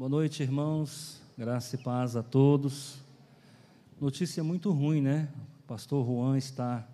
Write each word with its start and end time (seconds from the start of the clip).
Boa 0.00 0.08
noite, 0.08 0.42
irmãos. 0.42 1.20
Graça 1.36 1.76
e 1.76 1.78
paz 1.78 2.16
a 2.16 2.22
todos. 2.22 2.96
Notícia 4.00 4.42
muito 4.42 4.70
ruim, 4.70 5.02
né? 5.02 5.28
O 5.62 5.66
pastor 5.68 6.06
Juan 6.06 6.38
está, 6.38 6.88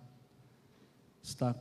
está 1.23 1.55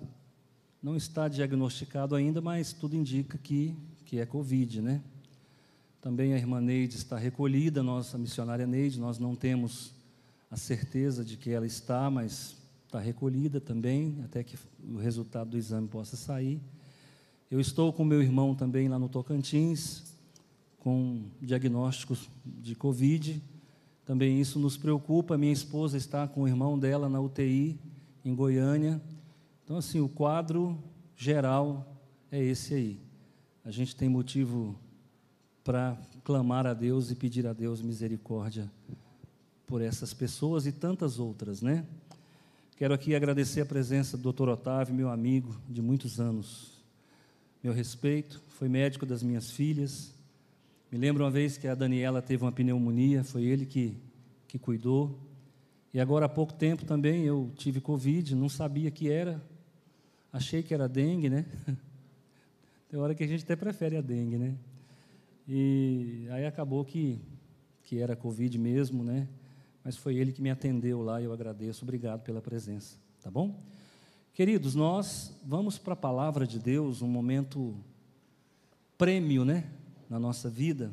não 0.82 0.96
está 0.96 1.28
diagnosticado 1.28 2.16
ainda, 2.16 2.40
mas 2.40 2.72
tudo 2.72 2.96
indica 2.96 3.38
que, 3.38 3.76
que 4.04 4.18
é 4.18 4.26
Covid, 4.26 4.82
né? 4.82 5.00
Também 6.00 6.34
a 6.34 6.36
irmã 6.36 6.60
Neide 6.60 6.96
está 6.96 7.16
recolhida, 7.16 7.80
nossa 7.80 8.18
missionária 8.18 8.66
Neide, 8.66 8.98
nós 8.98 9.20
não 9.20 9.36
temos 9.36 9.92
a 10.50 10.56
certeza 10.56 11.24
de 11.24 11.36
que 11.36 11.52
ela 11.52 11.64
está, 11.64 12.10
mas 12.10 12.56
está 12.86 12.98
recolhida 12.98 13.60
também, 13.60 14.20
até 14.24 14.42
que 14.42 14.58
o 14.82 14.96
resultado 14.96 15.50
do 15.50 15.56
exame 15.56 15.86
possa 15.86 16.16
sair. 16.16 16.60
Eu 17.48 17.60
estou 17.60 17.92
com 17.92 18.04
meu 18.04 18.20
irmão 18.20 18.52
também 18.52 18.88
lá 18.88 18.98
no 18.98 19.08
Tocantins, 19.08 20.15
com 20.86 21.24
diagnósticos 21.42 22.30
de 22.44 22.76
Covid. 22.76 23.42
Também 24.04 24.40
isso 24.40 24.56
nos 24.60 24.76
preocupa. 24.76 25.36
Minha 25.36 25.52
esposa 25.52 25.96
está 25.96 26.28
com 26.28 26.42
o 26.44 26.46
irmão 26.46 26.78
dela 26.78 27.08
na 27.08 27.20
UTI, 27.20 27.76
em 28.24 28.32
Goiânia. 28.32 29.02
Então, 29.64 29.78
assim, 29.78 30.00
o 30.00 30.08
quadro 30.08 30.78
geral 31.16 31.92
é 32.30 32.40
esse 32.40 32.72
aí. 32.72 33.00
A 33.64 33.72
gente 33.72 33.96
tem 33.96 34.08
motivo 34.08 34.78
para 35.64 36.00
clamar 36.22 36.68
a 36.68 36.72
Deus 36.72 37.10
e 37.10 37.16
pedir 37.16 37.48
a 37.48 37.52
Deus 37.52 37.82
misericórdia 37.82 38.70
por 39.66 39.82
essas 39.82 40.14
pessoas 40.14 40.66
e 40.66 40.72
tantas 40.72 41.18
outras, 41.18 41.62
né? 41.62 41.84
Quero 42.76 42.94
aqui 42.94 43.12
agradecer 43.16 43.60
a 43.60 43.66
presença 43.66 44.16
do 44.16 44.32
Dr. 44.32 44.50
Otávio, 44.50 44.94
meu 44.94 45.10
amigo 45.10 45.60
de 45.68 45.82
muitos 45.82 46.20
anos. 46.20 46.80
Meu 47.60 47.72
respeito, 47.72 48.40
foi 48.50 48.68
médico 48.68 49.04
das 49.04 49.20
minhas 49.20 49.50
filhas, 49.50 50.14
me 50.90 50.98
lembro 50.98 51.24
uma 51.24 51.30
vez 51.30 51.58
que 51.58 51.66
a 51.66 51.74
Daniela 51.74 52.22
teve 52.22 52.44
uma 52.44 52.52
pneumonia, 52.52 53.24
foi 53.24 53.42
ele 53.42 53.66
que, 53.66 53.96
que 54.46 54.58
cuidou. 54.58 55.18
E 55.92 55.98
agora 55.98 56.26
há 56.26 56.28
pouco 56.28 56.52
tempo 56.52 56.84
também 56.84 57.24
eu 57.24 57.50
tive 57.56 57.80
Covid, 57.80 58.34
não 58.36 58.48
sabia 58.48 58.90
que 58.90 59.10
era, 59.10 59.42
achei 60.32 60.62
que 60.62 60.72
era 60.72 60.88
dengue, 60.88 61.28
né? 61.28 61.44
Tem 62.88 63.00
hora 63.00 63.14
que 63.14 63.24
a 63.24 63.26
gente 63.26 63.42
até 63.42 63.56
prefere 63.56 63.96
a 63.96 64.00
dengue, 64.00 64.38
né? 64.38 64.54
E 65.48 66.28
aí 66.30 66.46
acabou 66.46 66.84
que, 66.84 67.20
que 67.82 67.98
era 67.98 68.14
Covid 68.14 68.56
mesmo, 68.56 69.02
né? 69.02 69.26
Mas 69.82 69.96
foi 69.96 70.16
ele 70.16 70.32
que 70.32 70.42
me 70.42 70.50
atendeu 70.50 71.02
lá 71.02 71.20
e 71.20 71.24
eu 71.24 71.32
agradeço. 71.32 71.84
Obrigado 71.84 72.22
pela 72.22 72.40
presença, 72.40 72.96
tá 73.20 73.30
bom? 73.30 73.60
Queridos, 74.32 74.74
nós 74.74 75.34
vamos 75.44 75.78
para 75.78 75.94
a 75.94 75.96
palavra 75.96 76.46
de 76.46 76.58
Deus, 76.58 77.02
um 77.02 77.08
momento 77.08 77.74
prêmio, 78.96 79.44
né? 79.44 79.64
Na 80.08 80.18
nossa 80.18 80.48
vida, 80.48 80.92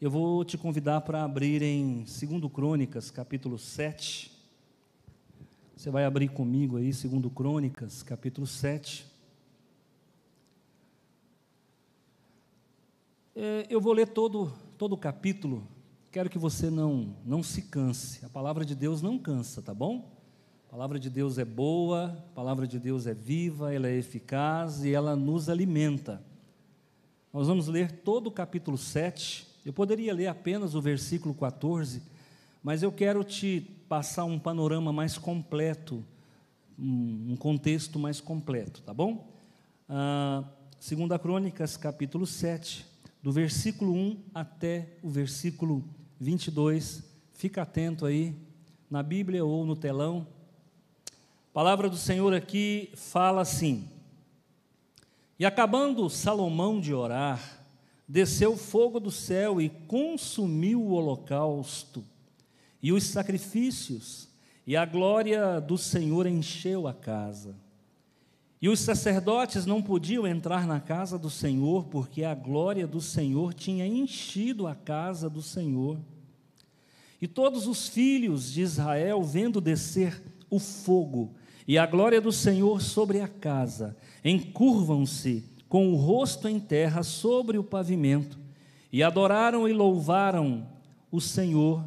eu 0.00 0.10
vou 0.10 0.44
te 0.44 0.56
convidar 0.56 1.00
para 1.02 1.24
abrir 1.24 1.62
em 1.62 2.04
2 2.04 2.52
Crônicas, 2.52 3.10
capítulo 3.10 3.58
7. 3.58 4.30
Você 5.76 5.90
vai 5.90 6.04
abrir 6.04 6.28
comigo 6.28 6.76
aí, 6.76 6.92
2 6.92 7.32
Crônicas, 7.34 8.02
capítulo 8.02 8.46
7. 8.46 9.06
É, 13.34 13.66
eu 13.68 13.80
vou 13.80 13.92
ler 13.92 14.08
todo, 14.08 14.52
todo 14.78 14.92
o 14.92 14.98
capítulo, 14.98 15.66
quero 16.10 16.30
que 16.30 16.38
você 16.38 16.70
não, 16.70 17.16
não 17.24 17.42
se 17.42 17.62
canse. 17.62 18.24
A 18.24 18.28
palavra 18.28 18.64
de 18.64 18.74
Deus 18.74 19.02
não 19.02 19.18
cansa, 19.18 19.60
tá 19.60 19.74
bom? 19.74 20.16
A 20.68 20.70
palavra 20.70 21.00
de 21.00 21.10
Deus 21.10 21.36
é 21.36 21.44
boa, 21.44 22.06
a 22.30 22.34
palavra 22.34 22.66
de 22.66 22.78
Deus 22.78 23.06
é 23.06 23.12
viva, 23.12 23.74
ela 23.74 23.88
é 23.88 23.96
eficaz 23.96 24.84
e 24.84 24.94
ela 24.94 25.16
nos 25.16 25.48
alimenta. 25.48 26.29
Nós 27.32 27.46
vamos 27.46 27.68
ler 27.68 27.92
todo 27.92 28.26
o 28.26 28.32
capítulo 28.32 28.76
7. 28.76 29.46
Eu 29.64 29.72
poderia 29.72 30.12
ler 30.12 30.26
apenas 30.26 30.74
o 30.74 30.82
versículo 30.82 31.32
14, 31.32 32.02
mas 32.60 32.82
eu 32.82 32.90
quero 32.90 33.22
te 33.22 33.60
passar 33.88 34.24
um 34.24 34.36
panorama 34.36 34.92
mais 34.92 35.16
completo, 35.16 36.04
um 36.76 37.36
contexto 37.36 38.00
mais 38.00 38.20
completo, 38.20 38.82
tá 38.82 38.92
bom? 38.92 39.28
Ah, 39.88 40.42
segunda 40.80 41.20
Crônicas, 41.20 41.76
capítulo 41.76 42.26
7, 42.26 42.84
do 43.22 43.30
versículo 43.30 43.94
1 43.94 44.16
até 44.34 44.88
o 45.00 45.08
versículo 45.08 45.84
22. 46.18 47.04
Fica 47.32 47.62
atento 47.62 48.06
aí, 48.06 48.34
na 48.90 49.04
Bíblia 49.04 49.44
ou 49.44 49.64
no 49.64 49.76
telão. 49.76 50.26
A 51.06 51.52
palavra 51.52 51.88
do 51.88 51.96
Senhor 51.96 52.34
aqui 52.34 52.90
fala 52.96 53.42
assim: 53.42 53.88
e 55.40 55.46
acabando 55.46 56.10
Salomão 56.10 56.78
de 56.78 56.92
orar, 56.92 57.64
desceu 58.06 58.58
fogo 58.58 59.00
do 59.00 59.10
céu 59.10 59.58
e 59.58 59.70
consumiu 59.70 60.82
o 60.82 60.90
holocausto 60.90 62.04
e 62.82 62.92
os 62.92 63.04
sacrifícios, 63.04 64.28
e 64.66 64.76
a 64.76 64.84
glória 64.84 65.58
do 65.58 65.78
Senhor 65.78 66.26
encheu 66.26 66.86
a 66.86 66.92
casa. 66.92 67.56
E 68.60 68.68
os 68.68 68.80
sacerdotes 68.80 69.64
não 69.64 69.80
podiam 69.80 70.26
entrar 70.26 70.66
na 70.66 70.78
casa 70.78 71.18
do 71.18 71.30
Senhor, 71.30 71.86
porque 71.86 72.22
a 72.22 72.34
glória 72.34 72.86
do 72.86 73.00
Senhor 73.00 73.54
tinha 73.54 73.86
enchido 73.86 74.66
a 74.66 74.74
casa 74.74 75.30
do 75.30 75.40
Senhor. 75.40 75.98
E 77.18 77.26
todos 77.26 77.66
os 77.66 77.88
filhos 77.88 78.52
de 78.52 78.60
Israel, 78.60 79.22
vendo 79.22 79.58
descer 79.58 80.22
o 80.50 80.58
fogo 80.58 81.34
e 81.66 81.78
a 81.78 81.86
glória 81.86 82.20
do 82.20 82.32
Senhor 82.32 82.82
sobre 82.82 83.20
a 83.20 83.28
casa, 83.28 83.96
encurvam-se 84.24 85.44
com 85.68 85.92
o 85.92 85.96
rosto 85.96 86.48
em 86.48 86.58
terra 86.58 87.02
sobre 87.02 87.56
o 87.56 87.64
pavimento 87.64 88.38
e 88.92 89.02
adoraram 89.02 89.68
e 89.68 89.72
louvaram 89.72 90.66
o 91.12 91.20
Senhor, 91.20 91.84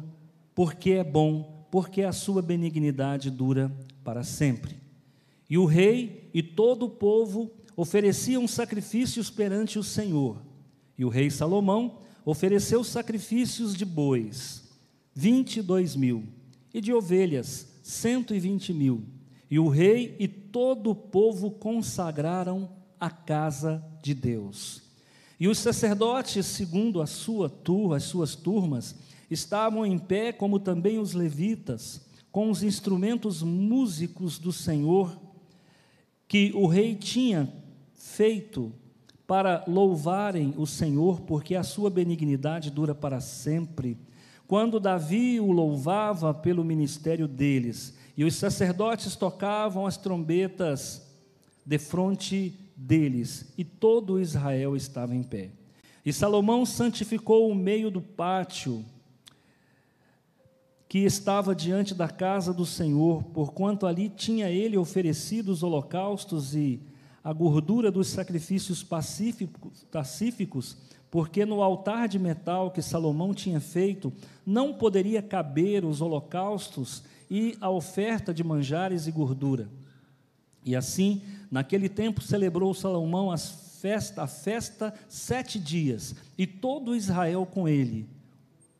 porque 0.54 0.92
é 0.92 1.04
bom, 1.04 1.66
porque 1.70 2.02
a 2.02 2.12
sua 2.12 2.40
benignidade 2.40 3.30
dura 3.30 3.70
para 4.02 4.24
sempre. 4.24 4.76
E 5.48 5.58
o 5.58 5.66
rei 5.66 6.30
e 6.32 6.42
todo 6.42 6.86
o 6.86 6.90
povo 6.90 7.50
ofereciam 7.76 8.48
sacrifícios 8.48 9.28
perante 9.30 9.78
o 9.78 9.82
Senhor. 9.82 10.40
E 10.96 11.04
o 11.04 11.08
rei 11.08 11.30
Salomão 11.30 11.98
ofereceu 12.24 12.82
sacrifícios 12.82 13.74
de 13.74 13.84
bois, 13.84 14.64
vinte 15.14 15.58
e 15.58 15.62
dois 15.62 15.94
mil, 15.94 16.24
e 16.72 16.80
de 16.80 16.92
ovelhas, 16.92 17.68
cento 17.82 18.34
e 18.34 18.40
vinte 18.40 18.72
mil 18.72 19.04
e 19.54 19.58
o 19.60 19.68
rei 19.68 20.16
e 20.18 20.26
todo 20.26 20.90
o 20.90 20.96
povo 20.96 21.48
consagraram 21.48 22.68
a 22.98 23.08
casa 23.08 23.80
de 24.02 24.12
Deus. 24.12 24.82
E 25.38 25.46
os 25.46 25.58
sacerdotes, 25.58 26.44
segundo 26.44 27.00
a 27.00 27.06
sua 27.06 27.48
turma, 27.48 27.98
as 27.98 28.02
suas 28.02 28.34
turmas, 28.34 28.96
estavam 29.30 29.86
em 29.86 29.96
pé, 29.96 30.32
como 30.32 30.58
também 30.58 30.98
os 30.98 31.12
levitas, 31.12 32.04
com 32.32 32.50
os 32.50 32.64
instrumentos 32.64 33.44
músicos 33.44 34.40
do 34.40 34.52
Senhor, 34.52 35.16
que 36.26 36.50
o 36.52 36.66
rei 36.66 36.96
tinha 36.96 37.48
feito 37.94 38.72
para 39.24 39.62
louvarem 39.68 40.52
o 40.56 40.66
Senhor, 40.66 41.20
porque 41.20 41.54
a 41.54 41.62
sua 41.62 41.88
benignidade 41.88 42.72
dura 42.72 42.92
para 42.92 43.20
sempre. 43.20 43.96
Quando 44.48 44.80
Davi 44.80 45.38
o 45.38 45.52
louvava 45.52 46.34
pelo 46.34 46.64
ministério 46.64 47.28
deles, 47.28 47.94
e 48.16 48.24
os 48.24 48.34
sacerdotes 48.34 49.16
tocavam 49.16 49.86
as 49.86 49.96
trombetas 49.96 51.02
de 51.64 51.78
frente 51.78 52.54
deles, 52.76 53.52
e 53.56 53.64
todo 53.64 54.20
Israel 54.20 54.76
estava 54.76 55.14
em 55.14 55.22
pé. 55.22 55.50
E 56.04 56.12
Salomão 56.12 56.66
santificou 56.66 57.50
o 57.50 57.54
meio 57.54 57.90
do 57.90 58.02
pátio 58.02 58.84
que 60.88 60.98
estava 60.98 61.54
diante 61.54 61.94
da 61.94 62.08
casa 62.08 62.52
do 62.52 62.66
Senhor, 62.66 63.24
porquanto 63.24 63.86
ali 63.86 64.08
tinha 64.08 64.50
ele 64.50 64.76
oferecido 64.76 65.50
os 65.50 65.62
holocaustos 65.62 66.54
e 66.54 66.80
a 67.22 67.32
gordura 67.32 67.90
dos 67.90 68.08
sacrifícios 68.08 68.84
pacíficos, 69.90 70.76
porque 71.10 71.46
no 71.46 71.62
altar 71.62 72.06
de 72.06 72.18
metal 72.18 72.70
que 72.70 72.82
Salomão 72.82 73.32
tinha 73.32 73.60
feito, 73.60 74.12
não 74.44 74.74
poderia 74.74 75.22
caber 75.22 75.84
os 75.84 76.02
holocaustos 76.02 77.02
e 77.30 77.56
a 77.60 77.70
oferta 77.70 78.32
de 78.32 78.44
manjares 78.44 79.06
e 79.06 79.12
gordura. 79.12 79.68
E 80.64 80.74
assim, 80.74 81.22
naquele 81.50 81.88
tempo, 81.88 82.22
celebrou 82.22 82.72
Salomão 82.72 83.30
as 83.30 83.64
festa, 83.84 84.22
a 84.22 84.26
festa 84.26 84.94
sete 85.10 85.58
dias, 85.58 86.14
e 86.38 86.46
todo 86.46 86.96
Israel 86.96 87.44
com 87.44 87.68
ele. 87.68 88.08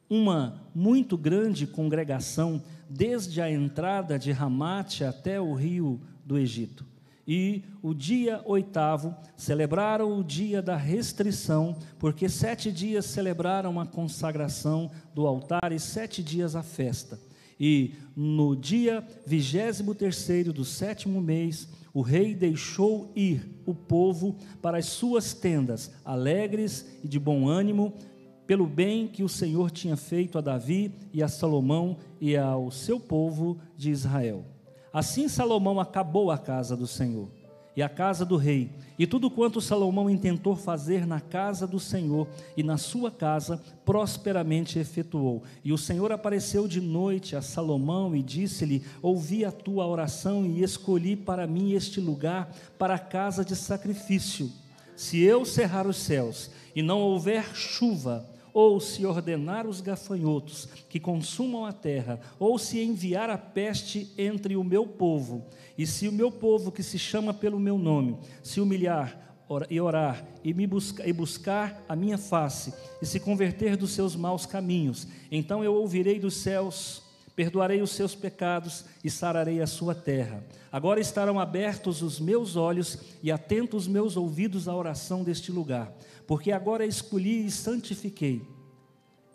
Uma 0.09 0.63
muito 0.75 1.19
grande 1.19 1.67
congregação, 1.67 2.63
desde 2.89 3.43
a 3.43 3.51
entrada 3.51 4.19
de 4.19 4.33
Ramate 4.33 5.05
até 5.05 5.39
o 5.39 5.53
rio 5.53 6.01
do 6.25 6.39
Egito. 6.39 6.87
E 7.27 7.65
o 7.83 7.93
dia 7.93 8.41
oitavo 8.47 9.15
celebraram 9.37 10.19
o 10.19 10.25
dia 10.25 10.63
da 10.63 10.77
restrição, 10.77 11.77
porque 11.99 12.27
sete 12.27 12.73
dias 12.73 13.05
celebraram 13.05 13.79
a 13.79 13.87
consagração 13.87 14.91
do 15.15 15.27
altar 15.27 15.71
e 15.71 15.79
sete 15.79 16.23
dias 16.23 16.57
a 16.57 16.63
festa. 16.63 17.19
E 17.59 17.93
no 18.17 18.57
dia 18.57 19.07
vigésimo 19.27 19.95
terceiro 19.95 20.53
do 20.53 20.65
sétimo 20.65 21.21
mês, 21.21 21.69
o 21.93 22.01
rei 22.01 22.35
deixou 22.35 23.13
ir 23.15 23.49
o 23.65 23.75
povo 23.75 24.37
para 24.61 24.79
as 24.79 24.87
suas 24.87 25.33
tendas, 25.33 25.93
alegres 26.05 26.87
e 27.03 27.09
de 27.09 27.19
bom 27.19 27.49
ânimo, 27.49 27.95
pelo 28.47 28.67
bem 28.67 29.07
que 29.07 29.23
o 29.23 29.29
Senhor 29.29 29.71
tinha 29.71 29.97
feito 29.97 30.37
a 30.37 30.41
Davi 30.41 30.93
e 31.13 31.23
a 31.23 31.29
Salomão 31.29 31.97
e 32.21 32.37
ao 32.37 32.71
seu 32.71 33.01
povo 33.01 33.59
de 33.77 33.91
Israel. 33.91 34.45
Assim 34.93 35.29
Salomão 35.29 35.81
acabou 35.81 36.31
a 36.31 36.39
casa 36.39 36.77
do 36.77 36.87
Senhor 36.87 37.29
e 37.77 37.83
a 37.83 37.89
casa 37.89 38.25
do 38.25 38.37
rei, 38.37 38.71
e 38.99 39.07
tudo 39.07 39.29
quanto 39.29 39.61
Salomão 39.61 40.09
intentou 40.09 40.55
fazer 40.55 41.07
na 41.07 41.21
casa 41.21 41.67
do 41.67 41.81
Senhor 41.81 42.29
e 42.57 42.63
na 42.63 42.77
sua 42.77 43.11
casa, 43.11 43.61
prosperamente 43.85 44.79
efetuou. 44.79 45.43
E 45.65 45.73
o 45.73 45.79
Senhor 45.79 46.13
apareceu 46.13 46.69
de 46.69 46.81
noite 46.81 47.35
a 47.35 47.43
Salomão 47.43 48.15
e 48.15 48.23
disse-lhe: 48.23 48.85
Ouvi 49.03 49.45
a 49.45 49.51
tua 49.51 49.87
oração 49.87 50.47
e 50.47 50.63
escolhi 50.63 51.17
para 51.17 51.47
mim 51.47 51.73
este 51.73 52.01
lugar 52.01 52.55
para 52.79 52.95
a 52.95 52.99
casa 52.99 53.45
de 53.45 53.57
sacrifício. 53.57 54.51
Se 54.95 55.21
eu 55.21 55.45
cerrar 55.45 55.89
os 55.89 55.97
céus 55.97 56.51
e 56.75 56.81
não 56.81 57.01
houver 57.01 57.45
chuva, 57.55 58.25
ou 58.55 58.79
se 58.79 59.05
ordenar 59.05 59.67
os 59.67 59.81
gafanhotos 59.81 60.69
que 60.89 61.01
consumam 61.01 61.67
a 61.67 61.73
terra, 61.73 62.21
ou 62.39 62.57
se 62.57 62.81
enviar 62.81 63.29
a 63.29 63.37
peste 63.37 64.15
entre 64.17 64.57
o 64.57 64.63
meu 64.63 64.87
povo, 64.87 65.45
e 65.77 65.85
se 65.85 66.07
o 66.07 66.13
meu 66.13 66.31
povo 66.31 66.71
que 66.71 66.83
se 66.83 66.97
chama 66.97 67.35
pelo 67.35 67.59
meu 67.59 67.77
nome 67.77 68.17
se 68.45 68.61
humilhar 68.61 69.23
e 69.69 69.81
orar 69.81 70.25
e 70.43 70.55
me 70.55 70.67
buscar, 70.67 71.07
e 71.07 71.13
buscar 71.13 71.85
a 71.89 71.95
minha 71.95 72.17
face 72.17 72.73
e 73.03 73.07
se 73.07 73.21
converter 73.21 73.77
dos 73.77 73.91
seus 73.91 74.17
maus 74.17 74.47
caminhos, 74.47 75.07
então 75.31 75.63
eu 75.63 75.75
ouvirei 75.75 76.19
dos 76.19 76.37
céus, 76.37 77.03
perdoarei 77.37 77.83
os 77.83 77.91
seus 77.91 78.15
pecados 78.15 78.85
e 79.03 79.11
sararei 79.11 79.61
a 79.61 79.67
sua 79.67 79.95
terra. 79.95 80.45
Agora 80.71 81.01
estarão 81.01 81.39
abertos 81.39 82.03
os 82.03 82.21
meus 82.21 82.57
olhos 82.57 82.99
e 83.23 83.33
atentos 83.33 83.83
os 83.83 83.89
meus 83.89 84.17
ouvidos 84.17 84.69
à 84.69 84.77
oração 84.77 85.23
deste 85.25 85.51
lugar 85.51 85.93
porque 86.27 86.53
agora 86.53 86.87
escolhi 86.87 87.47
e 87.47 87.51
santifiquei 87.51 88.43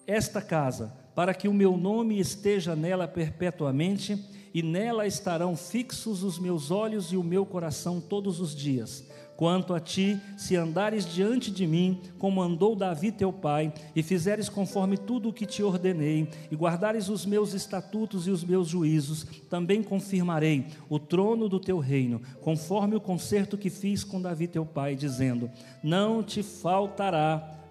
esta 0.06 0.42
casa, 0.42 0.94
para 1.14 1.34
que 1.34 1.48
o 1.48 1.54
meu 1.54 1.78
nome 1.78 2.20
esteja 2.20 2.76
nela 2.76 3.08
perpetuamente, 3.08 4.18
e 4.52 4.64
nela 4.64 5.06
estarão 5.06 5.56
fixos 5.56 6.24
os 6.24 6.40
meus 6.40 6.72
olhos 6.72 7.14
e 7.14 7.18
o 7.18 7.24
meu 7.24 7.46
coração 7.46 8.02
todos 8.02 8.40
os 8.40 8.56
dias. 8.56 9.08
Quanto 9.40 9.74
a 9.74 9.80
ti, 9.80 10.20
se 10.36 10.58
andares 10.58 11.06
diante 11.06 11.50
de 11.50 11.66
mim, 11.66 12.02
como 12.18 12.42
andou 12.42 12.76
Davi 12.76 13.10
teu 13.10 13.32
pai, 13.32 13.74
e 13.96 14.04
fizeres 14.04 14.50
conforme 14.50 14.98
tudo 14.98 15.30
o 15.30 15.34
que 15.34 15.46
te 15.46 15.64
ordenei, 15.64 16.28
e 16.52 16.56
guardares 16.58 17.08
os 17.08 17.26
meus 17.26 17.54
estatutos 17.54 18.28
e 18.28 18.32
os 18.32 18.44
meus 18.44 18.68
juízos, 18.68 19.26
também 19.50 19.82
confirmarei 19.82 20.66
o 20.90 21.00
trono 21.00 21.48
do 21.48 21.58
teu 21.58 21.80
reino, 21.80 22.22
conforme 22.42 22.98
o 22.98 23.00
concerto 23.00 23.58
que 23.58 23.70
fiz 23.70 24.04
com 24.04 24.22
Davi 24.22 24.46
teu 24.46 24.66
pai, 24.66 24.94
dizendo: 24.94 25.50
Não 25.82 26.22
te 26.22 26.44
faltará 26.44 27.62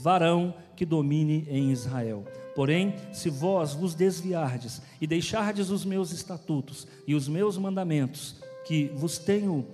varão 0.00 0.54
que 0.76 0.86
domine 0.86 1.44
em 1.50 1.72
Israel. 1.72 2.22
Porém, 2.54 2.94
se 3.12 3.28
vós 3.28 3.74
vos 3.74 3.96
desviardes 3.96 4.80
e 5.00 5.08
deixardes 5.08 5.70
os 5.70 5.84
meus 5.84 6.12
estatutos 6.12 6.86
e 7.04 7.16
os 7.16 7.26
meus 7.26 7.58
mandamentos, 7.58 8.36
que 8.64 8.92
vos 8.94 9.18
tenho 9.18 9.66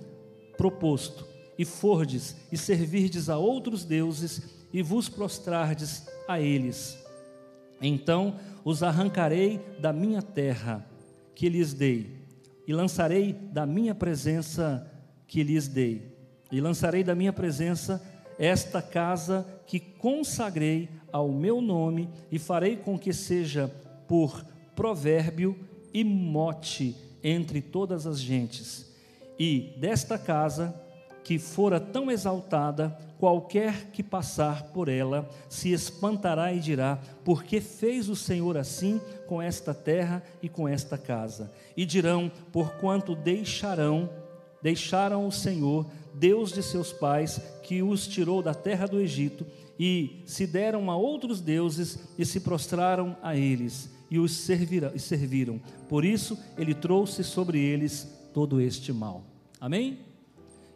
proposto, 0.57 1.26
e 1.57 1.65
fordes 1.65 2.35
e 2.51 2.57
servirdes 2.57 3.29
a 3.29 3.37
outros 3.37 3.83
deuses 3.83 4.41
e 4.71 4.81
vos 4.81 5.09
prostrardes 5.09 6.07
a 6.27 6.39
eles. 6.39 6.97
Então 7.81 8.35
os 8.63 8.83
arrancarei 8.83 9.59
da 9.79 9.93
minha 9.93 10.21
terra 10.21 10.85
que 11.35 11.49
lhes 11.49 11.73
dei, 11.73 12.17
e 12.67 12.73
lançarei 12.73 13.31
da 13.31 13.65
minha 13.65 13.93
presença 13.93 14.91
que 15.27 15.43
lhes 15.43 15.67
dei, 15.67 16.15
e 16.51 16.59
lançarei 16.59 17.03
da 17.03 17.15
minha 17.15 17.31
presença 17.31 18.01
esta 18.39 18.81
casa 18.81 19.45
que 19.65 19.79
consagrei 19.79 20.89
ao 21.11 21.31
meu 21.31 21.61
nome, 21.61 22.09
e 22.31 22.39
farei 22.39 22.75
com 22.75 22.97
que 22.97 23.13
seja 23.13 23.67
por 24.07 24.43
provérbio 24.75 25.57
e 25.93 26.03
mote 26.03 26.95
entre 27.23 27.61
todas 27.61 28.05
as 28.05 28.19
gentes 28.19 28.87
e 29.39 29.73
desta 29.77 30.17
casa, 30.17 30.73
que 31.27 31.37
fora 31.37 31.77
tão 31.77 32.09
exaltada, 32.09 32.97
qualquer 33.19 33.91
que 33.91 34.01
passar 34.01 34.71
por 34.71 34.87
ela 34.87 35.29
se 35.49 35.73
espantará 35.73 36.53
e 36.53 36.59
dirá: 36.61 36.97
Por 37.25 37.43
que 37.43 37.59
fez 37.59 38.07
o 38.07 38.15
Senhor 38.15 38.55
assim 38.55 39.01
com 39.27 39.41
esta 39.41 39.73
terra 39.73 40.23
e 40.41 40.47
com 40.47 40.69
esta 40.69 40.97
casa? 40.97 41.51
E 41.75 41.85
dirão: 41.85 42.31
Porquanto 42.49 43.13
deixarão, 43.13 44.09
deixaram 44.61 45.27
o 45.27 45.31
Senhor, 45.31 45.85
Deus 46.13 46.53
de 46.53 46.63
seus 46.63 46.93
pais, 46.93 47.41
que 47.61 47.83
os 47.83 48.07
tirou 48.07 48.41
da 48.41 48.53
terra 48.53 48.87
do 48.87 48.97
Egito, 48.97 49.45
e 49.77 50.23
se 50.25 50.47
deram 50.47 50.89
a 50.89 50.95
outros 50.95 51.41
deuses 51.41 51.99
e 52.17 52.25
se 52.25 52.39
prostraram 52.39 53.17
a 53.21 53.35
eles 53.35 53.89
e 54.09 54.17
os 54.17 54.31
serviram. 54.31 55.59
Por 55.89 56.05
isso 56.05 56.39
ele 56.57 56.73
trouxe 56.73 57.21
sobre 57.21 57.59
eles 57.59 58.07
todo 58.33 58.61
este 58.61 58.93
mal. 58.93 59.25
Amém? 59.59 60.07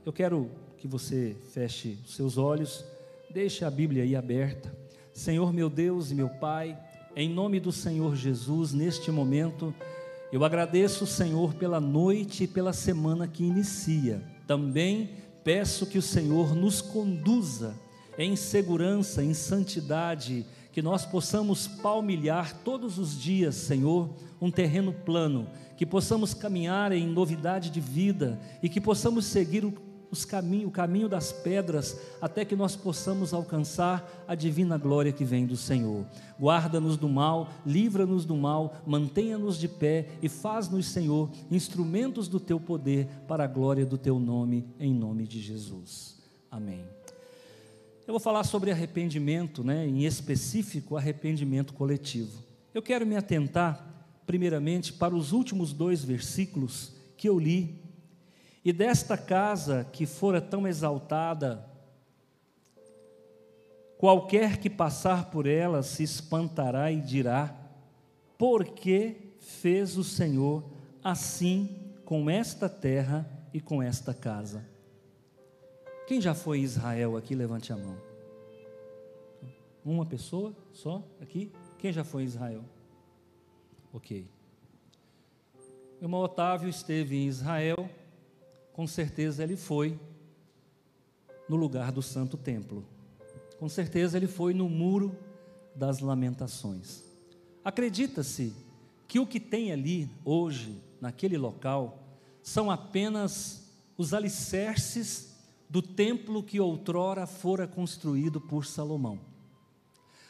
Eu 0.03 0.11
quero 0.11 0.49
que 0.79 0.87
você 0.87 1.35
feche 1.53 1.99
os 2.03 2.15
seus 2.15 2.35
olhos, 2.35 2.83
deixe 3.29 3.63
a 3.63 3.69
Bíblia 3.69 4.01
aí 4.01 4.15
aberta. 4.15 4.75
Senhor 5.13 5.53
meu 5.53 5.69
Deus 5.69 6.09
e 6.09 6.15
meu 6.15 6.27
Pai, 6.27 6.75
em 7.15 7.29
nome 7.29 7.59
do 7.59 7.71
Senhor 7.71 8.15
Jesus, 8.15 8.73
neste 8.73 9.11
momento, 9.11 9.71
eu 10.31 10.43
agradeço, 10.43 11.05
Senhor, 11.05 11.53
pela 11.53 11.79
noite 11.79 12.45
e 12.45 12.47
pela 12.47 12.73
semana 12.73 13.27
que 13.27 13.43
inicia. 13.43 14.23
Também 14.47 15.11
peço 15.43 15.85
que 15.85 15.99
o 15.99 16.01
Senhor 16.01 16.55
nos 16.55 16.81
conduza 16.81 17.75
em 18.17 18.35
segurança, 18.35 19.23
em 19.23 19.35
santidade, 19.35 20.47
que 20.71 20.81
nós 20.81 21.05
possamos 21.05 21.67
palmilhar 21.67 22.57
todos 22.63 22.97
os 22.97 23.21
dias, 23.21 23.53
Senhor, 23.53 24.09
um 24.41 24.49
terreno 24.49 24.91
plano, 24.91 25.47
que 25.77 25.85
possamos 25.85 26.33
caminhar 26.33 26.91
em 26.91 27.05
novidade 27.05 27.69
de 27.69 27.79
vida 27.79 28.39
e 28.63 28.69
que 28.69 28.81
possamos 28.81 29.25
seguir 29.25 29.63
o, 29.63 29.90
os 30.11 30.25
caminho, 30.25 30.67
o 30.67 30.71
caminho 30.71 31.07
das 31.07 31.31
pedras 31.31 31.97
até 32.21 32.43
que 32.43 32.55
nós 32.55 32.75
possamos 32.75 33.33
alcançar 33.33 34.25
a 34.27 34.35
divina 34.35 34.77
glória 34.77 35.13
que 35.13 35.23
vem 35.23 35.45
do 35.45 35.55
Senhor. 35.55 36.05
Guarda-nos 36.39 36.97
do 36.97 37.07
mal, 37.07 37.49
livra-nos 37.65 38.25
do 38.25 38.35
mal, 38.35 38.81
mantenha-nos 38.85 39.57
de 39.57 39.69
pé 39.69 40.09
e 40.21 40.27
faz-nos, 40.27 40.87
Senhor, 40.87 41.29
instrumentos 41.49 42.27
do 42.27 42.39
teu 42.39 42.59
poder 42.59 43.07
para 43.27 43.45
a 43.45 43.47
glória 43.47 43.85
do 43.85 43.97
teu 43.97 44.19
nome, 44.19 44.67
em 44.79 44.93
nome 44.93 45.25
de 45.25 45.39
Jesus. 45.39 46.19
Amém. 46.49 46.83
Eu 48.05 48.13
vou 48.13 48.19
falar 48.19 48.43
sobre 48.43 48.71
arrependimento, 48.71 49.63
né, 49.63 49.87
em 49.87 50.05
específico, 50.05 50.97
arrependimento 50.97 51.73
coletivo. 51.73 52.43
Eu 52.73 52.81
quero 52.81 53.05
me 53.05 53.15
atentar, 53.15 54.11
primeiramente, 54.25 54.91
para 54.91 55.15
os 55.15 55.31
últimos 55.31 55.71
dois 55.71 56.03
versículos 56.03 56.91
que 57.15 57.29
eu 57.29 57.39
li. 57.39 57.80
E 58.63 58.71
desta 58.71 59.17
casa 59.17 59.87
que 59.91 60.05
fora 60.05 60.39
tão 60.39 60.67
exaltada, 60.67 61.67
qualquer 63.97 64.57
que 64.57 64.69
passar 64.69 65.31
por 65.31 65.47
ela 65.47 65.81
se 65.81 66.03
espantará 66.03 66.91
e 66.91 67.01
dirá: 67.01 67.55
Por 68.37 68.65
que 68.65 69.35
fez 69.39 69.97
o 69.97 70.03
Senhor 70.03 70.63
assim 71.03 71.93
com 72.05 72.29
esta 72.29 72.69
terra 72.69 73.27
e 73.51 73.59
com 73.59 73.81
esta 73.81 74.13
casa? 74.13 74.63
Quem 76.07 76.19
já 76.19 76.35
foi 76.35 76.59
Israel 76.59 77.17
aqui, 77.17 77.33
levante 77.33 77.71
a 77.71 77.77
mão. 77.77 77.97
Uma 79.83 80.05
pessoa 80.05 80.53
só 80.71 81.03
aqui? 81.19 81.51
Quem 81.79 81.91
já 81.91 82.03
foi 82.03 82.23
Israel? 82.23 82.63
Ok. 83.91 84.27
O 85.99 86.03
irmão 86.03 86.21
Otávio 86.21 86.69
esteve 86.69 87.15
em 87.15 87.27
Israel, 87.27 87.89
com 88.81 88.87
certeza 88.87 89.43
ele 89.43 89.55
foi 89.55 89.95
no 91.47 91.55
lugar 91.55 91.91
do 91.91 92.01
Santo 92.01 92.35
Templo. 92.35 92.83
Com 93.59 93.69
certeza 93.69 94.17
ele 94.17 94.25
foi 94.25 94.55
no 94.55 94.67
Muro 94.67 95.15
das 95.75 95.99
Lamentações. 95.99 97.03
Acredita-se 97.63 98.51
que 99.07 99.19
o 99.19 99.27
que 99.27 99.39
tem 99.39 99.71
ali 99.71 100.09
hoje, 100.25 100.81
naquele 100.99 101.37
local, 101.37 101.99
são 102.41 102.71
apenas 102.71 103.71
os 103.95 104.15
alicerces 104.15 105.35
do 105.69 105.83
templo 105.83 106.41
que 106.41 106.59
outrora 106.59 107.27
fora 107.27 107.67
construído 107.67 108.41
por 108.41 108.65
Salomão. 108.65 109.19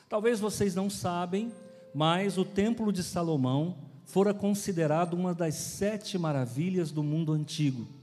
Talvez 0.10 0.42
vocês 0.42 0.76
não 0.76 0.90
sabem, 0.90 1.54
mas 1.96 2.38
o 2.38 2.44
templo 2.44 2.92
de 2.92 3.02
Salomão 3.02 3.78
fora 4.04 4.34
considerado 4.34 5.14
uma 5.14 5.34
das 5.34 5.56
sete 5.56 6.18
maravilhas 6.18 6.92
do 6.92 7.02
mundo 7.02 7.32
antigo. 7.32 8.01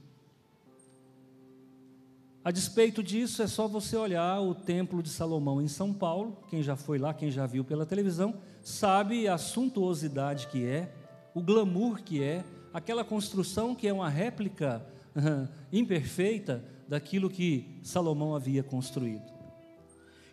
A 2.49 2.51
despeito 2.51 3.03
disso, 3.03 3.43
é 3.43 3.47
só 3.47 3.69
você 3.69 3.95
olhar 3.95 4.41
o 4.41 4.55
Templo 4.55 5.03
de 5.03 5.11
Salomão 5.11 5.61
em 5.61 5.69
São 5.69 5.93
Paulo. 5.93 6.35
Quem 6.49 6.63
já 6.63 6.77
foi 6.77 6.97
lá, 6.97 7.13
quem 7.13 7.31
já 7.31 7.45
viu 7.45 7.63
pela 7.63 7.85
televisão, 7.85 8.41
sabe 8.63 9.29
a 9.29 9.37
suntuosidade 9.37 10.47
que 10.47 10.65
é, 10.65 10.91
o 11.35 11.43
glamour 11.43 12.03
que 12.03 12.23
é, 12.23 12.43
aquela 12.73 13.05
construção 13.05 13.75
que 13.75 13.87
é 13.87 13.93
uma 13.93 14.09
réplica 14.09 14.83
imperfeita 15.71 16.65
daquilo 16.89 17.29
que 17.29 17.79
Salomão 17.83 18.35
havia 18.35 18.63
construído. 18.63 19.31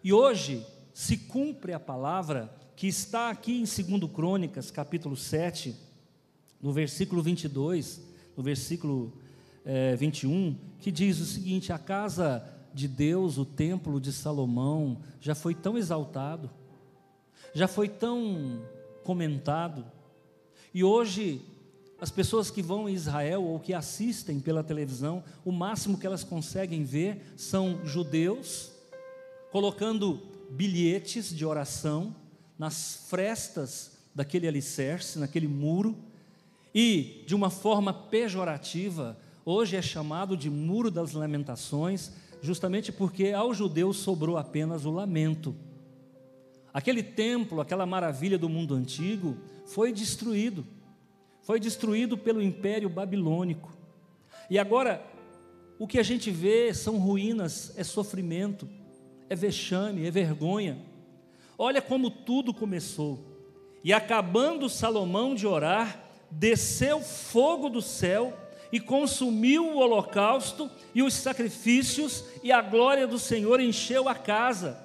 E 0.02 0.14
hoje, 0.14 0.66
se 0.94 1.18
cumpre 1.18 1.74
a 1.74 1.82
palavra 1.82 2.50
que 2.78 2.88
está 2.88 3.30
aqui 3.30 3.60
em 3.60 3.66
2 4.00 4.10
Crônicas, 4.10 4.72
capítulo 4.72 5.18
7, 5.18 5.76
no 6.62 6.72
versículo 6.72 7.22
22, 7.22 8.02
no 8.38 8.42
versículo 8.42 9.25
é, 9.66 9.96
21, 9.96 10.56
que 10.80 10.92
diz 10.92 11.20
o 11.20 11.26
seguinte: 11.26 11.74
A 11.74 11.78
casa 11.78 12.44
de 12.74 12.88
Deus, 12.88 13.38
o 13.38 13.46
templo 13.46 14.00
de 14.00 14.14
Salomão, 14.14 15.00
já 15.20 15.34
foi 15.34 15.56
tão 15.56 15.78
exaltado, 15.78 16.50
já 17.54 17.68
foi 17.68 17.90
tão 17.90 18.62
comentado, 19.04 19.86
e 20.74 20.84
hoje 20.84 21.42
as 22.00 22.12
pessoas 22.12 22.52
que 22.52 22.62
vão 22.62 22.88
em 22.90 22.94
Israel 22.94 23.44
ou 23.44 23.60
que 23.60 23.74
assistem 23.74 24.40
pela 24.40 24.64
televisão, 24.64 25.24
o 25.44 25.52
máximo 25.52 25.98
que 25.98 26.06
elas 26.06 26.24
conseguem 26.24 26.84
ver 26.84 27.34
são 27.38 27.80
judeus 27.86 28.72
colocando 29.52 30.22
bilhetes 30.50 31.34
de 31.34 31.46
oração 31.46 32.14
nas 32.60 33.06
frestas 33.08 33.94
daquele 34.14 34.48
alicerce, 34.48 35.18
naquele 35.18 35.48
muro, 35.48 35.98
e 36.74 37.24
de 37.26 37.34
uma 37.34 37.50
forma 37.50 37.94
pejorativa, 37.94 39.18
hoje 39.46 39.76
é 39.76 39.82
chamado 39.82 40.36
de 40.36 40.50
Muro 40.50 40.90
das 40.90 41.14
Lamentações, 41.14 42.12
justamente 42.42 42.92
porque 42.92 43.32
ao 43.32 43.54
judeu 43.54 43.94
sobrou 43.94 44.38
apenas 44.38 44.86
o 44.86 44.92
lamento. 44.92 45.56
Aquele 46.74 47.04
templo, 47.04 47.62
aquela 47.62 47.86
maravilha 47.86 48.38
do 48.38 48.50
mundo 48.50 48.74
antigo, 48.74 49.38
foi 49.66 49.94
destruído. 49.94 50.66
Foi 51.42 51.60
destruído 51.60 52.18
pelo 52.18 52.42
Império 52.42 52.90
Babilônico. 52.90 53.72
E 54.50 54.58
agora, 54.58 55.06
o 55.78 55.88
que 55.88 56.00
a 56.00 56.04
gente 56.04 56.32
vê 56.32 56.74
são 56.74 56.98
ruínas, 56.98 57.72
é 57.78 57.84
sofrimento, 57.84 58.68
é 59.30 59.36
vexame, 59.36 60.06
é 60.06 60.12
vergonha. 60.12 60.80
Olha 61.58 61.82
como 61.82 62.10
tudo 62.10 62.54
começou. 62.54 63.24
E 63.84 63.94
acabando 63.94 64.68
Salomão 64.68 65.36
de 65.36 65.46
orar, 65.46 66.04
desceu 66.32 67.00
fogo 67.00 67.70
do 67.70 67.82
céu 67.82 68.34
e 68.76 68.80
consumiu 68.82 69.68
o 69.68 69.78
holocausto 69.78 70.70
e 70.94 71.02
os 71.02 71.14
sacrifícios, 71.14 72.26
e 72.44 72.52
a 72.52 72.62
glória 72.62 73.08
do 73.08 73.18
Senhor 73.18 73.62
encheu 73.62 74.10
a 74.10 74.14
casa, 74.14 74.78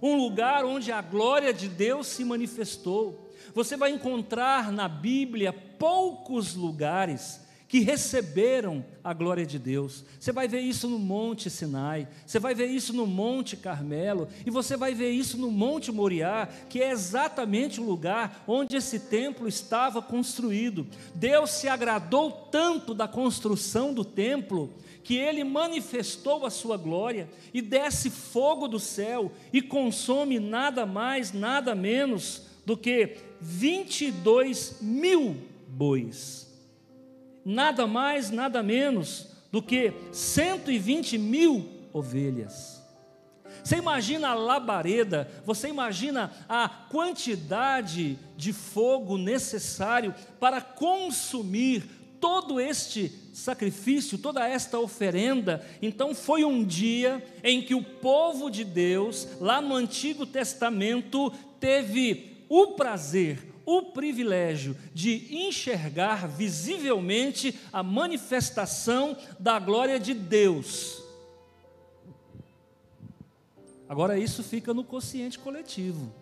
um 0.00 0.16
lugar 0.16 0.64
onde 0.64 0.90
a 0.90 1.02
glória 1.02 1.52
de 1.52 1.68
Deus 1.68 2.06
se 2.06 2.24
manifestou. 2.24 3.30
Você 3.54 3.76
vai 3.76 3.90
encontrar 3.90 4.72
na 4.72 4.88
Bíblia 4.88 5.52
poucos 5.52 6.54
lugares 6.54 7.43
que 7.74 7.80
receberam 7.80 8.84
a 9.02 9.12
glória 9.12 9.44
de 9.44 9.58
Deus. 9.58 10.04
Você 10.20 10.30
vai 10.30 10.46
ver 10.46 10.60
isso 10.60 10.88
no 10.88 10.96
Monte 10.96 11.50
Sinai, 11.50 12.06
você 12.24 12.38
vai 12.38 12.54
ver 12.54 12.66
isso 12.66 12.92
no 12.92 13.04
Monte 13.04 13.56
Carmelo, 13.56 14.28
e 14.46 14.50
você 14.50 14.76
vai 14.76 14.94
ver 14.94 15.10
isso 15.10 15.36
no 15.36 15.50
Monte 15.50 15.90
Moriá, 15.90 16.48
que 16.68 16.80
é 16.80 16.92
exatamente 16.92 17.80
o 17.80 17.84
lugar 17.84 18.44
onde 18.46 18.76
esse 18.76 19.00
templo 19.00 19.48
estava 19.48 20.00
construído. 20.00 20.86
Deus 21.16 21.50
se 21.50 21.66
agradou 21.66 22.30
tanto 22.30 22.94
da 22.94 23.08
construção 23.08 23.92
do 23.92 24.04
templo 24.04 24.72
que 25.02 25.16
ele 25.16 25.42
manifestou 25.42 26.46
a 26.46 26.50
sua 26.50 26.76
glória 26.76 27.28
e 27.52 27.60
desce 27.60 28.08
fogo 28.08 28.68
do 28.68 28.78
céu 28.78 29.32
e 29.52 29.60
consome 29.60 30.38
nada 30.38 30.86
mais, 30.86 31.32
nada 31.32 31.74
menos 31.74 32.42
do 32.64 32.76
que 32.76 33.16
22 33.40 34.76
mil 34.80 35.38
bois 35.66 36.43
nada 37.44 37.86
mais, 37.86 38.30
nada 38.30 38.62
menos 38.62 39.28
do 39.52 39.62
que 39.62 39.92
120 40.12 41.18
mil 41.18 41.68
ovelhas. 41.92 42.82
Você 43.62 43.76
imagina 43.76 44.28
a 44.28 44.34
labareda, 44.34 45.30
você 45.44 45.68
imagina 45.68 46.32
a 46.48 46.68
quantidade 46.68 48.18
de 48.36 48.52
fogo 48.52 49.16
necessário 49.16 50.14
para 50.38 50.60
consumir 50.60 51.84
todo 52.20 52.60
este 52.60 53.10
sacrifício, 53.32 54.18
toda 54.18 54.48
esta 54.48 54.78
oferenda. 54.78 55.64
Então 55.80 56.14
foi 56.14 56.44
um 56.44 56.64
dia 56.64 57.22
em 57.42 57.62
que 57.62 57.74
o 57.74 57.82
povo 57.82 58.50
de 58.50 58.64
Deus, 58.64 59.28
lá 59.40 59.60
no 59.60 59.74
Antigo 59.74 60.26
Testamento, 60.26 61.32
teve 61.60 62.44
o 62.48 62.68
prazer, 62.68 63.53
o 63.66 63.82
privilégio 63.92 64.76
de 64.92 65.28
enxergar 65.30 66.28
visivelmente 66.28 67.58
a 67.72 67.82
manifestação 67.82 69.16
da 69.38 69.58
glória 69.58 69.98
de 69.98 70.14
Deus. 70.14 71.02
Agora, 73.88 74.18
isso 74.18 74.42
fica 74.42 74.74
no 74.74 74.84
consciente 74.84 75.38
coletivo. 75.38 76.12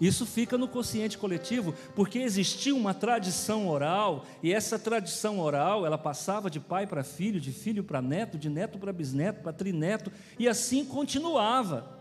Isso 0.00 0.26
fica 0.26 0.58
no 0.58 0.68
consciente 0.68 1.16
coletivo 1.16 1.74
porque 1.94 2.18
existia 2.18 2.74
uma 2.74 2.92
tradição 2.92 3.66
oral 3.66 4.26
e 4.42 4.52
essa 4.52 4.78
tradição 4.78 5.40
oral 5.40 5.86
ela 5.86 5.96
passava 5.96 6.50
de 6.50 6.60
pai 6.60 6.86
para 6.86 7.02
filho, 7.02 7.40
de 7.40 7.50
filho 7.50 7.82
para 7.82 8.02
neto, 8.02 8.36
de 8.36 8.50
neto 8.50 8.78
para 8.78 8.92
bisneto, 8.92 9.40
para 9.40 9.52
trineto 9.52 10.12
e 10.38 10.46
assim 10.46 10.84
continuava. 10.84 11.95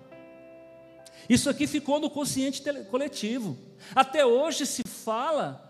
Isso 1.30 1.50
aqui 1.50 1.68
ficou 1.68 2.00
no 2.00 2.10
consciente 2.10 2.62
coletivo. 2.90 3.58
Até 3.96 4.26
hoje 4.26 4.66
se 4.66 4.84
fala 4.88 5.62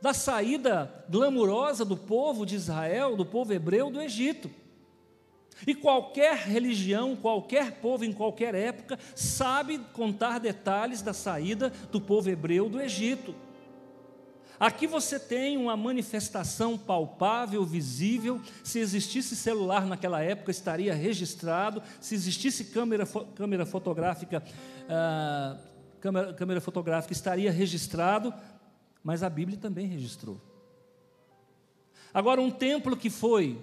da 0.00 0.12
saída 0.12 1.04
glamurosa 1.08 1.84
do 1.84 1.96
povo 1.96 2.44
de 2.44 2.56
Israel, 2.56 3.16
do 3.16 3.24
povo 3.24 3.52
hebreu 3.52 3.90
do 3.90 4.00
Egito. 4.02 4.50
E 5.66 5.74
qualquer 5.74 6.36
religião, 6.36 7.16
qualquer 7.16 7.80
povo 7.80 8.04
em 8.04 8.12
qualquer 8.12 8.54
época 8.54 8.98
sabe 9.14 9.78
contar 9.92 10.40
detalhes 10.40 11.00
da 11.00 11.12
saída 11.12 11.72
do 11.90 12.00
povo 12.00 12.28
hebreu 12.28 12.68
do 12.68 12.80
Egito. 12.80 13.34
Aqui 14.58 14.86
você 14.86 15.18
tem 15.18 15.56
uma 15.56 15.76
manifestação 15.76 16.78
palpável, 16.78 17.64
visível. 17.64 18.40
Se 18.62 18.78
existisse 18.78 19.34
celular 19.34 19.86
naquela 19.86 20.22
época, 20.22 20.50
estaria 20.50 20.94
registrado. 20.94 21.82
Se 22.00 22.14
existisse 22.14 22.66
câmera, 22.66 23.04
câmera 23.34 23.66
fotográfica, 23.66 24.42
ah, 24.88 25.58
câmera, 26.00 26.32
câmera 26.34 26.60
fotográfica, 26.60 27.12
estaria 27.12 27.50
registrado. 27.50 28.32
Mas 29.02 29.22
a 29.22 29.28
Bíblia 29.28 29.58
também 29.58 29.86
registrou. 29.86 30.40
Agora, 32.12 32.40
um 32.40 32.50
templo 32.50 32.96
que 32.96 33.10
foi 33.10 33.60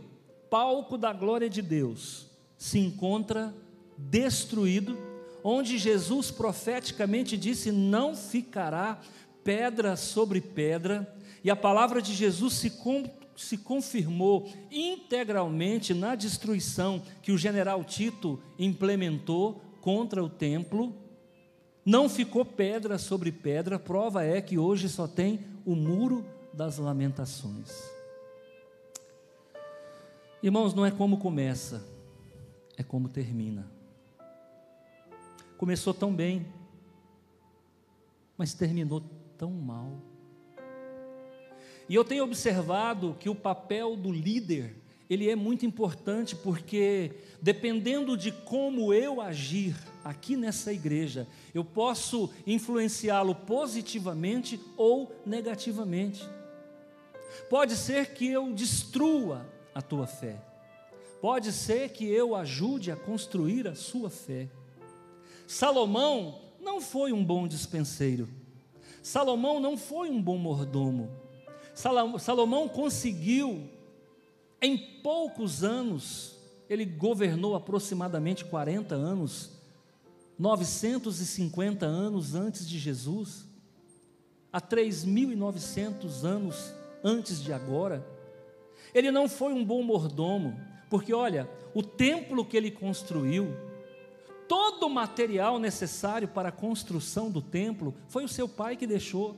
palco 0.49 0.97
da 0.97 1.13
glória 1.13 1.49
de 1.49 1.61
Deus 1.61 2.27
se 2.57 2.77
encontra 2.77 3.55
destruído, 3.97 4.97
onde 5.41 5.77
Jesus 5.77 6.29
profeticamente 6.29 7.37
disse: 7.37 7.71
não 7.71 8.13
ficará 8.13 8.99
pedra 9.43 9.95
sobre 9.95 10.41
pedra, 10.41 11.13
e 11.43 11.49
a 11.49 11.55
palavra 11.55 12.01
de 12.01 12.13
Jesus 12.13 12.53
se, 12.53 12.69
com, 12.69 13.09
se 13.35 13.57
confirmou 13.57 14.51
integralmente 14.71 15.93
na 15.93 16.15
destruição 16.15 17.01
que 17.21 17.31
o 17.31 17.37
general 17.37 17.83
Tito 17.83 18.41
implementou 18.59 19.61
contra 19.81 20.23
o 20.23 20.29
templo. 20.29 20.95
Não 21.83 22.07
ficou 22.07 22.45
pedra 22.45 22.97
sobre 22.97 23.31
pedra, 23.31 23.79
prova 23.79 24.23
é 24.23 24.41
que 24.41 24.57
hoje 24.57 24.87
só 24.87 25.07
tem 25.07 25.39
o 25.65 25.75
muro 25.75 26.23
das 26.53 26.77
lamentações. 26.77 27.71
Irmãos, 30.43 30.73
não 30.73 30.85
é 30.85 30.91
como 30.91 31.17
começa, 31.17 31.83
é 32.77 32.83
como 32.83 33.09
termina. 33.09 33.71
Começou 35.57 35.93
tão 35.93 36.13
bem, 36.13 36.47
mas 38.37 38.53
terminou 38.53 39.03
tão 39.41 39.49
mal. 39.49 39.91
E 41.89 41.95
eu 41.95 42.05
tenho 42.05 42.23
observado 42.23 43.17
que 43.19 43.27
o 43.27 43.33
papel 43.33 43.95
do 43.95 44.11
líder, 44.11 44.75
ele 45.09 45.27
é 45.31 45.35
muito 45.35 45.65
importante 45.65 46.35
porque 46.35 47.11
dependendo 47.41 48.15
de 48.15 48.31
como 48.31 48.93
eu 48.93 49.19
agir 49.19 49.75
aqui 50.03 50.35
nessa 50.35 50.71
igreja, 50.71 51.27
eu 51.55 51.65
posso 51.65 52.29
influenciá-lo 52.45 53.33
positivamente 53.33 54.59
ou 54.77 55.11
negativamente. 55.25 56.23
Pode 57.49 57.75
ser 57.75 58.13
que 58.13 58.27
eu 58.27 58.53
destrua 58.53 59.43
a 59.73 59.81
tua 59.81 60.05
fé. 60.05 60.39
Pode 61.19 61.51
ser 61.51 61.89
que 61.89 62.05
eu 62.05 62.35
ajude 62.35 62.91
a 62.91 62.95
construir 62.95 63.67
a 63.67 63.73
sua 63.73 64.11
fé. 64.11 64.47
Salomão 65.47 66.41
não 66.59 66.79
foi 66.79 67.11
um 67.11 67.25
bom 67.25 67.47
dispenseiro. 67.47 68.40
Salomão 69.01 69.59
não 69.59 69.75
foi 69.77 70.09
um 70.09 70.21
bom 70.21 70.37
mordomo. 70.37 71.09
Salomão 71.73 72.67
conseguiu, 72.67 73.69
em 74.61 74.77
poucos 75.01 75.63
anos, 75.63 76.35
ele 76.69 76.85
governou 76.85 77.55
aproximadamente 77.55 78.45
40 78.45 78.95
anos, 78.95 79.51
950 80.37 81.85
anos 81.85 82.35
antes 82.35 82.67
de 82.67 82.77
Jesus, 82.77 83.45
há 84.51 84.61
3.900 84.61 86.23
anos 86.23 86.73
antes 87.03 87.41
de 87.41 87.51
agora. 87.51 88.05
Ele 88.93 89.11
não 89.11 89.27
foi 89.27 89.53
um 89.53 89.65
bom 89.65 89.81
mordomo, 89.81 90.59
porque 90.89 91.13
olha, 91.13 91.49
o 91.73 91.81
templo 91.81 92.45
que 92.45 92.57
ele 92.57 92.69
construiu, 92.69 93.55
todo 94.51 94.87
o 94.87 94.89
material 94.89 95.57
necessário 95.57 96.27
para 96.27 96.49
a 96.49 96.51
construção 96.51 97.31
do 97.31 97.41
templo 97.41 97.95
foi 98.09 98.25
o 98.25 98.27
seu 98.27 98.49
pai 98.49 98.75
que 98.75 98.85
deixou. 98.85 99.37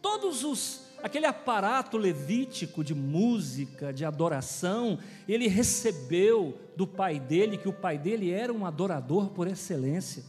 Todos 0.00 0.44
os 0.44 0.84
aquele 1.02 1.26
aparato 1.26 1.98
levítico 1.98 2.84
de 2.84 2.94
música, 2.94 3.92
de 3.92 4.04
adoração, 4.04 5.00
ele 5.26 5.48
recebeu 5.48 6.56
do 6.76 6.86
pai 6.86 7.18
dele, 7.18 7.58
que 7.58 7.68
o 7.68 7.72
pai 7.72 7.98
dele 7.98 8.30
era 8.30 8.52
um 8.52 8.64
adorador 8.64 9.30
por 9.30 9.48
excelência. 9.48 10.22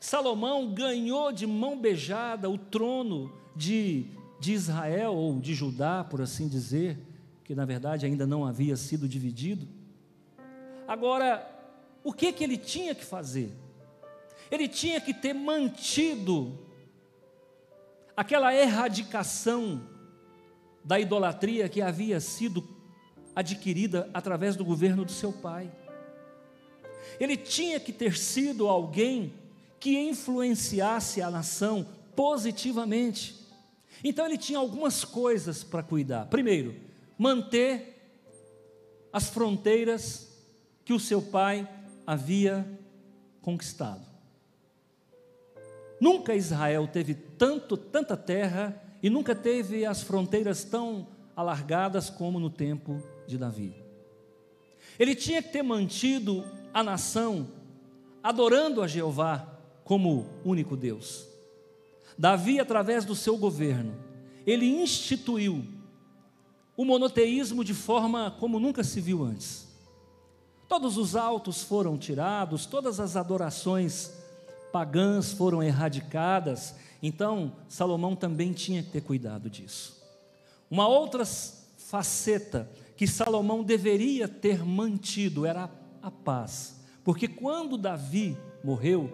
Salomão 0.00 0.72
ganhou 0.72 1.30
de 1.30 1.46
mão 1.46 1.78
beijada 1.78 2.48
o 2.48 2.56
trono 2.56 3.30
de, 3.54 4.06
de 4.40 4.54
Israel, 4.54 5.14
ou 5.14 5.38
de 5.38 5.52
Judá, 5.54 6.02
por 6.02 6.22
assim 6.22 6.48
dizer, 6.48 6.98
que 7.44 7.54
na 7.54 7.66
verdade 7.66 8.06
ainda 8.06 8.26
não 8.26 8.46
havia 8.46 8.76
sido 8.76 9.06
dividido. 9.06 9.68
Agora, 10.88 11.51
o 12.04 12.12
que 12.12 12.32
que 12.32 12.42
ele 12.42 12.56
tinha 12.56 12.94
que 12.94 13.04
fazer? 13.04 13.52
Ele 14.50 14.68
tinha 14.68 15.00
que 15.00 15.14
ter 15.14 15.32
mantido 15.32 16.58
aquela 18.16 18.54
erradicação 18.54 19.88
da 20.84 20.98
idolatria 20.98 21.68
que 21.68 21.80
havia 21.80 22.20
sido 22.20 22.68
adquirida 23.34 24.10
através 24.12 24.56
do 24.56 24.64
governo 24.64 25.04
do 25.04 25.12
seu 25.12 25.32
pai. 25.32 25.70
Ele 27.18 27.36
tinha 27.36 27.78
que 27.80 27.92
ter 27.92 28.16
sido 28.16 28.68
alguém 28.68 29.34
que 29.78 29.98
influenciasse 29.98 31.22
a 31.22 31.30
nação 31.30 31.86
positivamente. 32.14 33.42
Então 34.04 34.26
ele 34.26 34.38
tinha 34.38 34.58
algumas 34.58 35.04
coisas 35.04 35.64
para 35.64 35.82
cuidar. 35.82 36.26
Primeiro, 36.26 36.74
manter 37.16 37.92
as 39.12 39.28
fronteiras 39.28 40.28
que 40.84 40.92
o 40.92 41.00
seu 41.00 41.22
pai 41.22 41.68
havia 42.06 42.66
conquistado. 43.40 44.12
Nunca 46.00 46.34
Israel 46.34 46.88
teve 46.88 47.14
tanto, 47.14 47.76
tanta 47.76 48.16
terra 48.16 48.82
e 49.02 49.08
nunca 49.08 49.34
teve 49.34 49.86
as 49.86 50.02
fronteiras 50.02 50.64
tão 50.64 51.06
alargadas 51.36 52.10
como 52.10 52.40
no 52.40 52.50
tempo 52.50 53.02
de 53.26 53.38
Davi. 53.38 53.74
Ele 54.98 55.14
tinha 55.14 55.42
que 55.42 55.50
ter 55.50 55.62
mantido 55.62 56.44
a 56.74 56.82
nação 56.82 57.48
adorando 58.22 58.82
a 58.82 58.86
Jeová 58.86 59.58
como 59.84 60.28
único 60.44 60.76
Deus. 60.76 61.26
Davi, 62.16 62.60
através 62.60 63.04
do 63.04 63.14
seu 63.14 63.36
governo, 63.36 63.94
ele 64.46 64.66
instituiu 64.66 65.64
o 66.76 66.84
monoteísmo 66.84 67.64
de 67.64 67.74
forma 67.74 68.30
como 68.38 68.60
nunca 68.60 68.84
se 68.84 69.00
viu 69.00 69.22
antes. 69.22 69.71
Todos 70.68 70.96
os 70.96 71.14
altos 71.14 71.62
foram 71.62 71.98
tirados, 71.98 72.66
todas 72.66 72.98
as 72.98 73.16
adorações 73.16 74.12
pagãs 74.72 75.32
foram 75.32 75.62
erradicadas. 75.62 76.74
Então, 77.02 77.52
Salomão 77.68 78.16
também 78.16 78.52
tinha 78.52 78.82
que 78.82 78.90
ter 78.90 79.02
cuidado 79.02 79.50
disso. 79.50 80.02
Uma 80.70 80.88
outra 80.88 81.24
faceta 81.76 82.68
que 82.96 83.06
Salomão 83.06 83.62
deveria 83.62 84.26
ter 84.26 84.64
mantido 84.64 85.44
era 85.44 85.70
a 86.00 86.10
paz, 86.10 86.80
porque 87.04 87.28
quando 87.28 87.76
Davi 87.76 88.36
morreu, 88.64 89.12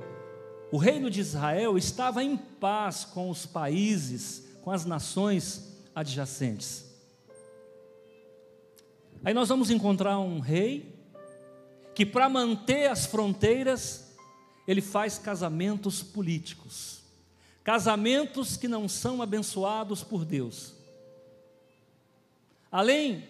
o 0.71 0.77
reino 0.77 1.11
de 1.11 1.21
Israel 1.21 1.77
estava 1.77 2.23
em 2.23 2.37
paz 2.37 3.05
com 3.05 3.31
os 3.31 3.47
países, 3.47 4.45
com 4.63 4.71
as 4.71 4.85
nações 4.85 5.75
adjacentes. 5.95 6.85
Aí 9.25 9.35
nós 9.35 9.49
vamos 9.49 9.71
encontrar 9.71 10.19
um 10.19 10.39
rei 10.39 10.98
que 11.99 12.07
para 12.07 12.29
manter 12.29 12.89
as 12.89 13.07
fronteiras, 13.07 14.15
ele 14.69 14.81
faz 14.81 15.19
casamentos 15.19 16.01
políticos. 16.01 17.01
Casamentos 17.65 18.57
que 18.57 18.69
não 18.69 18.89
são 18.89 19.21
abençoados 19.21 20.05
por 20.05 20.25
Deus. 20.25 20.77
Além 22.71 23.29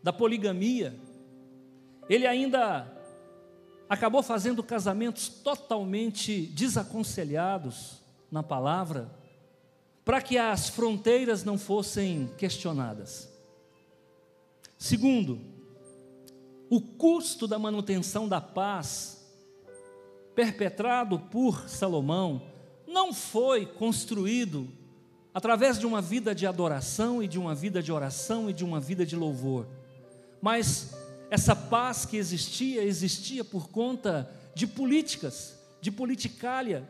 da 0.00 0.12
poligamia, 0.12 0.96
ele 2.08 2.24
ainda 2.24 2.86
acabou 3.88 4.22
fazendo 4.22 4.62
casamentos 4.62 5.28
totalmente 5.28 6.42
desaconselhados 6.42 8.00
na 8.30 8.44
palavra, 8.44 9.10
para 10.04 10.22
que 10.22 10.38
as 10.38 10.68
fronteiras 10.68 11.42
não 11.42 11.58
fossem 11.58 12.32
questionadas. 12.38 13.28
Segundo, 14.78 15.55
o 16.68 16.80
custo 16.80 17.46
da 17.46 17.58
manutenção 17.58 18.28
da 18.28 18.40
paz, 18.40 19.24
perpetrado 20.34 21.18
por 21.18 21.68
Salomão, 21.68 22.42
não 22.86 23.12
foi 23.12 23.66
construído 23.66 24.68
através 25.32 25.78
de 25.78 25.86
uma 25.86 26.00
vida 26.00 26.34
de 26.34 26.46
adoração 26.46 27.22
e 27.22 27.28
de 27.28 27.38
uma 27.38 27.54
vida 27.54 27.82
de 27.82 27.92
oração 27.92 28.48
e 28.48 28.52
de 28.52 28.64
uma 28.64 28.80
vida 28.80 29.04
de 29.04 29.14
louvor, 29.14 29.66
mas 30.40 30.96
essa 31.30 31.54
paz 31.54 32.06
que 32.06 32.16
existia, 32.16 32.82
existia 32.82 33.44
por 33.44 33.68
conta 33.68 34.30
de 34.54 34.66
políticas, 34.66 35.58
de 35.80 35.90
politicália, 35.90 36.88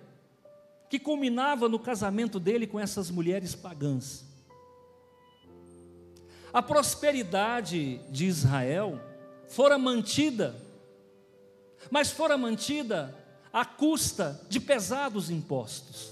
que 0.88 0.98
culminava 0.98 1.68
no 1.68 1.78
casamento 1.78 2.38
dele 2.38 2.66
com 2.66 2.78
essas 2.78 3.10
mulheres 3.10 3.54
pagãs. 3.54 4.24
A 6.52 6.62
prosperidade 6.62 7.98
de 8.10 8.26
Israel 8.26 9.00
fora 9.48 9.78
mantida, 9.78 10.54
mas 11.90 12.10
fora 12.10 12.36
mantida 12.36 13.14
à 13.52 13.64
custa 13.64 14.40
de 14.48 14.60
pesados 14.60 15.30
impostos. 15.30 16.10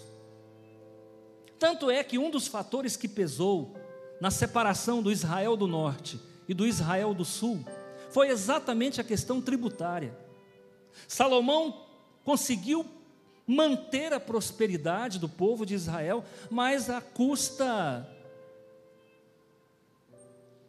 Tanto 1.58 1.90
é 1.90 2.02
que 2.04 2.18
um 2.18 2.30
dos 2.30 2.46
fatores 2.46 2.96
que 2.96 3.08
pesou 3.08 3.74
na 4.20 4.30
separação 4.30 5.02
do 5.02 5.10
Israel 5.10 5.56
do 5.56 5.66
norte 5.66 6.20
e 6.48 6.54
do 6.54 6.66
Israel 6.66 7.14
do 7.14 7.24
sul 7.24 7.64
foi 8.10 8.28
exatamente 8.28 9.00
a 9.00 9.04
questão 9.04 9.40
tributária. 9.40 10.16
Salomão 11.08 11.86
conseguiu 12.22 12.86
manter 13.46 14.12
a 14.12 14.20
prosperidade 14.20 15.18
do 15.18 15.28
povo 15.28 15.66
de 15.66 15.74
Israel, 15.74 16.24
mas 16.50 16.88
à 16.88 17.00
custa 17.00 18.08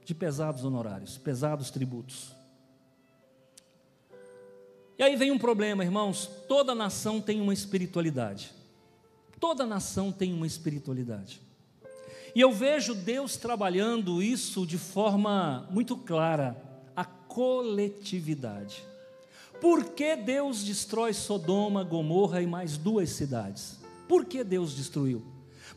de 0.03 0.13
pesados 0.13 0.63
honorários, 0.63 1.17
pesados 1.17 1.71
tributos. 1.71 2.35
E 4.97 5.03
aí 5.03 5.15
vem 5.15 5.31
um 5.31 5.37
problema, 5.37 5.83
irmãos: 5.83 6.29
toda 6.47 6.73
nação 6.73 7.19
tem 7.21 7.41
uma 7.41 7.53
espiritualidade. 7.53 8.51
Toda 9.39 9.65
nação 9.65 10.11
tem 10.11 10.33
uma 10.33 10.47
espiritualidade. 10.47 11.41
E 12.33 12.41
eu 12.41 12.51
vejo 12.51 12.93
Deus 12.93 13.37
trabalhando 13.37 14.21
isso 14.21 14.65
de 14.65 14.77
forma 14.77 15.67
muito 15.69 15.95
clara, 15.95 16.61
a 16.95 17.05
coletividade. 17.05 18.83
Por 19.61 19.85
que 19.91 20.15
Deus 20.15 20.63
destrói 20.63 21.13
Sodoma, 21.13 21.83
Gomorra 21.83 22.41
e 22.41 22.47
mais 22.47 22.77
duas 22.77 23.09
cidades? 23.11 23.79
Por 24.07 24.25
que 24.25 24.43
Deus 24.43 24.75
destruiu? 24.75 25.25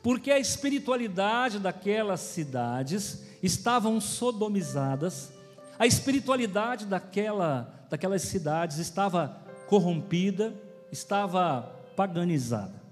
Porque 0.03 0.31
a 0.31 0.39
espiritualidade 0.39 1.59
daquelas 1.59 2.21
cidades 2.21 3.23
estavam 3.43 4.01
sodomizadas, 4.01 5.33
a 5.79 5.87
espiritualidade 5.87 6.87
daquela 6.87 7.78
daquelas 7.89 8.23
cidades 8.23 8.79
estava 8.79 9.43
corrompida, 9.69 10.55
estava 10.91 11.63
paganizada. 11.97 12.83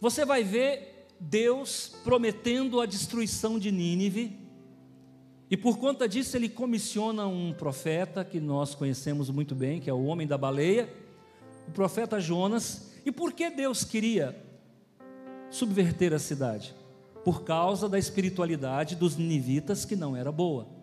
Você 0.00 0.24
vai 0.24 0.44
ver 0.44 1.06
Deus 1.18 1.92
prometendo 2.04 2.80
a 2.80 2.86
destruição 2.86 3.58
de 3.58 3.72
Nínive, 3.72 4.38
e 5.50 5.56
por 5.56 5.78
conta 5.78 6.08
disso 6.08 6.36
ele 6.36 6.48
comissiona 6.48 7.26
um 7.26 7.52
profeta 7.52 8.24
que 8.24 8.38
nós 8.38 8.74
conhecemos 8.74 9.30
muito 9.30 9.54
bem, 9.54 9.80
que 9.80 9.88
é 9.88 9.92
o 9.92 10.04
homem 10.04 10.26
da 10.26 10.36
baleia, 10.36 10.92
o 11.66 11.70
profeta 11.70 12.20
Jonas. 12.20 12.92
E 13.04 13.10
por 13.10 13.32
que 13.32 13.48
Deus 13.48 13.82
queria 13.82 14.36
subverter 15.50 16.12
a 16.12 16.18
cidade? 16.18 16.74
Por 17.24 17.44
causa 17.44 17.88
da 17.88 17.98
espiritualidade 17.98 18.94
dos 18.94 19.16
ninivitas 19.16 19.86
que 19.86 19.96
não 19.96 20.14
era 20.14 20.30
boa. 20.30 20.77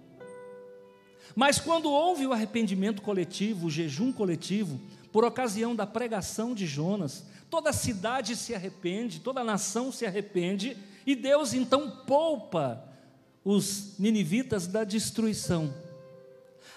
Mas 1.33 1.59
quando 1.59 1.89
houve 1.89 2.27
o 2.27 2.33
arrependimento 2.33 3.01
coletivo, 3.01 3.67
o 3.67 3.71
jejum 3.71 4.11
coletivo, 4.11 4.79
por 5.11 5.23
ocasião 5.23 5.73
da 5.73 5.87
pregação 5.87 6.53
de 6.53 6.67
Jonas, 6.67 7.25
toda 7.49 7.69
a 7.69 7.73
cidade 7.73 8.35
se 8.35 8.53
arrepende, 8.53 9.21
toda 9.21 9.39
a 9.39 9.45
nação 9.45 9.91
se 9.91 10.05
arrepende, 10.05 10.75
e 11.05 11.15
Deus 11.15 11.53
então 11.53 11.89
poupa 12.05 12.83
os 13.43 13.97
ninivitas 13.97 14.67
da 14.67 14.83
destruição. 14.83 15.73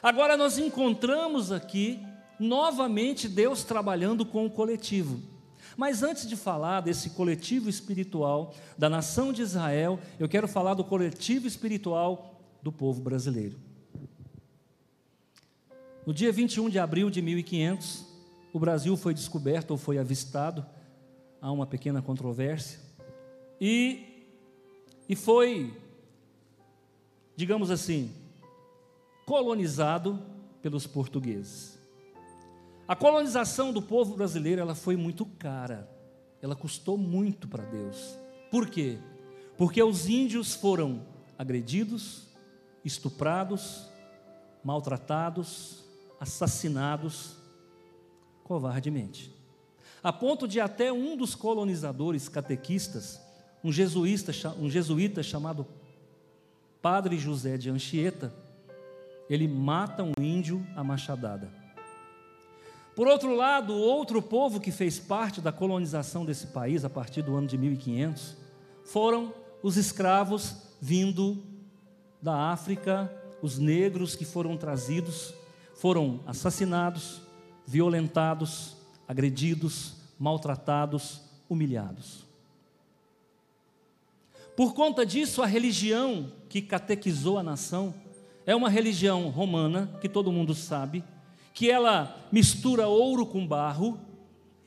Agora 0.03 0.37
nós 0.37 0.59
encontramos 0.59 1.51
aqui 1.51 2.01
novamente 2.39 3.29
Deus 3.29 3.65
trabalhando 3.65 4.25
com 4.25 4.47
o 4.47 4.51
coletivo. 4.51 5.21
Mas 5.77 6.03
antes 6.03 6.29
de 6.29 6.37
falar 6.37 6.81
desse 6.81 7.11
coletivo 7.11 7.69
espiritual 7.69 8.55
da 8.77 8.89
nação 8.89 9.33
de 9.33 9.43
Israel, 9.43 9.99
eu 10.19 10.29
quero 10.29 10.47
falar 10.47 10.75
do 10.75 10.85
coletivo 10.85 11.47
espiritual 11.47 12.41
do 12.63 12.71
povo 12.71 13.01
brasileiro. 13.01 13.68
No 16.09 16.15
dia 16.15 16.33
21 16.33 16.71
de 16.71 16.79
abril 16.79 17.11
de 17.11 17.21
1500, 17.21 18.03
o 18.51 18.59
Brasil 18.59 18.97
foi 18.97 19.13
descoberto 19.13 19.73
ou 19.73 19.77
foi 19.77 19.99
avistado, 19.99 20.65
há 21.39 21.53
uma 21.53 21.67
pequena 21.67 22.01
controvérsia, 22.01 22.81
e, 23.61 24.25
e 25.07 25.15
foi, 25.15 25.77
digamos 27.37 27.71
assim, 27.71 28.11
colonizado 29.27 30.19
pelos 30.63 30.87
portugueses. 30.87 31.79
A 32.89 32.97
colonização 32.97 33.71
do 33.71 33.83
povo 33.83 34.17
brasileiro 34.17 34.63
ela 34.63 34.75
foi 34.75 34.97
muito 34.97 35.27
cara, 35.27 35.87
ela 36.41 36.57
custou 36.57 36.97
muito 36.97 37.47
para 37.47 37.65
Deus. 37.65 38.17
Por 38.51 38.71
quê? 38.71 38.97
Porque 39.59 39.83
os 39.83 40.09
índios 40.09 40.55
foram 40.55 41.03
agredidos, 41.37 42.29
estuprados, 42.83 43.87
maltratados, 44.65 45.87
assassinados 46.21 47.37
covardemente. 48.45 49.33
A 50.03 50.13
ponto 50.13 50.47
de 50.47 50.61
até 50.61 50.93
um 50.93 51.17
dos 51.17 51.35
colonizadores 51.35 52.29
catequistas, 52.29 53.21
um 53.63 53.73
jesuíta, 53.73 54.33
um 54.59 54.71
jesuíta 54.71 55.23
chamado 55.23 55.67
Padre 56.81 57.19
José 57.19 57.57
de 57.57 57.69
Anchieta, 57.71 58.33
ele 59.29 59.47
mata 59.47 60.03
um 60.03 60.13
índio 60.21 60.67
a 60.77 60.83
machadada. 60.83 61.51
Por 62.95 63.07
outro 63.07 63.35
lado, 63.35 63.75
outro 63.75 64.21
povo 64.21 64.59
que 64.59 64.73
fez 64.73 64.99
parte 64.99 65.41
da 65.41 65.53
colonização 65.53 66.25
desse 66.25 66.49
país 66.49 66.85
a 66.85 66.91
partir 66.91 67.23
do 67.23 67.37
ano 67.37 67.47
de 67.47 67.57
1500 67.57 68.37
foram 68.85 69.33
os 69.63 69.77
escravos 69.77 70.57
vindo 70.81 71.43
da 72.21 72.51
África, 72.51 73.13
os 73.41 73.59
negros 73.59 74.17
que 74.17 74.25
foram 74.25 74.57
trazidos, 74.57 75.33
foram 75.79 76.21
assassinados, 76.27 77.23
violentados, 77.65 78.77
agredidos, 79.07 79.95
maltratados, 80.19 81.23
humilhados. 81.49 82.27
Por 84.57 84.75
conta 84.75 85.07
disso, 85.07 85.41
a 85.41 85.47
religião 85.47 86.33
que 86.49 86.61
catequizou 86.61 87.39
a 87.39 87.45
nação 87.45 87.95
é 88.45 88.57
uma 88.57 88.69
religião 88.69 89.29
romana, 89.29 89.97
que 90.01 90.09
todo 90.09 90.33
mundo 90.33 90.53
sabe, 90.53 91.05
que 91.55 91.71
ela 91.71 92.27
mistura 92.33 92.89
ouro 92.89 93.25
com 93.25 93.47
barro 93.47 94.01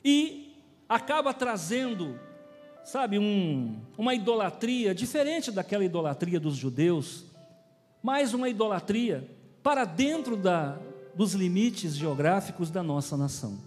e 0.02 0.56
acaba 0.88 1.34
trazendo, 1.34 2.18
sabe, 2.84 3.18
um, 3.18 3.78
uma 3.98 4.14
idolatria 4.14 4.94
diferente 4.94 5.52
daquela 5.52 5.84
idolatria 5.84 6.40
dos 6.40 6.56
judeus, 6.56 7.26
mais 8.02 8.32
uma 8.32 8.48
idolatria 8.48 9.28
para 9.62 9.84
dentro 9.84 10.36
da, 10.36 10.78
dos 11.14 11.34
limites 11.34 11.94
geográficos 11.96 12.70
da 12.70 12.82
nossa 12.82 13.16
nação. 13.16 13.58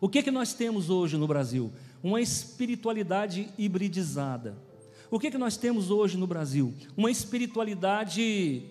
O 0.00 0.08
que, 0.08 0.22
que 0.22 0.30
nós 0.30 0.52
temos 0.52 0.90
hoje 0.90 1.16
no 1.16 1.26
Brasil? 1.26 1.72
Uma 2.02 2.20
espiritualidade 2.20 3.48
hibridizada. 3.56 4.56
O 5.10 5.18
que, 5.18 5.30
que 5.30 5.38
nós 5.38 5.56
temos 5.56 5.90
hoje 5.90 6.16
no 6.16 6.26
Brasil? 6.26 6.74
Uma 6.96 7.10
espiritualidade 7.10 8.68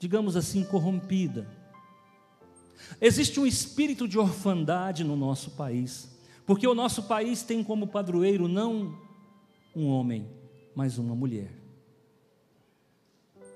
digamos 0.00 0.34
assim, 0.34 0.64
corrompida. 0.64 1.46
Existe 3.00 3.38
um 3.38 3.46
espírito 3.46 4.08
de 4.08 4.18
orfandade 4.18 5.04
no 5.04 5.14
nosso 5.14 5.50
país, 5.50 6.10
porque 6.46 6.66
o 6.66 6.74
nosso 6.74 7.02
país 7.02 7.42
tem 7.42 7.62
como 7.62 7.86
padroeiro 7.86 8.48
não 8.48 8.98
um 9.76 9.86
homem, 9.86 10.26
mas 10.74 10.96
uma 10.96 11.14
mulher, 11.14 11.52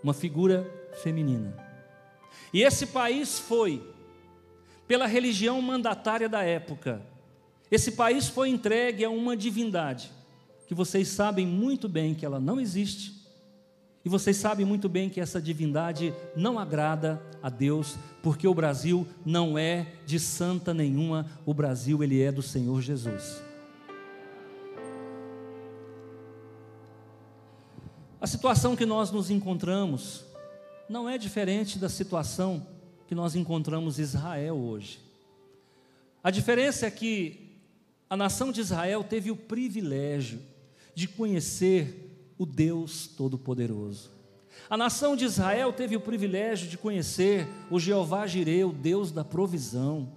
uma 0.03 0.13
figura 0.13 0.71
feminina. 1.03 1.64
E 2.53 2.63
esse 2.63 2.87
país 2.87 3.39
foi, 3.39 3.83
pela 4.87 5.07
religião 5.07 5.61
mandatária 5.61 6.29
da 6.29 6.43
época, 6.43 7.03
esse 7.71 7.93
país 7.93 8.29
foi 8.29 8.49
entregue 8.49 9.05
a 9.05 9.11
uma 9.11 9.37
divindade, 9.37 10.11
que 10.67 10.75
vocês 10.75 11.09
sabem 11.09 11.47
muito 11.47 11.89
bem 11.89 12.15
que 12.15 12.25
ela 12.25 12.39
não 12.39 12.61
existe, 12.61 13.13
e 14.05 14.09
vocês 14.09 14.37
sabem 14.37 14.67
muito 14.67 14.89
bem 14.89 15.09
que 15.09 15.21
essa 15.21 15.41
divindade 15.41 16.15
não 16.37 16.59
agrada 16.59 17.23
a 17.43 17.49
Deus, 17.49 17.97
porque 18.23 18.47
o 18.47 18.55
Brasil 18.55 19.07
não 19.25 19.59
é 19.59 19.87
de 20.05 20.21
santa 20.21 20.75
nenhuma, 20.75 21.27
o 21.47 21.55
Brasil 21.55 22.03
ele 22.03 22.21
é 22.21 22.31
do 22.31 22.43
Senhor 22.43 22.83
Jesus. 22.83 23.43
A 28.21 28.27
situação 28.27 28.77
que 28.77 28.87
nós 28.87 29.11
nos 29.11 29.31
encontramos 29.31 30.25
não 30.89 31.09
é 31.09 31.17
diferente 31.17 31.79
da 31.79 31.89
situação 31.89 32.67
que 33.07 33.15
nós 33.15 33.35
encontramos 33.35 33.99
Israel 33.99 34.57
hoje. 34.57 35.01
A 36.23 36.31
diferença 36.31 36.87
é 36.87 36.91
que 36.91 37.59
a 38.09 38.17
nação 38.17 38.53
de 38.53 38.61
Israel 38.61 39.03
teve 39.05 39.31
o 39.31 39.37
privilégio 39.37 40.41
de 40.95 41.09
conhecer 41.09 42.33
o 42.39 42.47
Deus 42.47 43.07
Todo-Poderoso. 43.07 44.11
A 44.69 44.77
nação 44.77 45.17
de 45.17 45.25
Israel 45.25 45.73
teve 45.73 45.97
o 45.97 46.01
privilégio 46.01 46.69
de 46.69 46.79
conhecer 46.79 47.47
o 47.71 47.79
Jeová 47.79 48.27
Jireu, 48.27 48.73
Deus 48.73 49.11
da 49.11 49.25
provisão. 49.25 50.13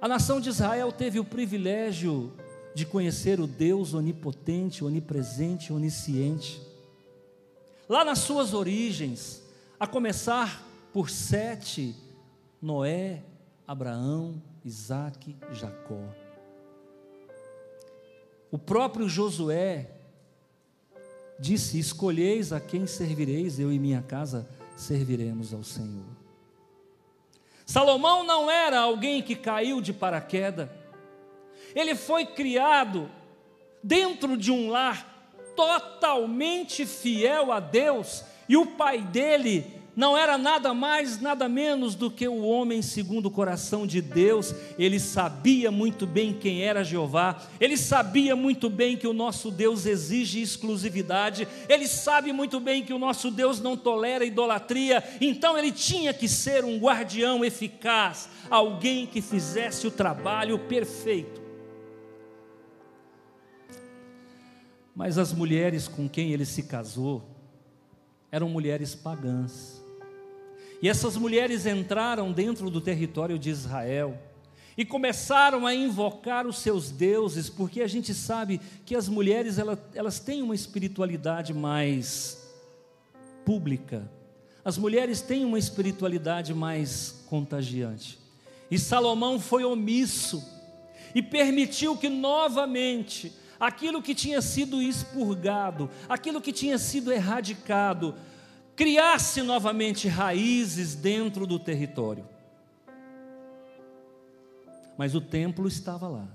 A 0.00 0.06
nação 0.06 0.40
de 0.40 0.50
Israel 0.50 0.92
teve 0.92 1.18
o 1.18 1.24
privilégio 1.24 2.32
de 2.74 2.84
conhecer 2.84 3.40
o 3.40 3.46
Deus 3.46 3.94
onipotente, 3.94 4.84
onipresente, 4.84 5.72
onisciente. 5.72 6.60
Lá 7.88 8.04
nas 8.04 8.20
suas 8.20 8.54
origens, 8.54 9.42
a 9.78 9.86
começar 9.86 10.62
por 10.92 11.10
Sete, 11.10 11.94
Noé, 12.60 13.22
Abraão, 13.66 14.42
Isaac, 14.64 15.36
Jacó. 15.52 16.02
O 18.50 18.58
próprio 18.58 19.08
Josué 19.08 19.90
disse: 21.38 21.78
Escolheis 21.78 22.52
a 22.52 22.60
quem 22.60 22.86
servireis, 22.86 23.58
eu 23.58 23.72
e 23.72 23.78
minha 23.78 24.00
casa 24.00 24.48
serviremos 24.76 25.52
ao 25.52 25.62
Senhor. 25.62 26.06
Salomão 27.66 28.24
não 28.24 28.50
era 28.50 28.80
alguém 28.80 29.22
que 29.22 29.34
caiu 29.34 29.80
de 29.80 29.92
paraquedas, 29.92 30.68
ele 31.74 31.94
foi 31.94 32.26
criado 32.26 33.10
dentro 33.82 34.36
de 34.36 34.50
um 34.50 34.70
lar 34.70 35.13
totalmente 35.56 36.86
fiel 36.86 37.52
a 37.52 37.60
Deus, 37.60 38.24
e 38.48 38.56
o 38.56 38.66
pai 38.66 39.00
dele 39.00 39.84
não 39.96 40.16
era 40.16 40.36
nada 40.36 40.74
mais, 40.74 41.20
nada 41.20 41.48
menos 41.48 41.94
do 41.94 42.10
que 42.10 42.26
o 42.26 42.42
homem 42.42 42.82
segundo 42.82 43.26
o 43.26 43.30
coração 43.30 43.86
de 43.86 44.00
Deus. 44.00 44.54
Ele 44.78 44.98
sabia 44.98 45.70
muito 45.70 46.06
bem 46.06 46.32
quem 46.32 46.62
era 46.62 46.82
Jeová, 46.82 47.40
ele 47.60 47.76
sabia 47.76 48.34
muito 48.34 48.68
bem 48.68 48.96
que 48.96 49.06
o 49.06 49.12
nosso 49.12 49.50
Deus 49.50 49.86
exige 49.86 50.42
exclusividade, 50.42 51.46
ele 51.68 51.86
sabe 51.86 52.32
muito 52.32 52.58
bem 52.58 52.82
que 52.82 52.92
o 52.92 52.98
nosso 52.98 53.30
Deus 53.30 53.60
não 53.60 53.76
tolera 53.76 54.24
idolatria, 54.24 55.02
então 55.20 55.56
ele 55.56 55.70
tinha 55.70 56.12
que 56.12 56.28
ser 56.28 56.64
um 56.64 56.78
guardião 56.78 57.44
eficaz, 57.44 58.28
alguém 58.50 59.06
que 59.06 59.22
fizesse 59.22 59.86
o 59.86 59.90
trabalho 59.90 60.58
perfeito. 60.58 61.43
Mas 64.94 65.18
as 65.18 65.32
mulheres 65.32 65.88
com 65.88 66.08
quem 66.08 66.32
ele 66.32 66.44
se 66.44 66.62
casou 66.62 67.22
eram 68.30 68.48
mulheres 68.48 68.94
pagãs 68.94 69.84
e 70.84 70.88
essas 70.90 71.16
mulheres 71.16 71.64
entraram 71.64 72.30
dentro 72.30 72.68
do 72.68 72.78
território 72.78 73.38
de 73.38 73.48
Israel 73.48 74.18
e 74.76 74.84
começaram 74.84 75.66
a 75.66 75.74
invocar 75.74 76.46
os 76.46 76.58
seus 76.58 76.90
deuses, 76.90 77.48
porque 77.48 77.80
a 77.80 77.86
gente 77.86 78.12
sabe 78.12 78.60
que 78.84 78.94
as 78.94 79.08
mulheres 79.08 79.56
elas, 79.56 79.78
elas 79.94 80.18
têm 80.20 80.42
uma 80.42 80.54
espiritualidade 80.54 81.54
mais 81.54 82.38
pública, 83.46 84.10
as 84.62 84.76
mulheres 84.76 85.22
têm 85.22 85.42
uma 85.46 85.58
espiritualidade 85.58 86.52
mais 86.52 87.24
contagiante. 87.30 88.18
E 88.70 88.78
Salomão 88.78 89.40
foi 89.40 89.64
omisso 89.64 90.46
e 91.14 91.22
permitiu 91.22 91.96
que 91.96 92.10
novamente 92.10 93.32
aquilo 93.58 94.02
que 94.02 94.14
tinha 94.14 94.40
sido 94.42 94.82
expurgado, 94.82 95.90
aquilo 96.08 96.40
que 96.40 96.52
tinha 96.52 96.78
sido 96.78 97.12
erradicado, 97.12 98.14
criasse 98.76 99.42
novamente 99.42 100.08
raízes 100.08 100.94
dentro 100.94 101.46
do 101.46 101.58
território. 101.58 102.26
Mas 104.96 105.14
o 105.14 105.20
templo 105.20 105.66
estava 105.66 106.08
lá, 106.08 106.28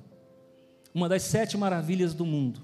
uma 0.93 1.07
das 1.07 1.23
sete 1.23 1.57
maravilhas 1.57 2.13
do 2.13 2.25
mundo. 2.25 2.61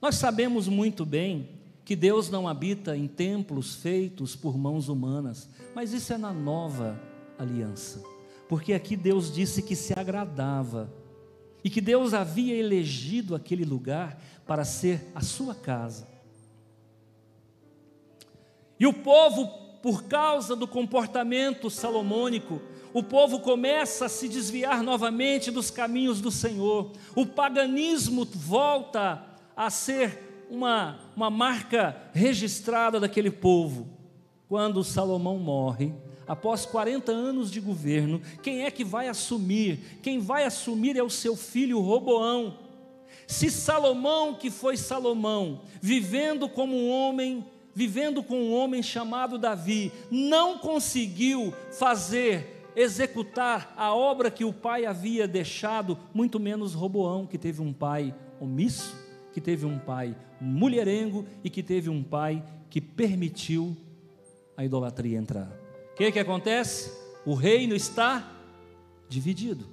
Nós 0.00 0.16
sabemos 0.16 0.68
muito 0.68 1.06
bem 1.06 1.48
que 1.84 1.94
Deus 1.94 2.30
não 2.30 2.48
habita 2.48 2.96
em 2.96 3.06
templos 3.06 3.74
feitos 3.76 4.34
por 4.34 4.56
mãos 4.56 4.88
humanas, 4.88 5.48
mas 5.74 5.92
isso 5.92 6.12
é 6.12 6.18
na 6.18 6.32
nova 6.32 7.00
aliança, 7.38 8.02
porque 8.48 8.72
aqui 8.72 8.96
Deus 8.96 9.32
disse 9.32 9.62
que 9.62 9.76
se 9.76 9.92
agradava 9.98 10.90
e 11.64 11.70
que 11.70 11.80
Deus 11.80 12.12
havia 12.12 12.54
elegido 12.54 13.34
aquele 13.34 13.64
lugar 13.64 14.20
para 14.46 14.64
ser 14.64 15.10
a 15.14 15.22
sua 15.22 15.54
casa. 15.54 16.06
E 18.78 18.86
o 18.86 18.92
povo 18.92 19.64
por 19.84 20.04
causa 20.04 20.54
do 20.56 20.66
comportamento 20.66 21.68
salomônico, 21.68 22.60
o 22.92 23.02
povo 23.02 23.40
começa 23.40 24.06
a 24.06 24.08
se 24.08 24.28
desviar 24.28 24.82
novamente 24.82 25.50
dos 25.50 25.70
caminhos 25.70 26.20
do 26.20 26.30
Senhor. 26.30 26.92
O 27.14 27.26
paganismo 27.26 28.24
volta 28.24 29.22
a 29.56 29.68
ser 29.68 30.46
uma, 30.50 30.98
uma 31.14 31.28
marca 31.28 31.96
registrada 32.12 32.98
daquele 32.98 33.30
povo. 33.30 33.88
Quando 34.48 34.84
Salomão 34.84 35.38
morre, 35.38 35.92
após 36.26 36.64
40 36.66 37.12
anos 37.12 37.50
de 37.50 37.60
governo, 37.60 38.20
quem 38.42 38.64
é 38.64 38.70
que 38.70 38.84
vai 38.84 39.08
assumir? 39.08 39.98
Quem 40.02 40.18
vai 40.18 40.44
assumir 40.44 40.96
é 40.96 41.02
o 41.02 41.10
seu 41.10 41.36
filho 41.36 41.80
Roboão. 41.80 42.58
Se 43.26 43.50
Salomão, 43.50 44.34
que 44.34 44.50
foi 44.50 44.76
Salomão, 44.76 45.62
vivendo 45.80 46.48
como 46.48 46.76
um 46.76 46.90
homem, 46.90 47.44
vivendo 47.74 48.22
com 48.22 48.36
um 48.36 48.54
homem 48.54 48.82
chamado 48.82 49.38
Davi, 49.38 49.90
não 50.10 50.58
conseguiu 50.58 51.52
fazer, 51.72 52.70
executar 52.76 53.72
a 53.76 53.94
obra 53.94 54.30
que 54.30 54.44
o 54.44 54.52
pai 54.52 54.84
havia 54.84 55.26
deixado, 55.26 55.98
muito 56.12 56.38
menos 56.38 56.74
Roboão, 56.74 57.26
que 57.26 57.38
teve 57.38 57.62
um 57.62 57.72
pai 57.72 58.14
omisso, 58.40 58.96
que 59.32 59.40
teve 59.40 59.64
um 59.64 59.78
pai 59.78 60.16
mulherengo 60.40 61.24
e 61.42 61.50
que 61.50 61.62
teve 61.62 61.88
um 61.88 62.02
pai 62.02 62.44
que 62.68 62.80
permitiu 62.80 63.76
a 64.56 64.64
idolatria 64.64 65.18
entrar. 65.18 65.63
O 65.94 65.96
que, 65.96 66.10
que 66.10 66.18
acontece? 66.18 66.92
O 67.24 67.34
reino 67.34 67.72
está 67.72 68.28
dividido. 69.08 69.64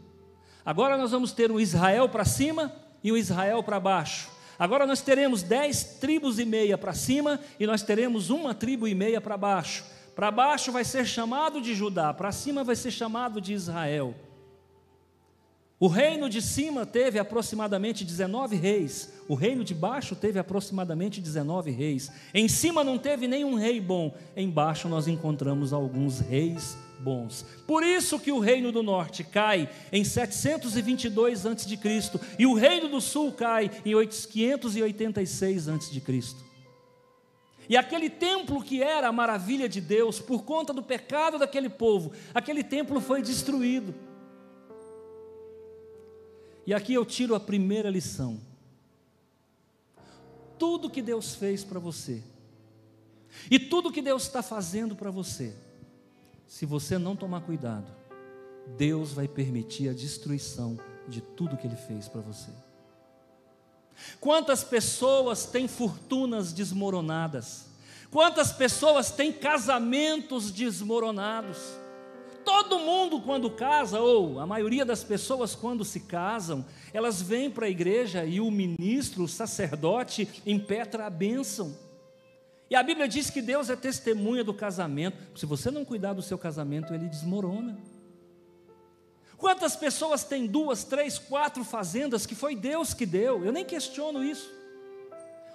Agora 0.64 0.96
nós 0.96 1.10
vamos 1.10 1.32
ter 1.32 1.52
um 1.52 1.60
Israel 1.60 2.08
para 2.08 2.24
cima 2.24 2.72
e 3.04 3.12
um 3.12 3.18
Israel 3.18 3.64
para 3.64 3.80
baixo. 3.80 4.30
Agora 4.60 4.86
nós 4.86 5.02
teremos 5.02 5.42
dez 5.42 5.98
tribos 6.00 6.38
e 6.38 6.46
meia 6.46 6.78
para 6.78 6.94
cima 6.94 7.40
e 7.60 7.66
nós 7.66 7.82
teremos 7.82 8.30
uma 8.30 8.54
tribo 8.54 8.88
e 8.88 8.94
meia 8.94 9.20
para 9.20 9.36
baixo. 9.36 9.84
Para 10.16 10.30
baixo 10.30 10.72
vai 10.72 10.84
ser 10.84 11.08
chamado 11.08 11.60
de 11.60 11.74
Judá, 11.74 12.14
para 12.14 12.32
cima 12.32 12.64
vai 12.64 12.76
ser 12.76 12.92
chamado 12.92 13.42
de 13.42 13.54
Israel. 13.54 14.14
O 15.82 15.88
reino 15.88 16.30
de 16.30 16.44
cima 16.44 16.86
teve 16.86 17.18
aproximadamente 17.18 18.06
19 18.06 18.56
reis, 18.56 19.12
o 19.28 19.34
reino 19.34 19.64
de 19.64 19.74
baixo 19.74 20.16
teve 20.16 20.38
aproximadamente 20.38 21.20
19 21.20 21.72
reis. 21.72 22.12
Em 22.36 22.48
cima 22.48 22.84
não 22.84 23.00
teve 23.00 23.28
nenhum 23.28 23.56
rei 23.56 23.82
bom, 23.82 24.16
embaixo 24.38 24.88
nós 24.88 25.08
encontramos 25.08 25.74
alguns 25.74 26.20
reis 26.20 26.78
bons. 27.00 27.44
Por 27.66 27.84
isso 27.84 28.20
que 28.20 28.32
o 28.32 28.38
reino 28.38 28.72
do 28.72 28.84
norte 28.84 29.24
cai 29.24 29.68
em 29.92 30.04
722 30.04 31.48
a.C. 31.48 31.80
e 32.38 32.46
o 32.46 32.54
reino 32.54 32.88
do 32.88 33.02
sul 33.02 33.32
cai 33.32 33.72
em 33.84 34.08
586 34.08 35.68
a.C. 35.68 36.36
E 37.68 37.76
aquele 37.76 38.08
templo 38.12 38.64
que 38.64 38.84
era 38.84 39.08
a 39.08 39.12
maravilha 39.12 39.68
de 39.68 39.82
Deus, 39.82 40.20
por 40.20 40.44
conta 40.44 40.72
do 40.72 40.84
pecado 40.84 41.40
daquele 41.40 41.70
povo, 41.70 42.12
aquele 42.36 42.64
templo 42.64 43.02
foi 43.02 43.24
destruído. 43.24 44.11
E 46.66 46.74
aqui 46.74 46.94
eu 46.94 47.06
tiro 47.06 47.36
a 47.36 47.40
primeira 47.40 47.90
lição. 47.90 48.40
Tudo 50.58 50.90
que 50.90 51.02
Deus 51.02 51.36
fez 51.36 51.64
para 51.64 51.80
você, 51.80 52.24
e 53.50 53.58
tudo 53.58 53.92
que 53.92 54.02
Deus 54.02 54.24
está 54.24 54.44
fazendo 54.44 54.96
para 54.96 55.10
você, 55.10 55.56
se 56.48 56.66
você 56.66 56.98
não 56.98 57.16
tomar 57.16 57.42
cuidado, 57.42 57.92
Deus 58.78 59.12
vai 59.12 59.28
permitir 59.28 59.90
a 59.90 59.94
destruição 59.94 60.78
de 61.08 61.22
tudo 61.22 61.58
que 61.58 61.66
Ele 61.66 61.76
fez 61.76 62.08
para 62.08 62.22
você. 62.22 62.52
Quantas 64.20 64.64
pessoas 64.64 65.46
têm 65.46 65.68
fortunas 65.68 66.54
desmoronadas? 66.54 67.68
Quantas 68.10 68.52
pessoas 68.52 69.12
têm 69.12 69.32
casamentos 69.32 70.52
desmoronados? 70.52 71.58
Todo 72.44 72.80
mundo, 72.80 73.22
quando 73.22 73.50
casa, 73.52 74.00
ou 74.00 74.40
a 74.40 74.46
maioria 74.46 74.86
das 74.86 75.04
pessoas, 75.04 75.56
quando 75.56 75.86
se 75.86 76.02
casam, 76.02 76.66
elas 76.94 77.22
vêm 77.22 77.50
para 77.50 77.66
a 77.66 77.70
igreja 77.70 78.26
e 78.26 78.40
o 78.40 78.50
ministro, 78.50 79.24
o 79.24 79.28
sacerdote, 79.28 80.28
impetra 80.46 81.06
a 81.06 81.10
bênção. 81.10 81.76
E 82.70 82.76
a 82.76 82.82
Bíblia 82.82 83.08
diz 83.08 83.30
que 83.30 83.42
Deus 83.42 83.70
é 83.70 83.76
testemunha 83.76 84.44
do 84.44 84.54
casamento. 84.54 85.38
Se 85.38 85.46
você 85.46 85.70
não 85.70 85.84
cuidar 85.84 86.14
do 86.14 86.22
seu 86.22 86.38
casamento, 86.38 86.94
ele 86.94 87.10
desmorona. 87.10 87.78
Quantas 89.38 89.76
pessoas 89.76 90.24
têm 90.24 90.48
duas, 90.48 90.84
três, 90.84 91.18
quatro 91.20 91.64
fazendas 91.64 92.26
que 92.26 92.36
foi 92.36 92.56
Deus 92.56 92.94
que 92.94 93.06
deu? 93.06 93.44
Eu 93.44 93.52
nem 93.52 93.66
questiono 93.66 94.24
isso. 94.24 94.50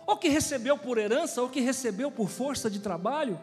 Ou 0.07 0.17
que 0.17 0.29
recebeu 0.29 0.77
por 0.77 0.99
herança, 0.99 1.41
ou 1.41 1.49
que 1.49 1.61
recebeu 1.61 2.11
por 2.11 2.29
força 2.29 2.69
de 2.69 2.81
trabalho. 2.81 3.41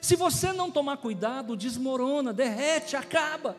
Se 0.00 0.16
você 0.16 0.52
não 0.52 0.70
tomar 0.70 0.96
cuidado, 0.96 1.56
desmorona, 1.56 2.32
derrete, 2.32 2.96
acaba. 2.96 3.56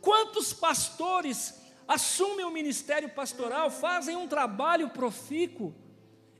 Quantos 0.00 0.52
pastores 0.52 1.60
assumem 1.86 2.44
o 2.44 2.50
ministério 2.50 3.08
pastoral, 3.08 3.70
fazem 3.70 4.16
um 4.16 4.26
trabalho 4.26 4.90
profícuo, 4.90 5.74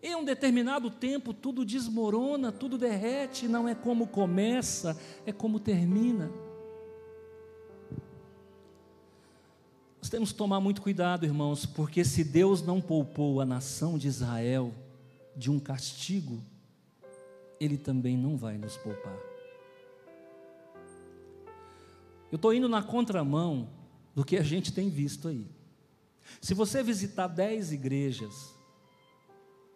em 0.03 0.14
um 0.14 0.25
determinado 0.25 0.90
tempo 0.90 1.33
tudo 1.33 1.64
desmorona, 1.64 2.53
tudo 2.53 2.79
derrete, 2.79 3.49
não 3.49 3.68
é 3.68 3.75
como 3.75 4.07
começa, 4.07 4.96
é 5.25 5.33
como 5.33 5.59
termina. 5.59 6.31
Nós 10.01 10.09
temos 10.09 10.31
que 10.31 10.38
tomar 10.38 10.61
muito 10.61 10.81
cuidado, 10.81 11.25
irmãos, 11.25 11.66
porque 11.66 12.05
se 12.05 12.22
Deus 12.22 12.62
não 12.62 12.81
poupou 12.81 13.40
a 13.40 13.44
nação 13.44 13.99
de 13.99 14.07
Israel 14.07 14.72
de 15.35 15.51
um 15.51 15.59
castigo, 15.59 16.40
ele 17.61 17.77
também 17.77 18.16
não 18.16 18.37
vai 18.37 18.59
nos 18.59 18.77
poupar. 18.77 19.16
Eu 22.31 22.37
estou 22.37 22.53
indo 22.53 22.69
na 22.69 22.83
contramão 22.83 23.69
do 24.14 24.25
que 24.25 24.37
a 24.37 24.42
gente 24.42 24.73
tem 24.73 24.90
visto 24.90 25.29
aí. 25.29 25.47
Se 26.40 26.55
você 26.55 26.83
visitar 26.83 27.29
dez 27.29 27.73
igrejas, 27.73 28.55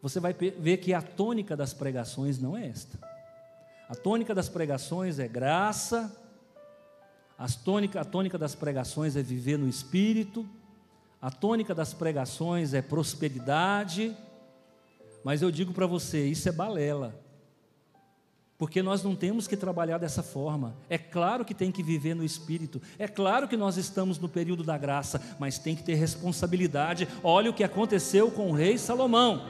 você 0.02 0.18
vai 0.18 0.32
ver 0.32 0.78
que 0.78 0.92
a 0.92 1.00
tônica 1.00 1.56
das 1.56 1.72
pregações 1.72 2.38
não 2.38 2.56
é 2.56 2.66
esta. 2.66 2.98
A 3.88 3.94
tônica 3.94 4.34
das 4.34 4.48
pregações 4.48 5.18
é 5.18 5.28
graça, 5.28 6.16
tônica, 7.64 8.00
a 8.00 8.04
tônica 8.04 8.36
das 8.36 8.54
pregações 8.54 9.16
é 9.16 9.22
viver 9.22 9.58
no 9.58 9.68
Espírito, 9.68 10.46
a 11.20 11.30
tônica 11.30 11.74
das 11.74 11.92
pregações 11.92 12.72
é 12.74 12.82
prosperidade, 12.82 14.16
mas 15.22 15.42
eu 15.42 15.50
digo 15.50 15.72
para 15.72 15.86
você, 15.86 16.26
isso 16.26 16.48
é 16.48 16.52
balela 16.52 17.29
porque 18.60 18.82
nós 18.82 19.02
não 19.02 19.16
temos 19.16 19.46
que 19.46 19.56
trabalhar 19.56 19.96
dessa 19.96 20.22
forma. 20.22 20.76
É 20.86 20.98
claro 20.98 21.46
que 21.46 21.54
tem 21.54 21.72
que 21.72 21.82
viver 21.82 22.12
no 22.12 22.22
Espírito, 22.22 22.78
é 22.98 23.08
claro 23.08 23.48
que 23.48 23.56
nós 23.56 23.78
estamos 23.78 24.18
no 24.18 24.28
período 24.28 24.62
da 24.62 24.76
graça, 24.76 25.18
mas 25.38 25.58
tem 25.58 25.74
que 25.74 25.82
ter 25.82 25.94
responsabilidade. 25.94 27.08
Olha 27.24 27.50
o 27.50 27.54
que 27.54 27.64
aconteceu 27.64 28.30
com 28.30 28.50
o 28.50 28.52
rei 28.52 28.76
Salomão. 28.76 29.48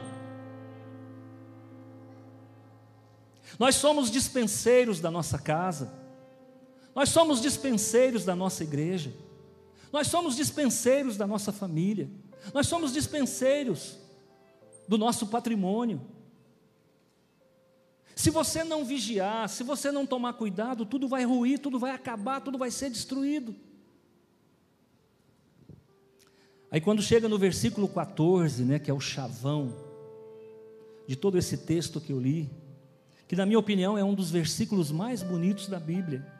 Nós 3.58 3.74
somos 3.74 4.12
dispenseiros 4.12 5.00
da 5.00 5.10
nossa 5.10 5.40
casa, 5.40 5.92
nós 6.94 7.08
somos 7.08 7.40
dispenseiros 7.40 8.24
da 8.24 8.36
nossa 8.36 8.62
igreja, 8.62 9.12
nós 9.92 10.06
somos 10.06 10.36
dispenseiros 10.36 11.16
da 11.16 11.26
nossa 11.26 11.50
família, 11.50 12.08
nós 12.54 12.68
somos 12.68 12.92
dispenseiros 12.92 13.98
do 14.86 14.96
nosso 14.96 15.26
patrimônio. 15.26 16.00
Se 18.20 18.28
você 18.28 18.62
não 18.62 18.84
vigiar, 18.84 19.48
se 19.48 19.62
você 19.62 19.90
não 19.90 20.04
tomar 20.04 20.34
cuidado, 20.34 20.84
tudo 20.84 21.08
vai 21.08 21.24
ruir, 21.24 21.58
tudo 21.58 21.78
vai 21.78 21.92
acabar, 21.92 22.42
tudo 22.42 22.58
vai 22.58 22.70
ser 22.70 22.90
destruído. 22.90 23.56
Aí 26.70 26.82
quando 26.82 27.00
chega 27.00 27.30
no 27.30 27.38
versículo 27.38 27.88
14, 27.88 28.62
né, 28.62 28.78
que 28.78 28.90
é 28.90 28.94
o 28.94 29.00
chavão 29.00 29.74
de 31.06 31.16
todo 31.16 31.38
esse 31.38 31.56
texto 31.56 31.98
que 31.98 32.12
eu 32.12 32.20
li, 32.20 32.50
que 33.26 33.34
na 33.34 33.46
minha 33.46 33.58
opinião 33.58 33.96
é 33.96 34.04
um 34.04 34.12
dos 34.12 34.30
versículos 34.30 34.92
mais 34.92 35.22
bonitos 35.22 35.66
da 35.66 35.80
Bíblia. 35.80 36.30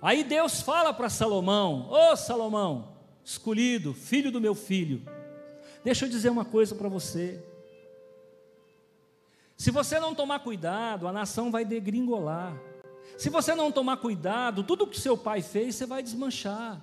Aí 0.00 0.22
Deus 0.22 0.60
fala 0.60 0.94
para 0.94 1.10
Salomão: 1.10 1.88
Ô 1.90 2.12
oh, 2.12 2.16
Salomão, 2.16 2.92
escolhido, 3.24 3.92
filho 3.92 4.30
do 4.30 4.40
meu 4.40 4.54
filho, 4.54 5.02
deixa 5.82 6.06
eu 6.06 6.08
dizer 6.08 6.30
uma 6.30 6.44
coisa 6.44 6.76
para 6.76 6.88
você. 6.88 7.44
Se 9.60 9.70
você 9.70 10.00
não 10.00 10.14
tomar 10.14 10.38
cuidado, 10.38 11.06
a 11.06 11.12
nação 11.12 11.50
vai 11.50 11.66
degringolar. 11.66 12.58
Se 13.18 13.28
você 13.28 13.54
não 13.54 13.70
tomar 13.70 13.98
cuidado, 13.98 14.64
tudo 14.64 14.86
que 14.86 14.98
seu 14.98 15.18
pai 15.18 15.42
fez, 15.42 15.74
você 15.74 15.84
vai 15.84 16.02
desmanchar. 16.02 16.82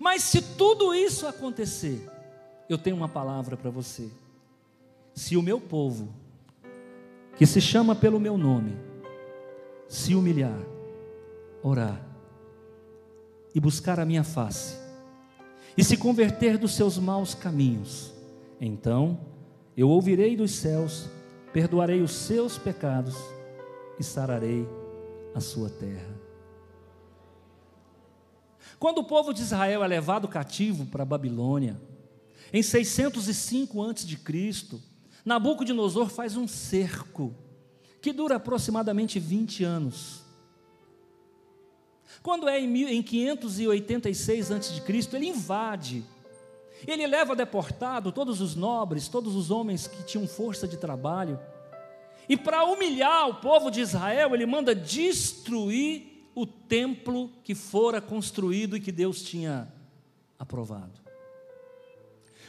Mas 0.00 0.24
se 0.24 0.42
tudo 0.56 0.92
isso 0.92 1.28
acontecer, 1.28 2.10
eu 2.68 2.76
tenho 2.76 2.96
uma 2.96 3.08
palavra 3.08 3.56
para 3.56 3.70
você. 3.70 4.10
Se 5.14 5.36
o 5.36 5.42
meu 5.42 5.60
povo, 5.60 6.12
que 7.36 7.46
se 7.46 7.60
chama 7.60 7.94
pelo 7.94 8.18
meu 8.18 8.36
nome, 8.36 8.76
se 9.88 10.16
humilhar, 10.16 10.58
orar 11.62 12.04
e 13.54 13.60
buscar 13.60 14.00
a 14.00 14.04
minha 14.04 14.24
face, 14.24 14.76
e 15.76 15.84
se 15.84 15.96
converter 15.96 16.58
dos 16.58 16.74
seus 16.74 16.98
maus 16.98 17.36
caminhos, 17.36 18.12
então 18.60 19.32
eu 19.76 19.88
ouvirei 19.88 20.36
dos 20.36 20.52
céus, 20.52 21.08
perdoarei 21.52 22.00
os 22.00 22.12
seus 22.12 22.58
pecados 22.58 23.14
e 23.98 24.04
sararei 24.04 24.66
a 25.34 25.40
sua 25.40 25.68
terra. 25.68 26.14
Quando 28.78 28.98
o 28.98 29.04
povo 29.04 29.32
de 29.32 29.42
Israel 29.42 29.82
é 29.82 29.86
levado 29.86 30.28
cativo 30.28 30.86
para 30.86 31.02
a 31.02 31.06
Babilônia, 31.06 31.80
em 32.52 32.62
605 32.62 33.82
a.C., 33.82 34.80
Nabucodonosor 35.24 36.08
faz 36.08 36.36
um 36.36 36.46
cerco 36.46 37.34
que 38.00 38.12
dura 38.12 38.36
aproximadamente 38.36 39.18
20 39.18 39.64
anos. 39.64 40.22
Quando 42.22 42.48
é 42.48 42.60
em 42.60 43.02
586 43.02 44.52
a.C., 44.52 45.16
ele 45.16 45.28
invade. 45.28 46.04
Ele 46.86 47.06
leva 47.06 47.34
deportado 47.34 48.12
todos 48.12 48.40
os 48.40 48.54
nobres, 48.54 49.08
todos 49.08 49.34
os 49.34 49.50
homens 49.50 49.86
que 49.86 50.02
tinham 50.02 50.26
força 50.26 50.66
de 50.68 50.76
trabalho. 50.76 51.38
E 52.28 52.36
para 52.36 52.64
humilhar 52.64 53.28
o 53.28 53.34
povo 53.34 53.70
de 53.70 53.80
Israel, 53.80 54.34
ele 54.34 54.46
manda 54.46 54.74
destruir 54.74 56.30
o 56.34 56.46
templo 56.46 57.30
que 57.42 57.54
fora 57.54 58.00
construído 58.00 58.76
e 58.76 58.80
que 58.80 58.90
Deus 58.90 59.22
tinha 59.22 59.72
aprovado. 60.38 61.04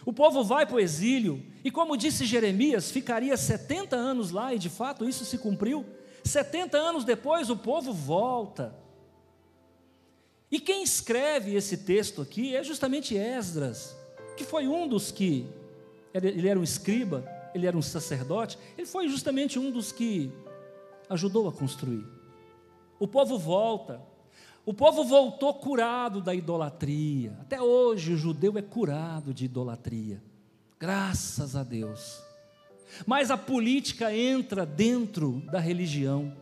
O 0.06 0.14
povo 0.14 0.44
vai 0.44 0.66
para 0.66 0.76
o 0.76 0.80
exílio, 0.80 1.44
e 1.64 1.72
como 1.72 1.98
disse 1.98 2.26
Jeremias, 2.26 2.92
ficaria 2.92 3.36
70 3.36 3.96
anos 3.96 4.30
lá, 4.30 4.54
e 4.54 4.60
de 4.60 4.70
fato 4.70 5.08
isso 5.10 5.26
se 5.26 5.38
cumpriu. 5.38 5.84
70 6.24 6.78
anos 6.78 7.04
depois 7.04 7.50
o 7.50 7.58
povo 7.58 7.92
volta. 7.92 8.76
E 10.52 10.60
quem 10.60 10.84
escreve 10.84 11.56
esse 11.56 11.78
texto 11.78 12.22
aqui 12.22 12.56
é 12.56 12.64
justamente 12.64 13.18
Esdras, 13.18 13.96
que 14.36 14.44
foi 14.44 14.68
um 14.68 14.88
dos 14.88 15.12
que, 15.12 15.46
ele 16.14 16.48
era 16.48 16.60
um 16.60 16.64
escriba, 16.64 17.26
ele 17.54 17.66
era 17.66 17.78
um 17.78 17.82
sacerdote, 17.82 18.58
ele 18.78 18.88
foi 18.88 19.08
justamente 19.08 19.58
um 19.58 19.72
dos 19.72 19.92
que 19.92 20.32
ajudou 21.10 21.48
a 21.48 21.52
construir. 21.52 22.06
O 23.00 23.08
povo 23.08 23.38
volta. 23.38 24.02
O 24.66 24.74
povo 24.74 25.04
voltou 25.04 25.54
curado 25.54 26.22
da 26.22 26.34
idolatria. 26.34 27.38
Até 27.42 27.62
hoje 27.62 28.14
o 28.14 28.18
judeu 28.18 28.58
é 28.58 28.62
curado 28.62 29.34
de 29.34 29.46
idolatria. 29.46 30.24
Graças 30.80 31.56
a 31.56 31.64
Deus. 31.64 32.22
Mas 33.06 33.30
a 33.30 33.38
política 33.38 34.16
entra 34.16 34.66
dentro 34.66 35.42
da 35.52 35.60
religião. 35.60 36.36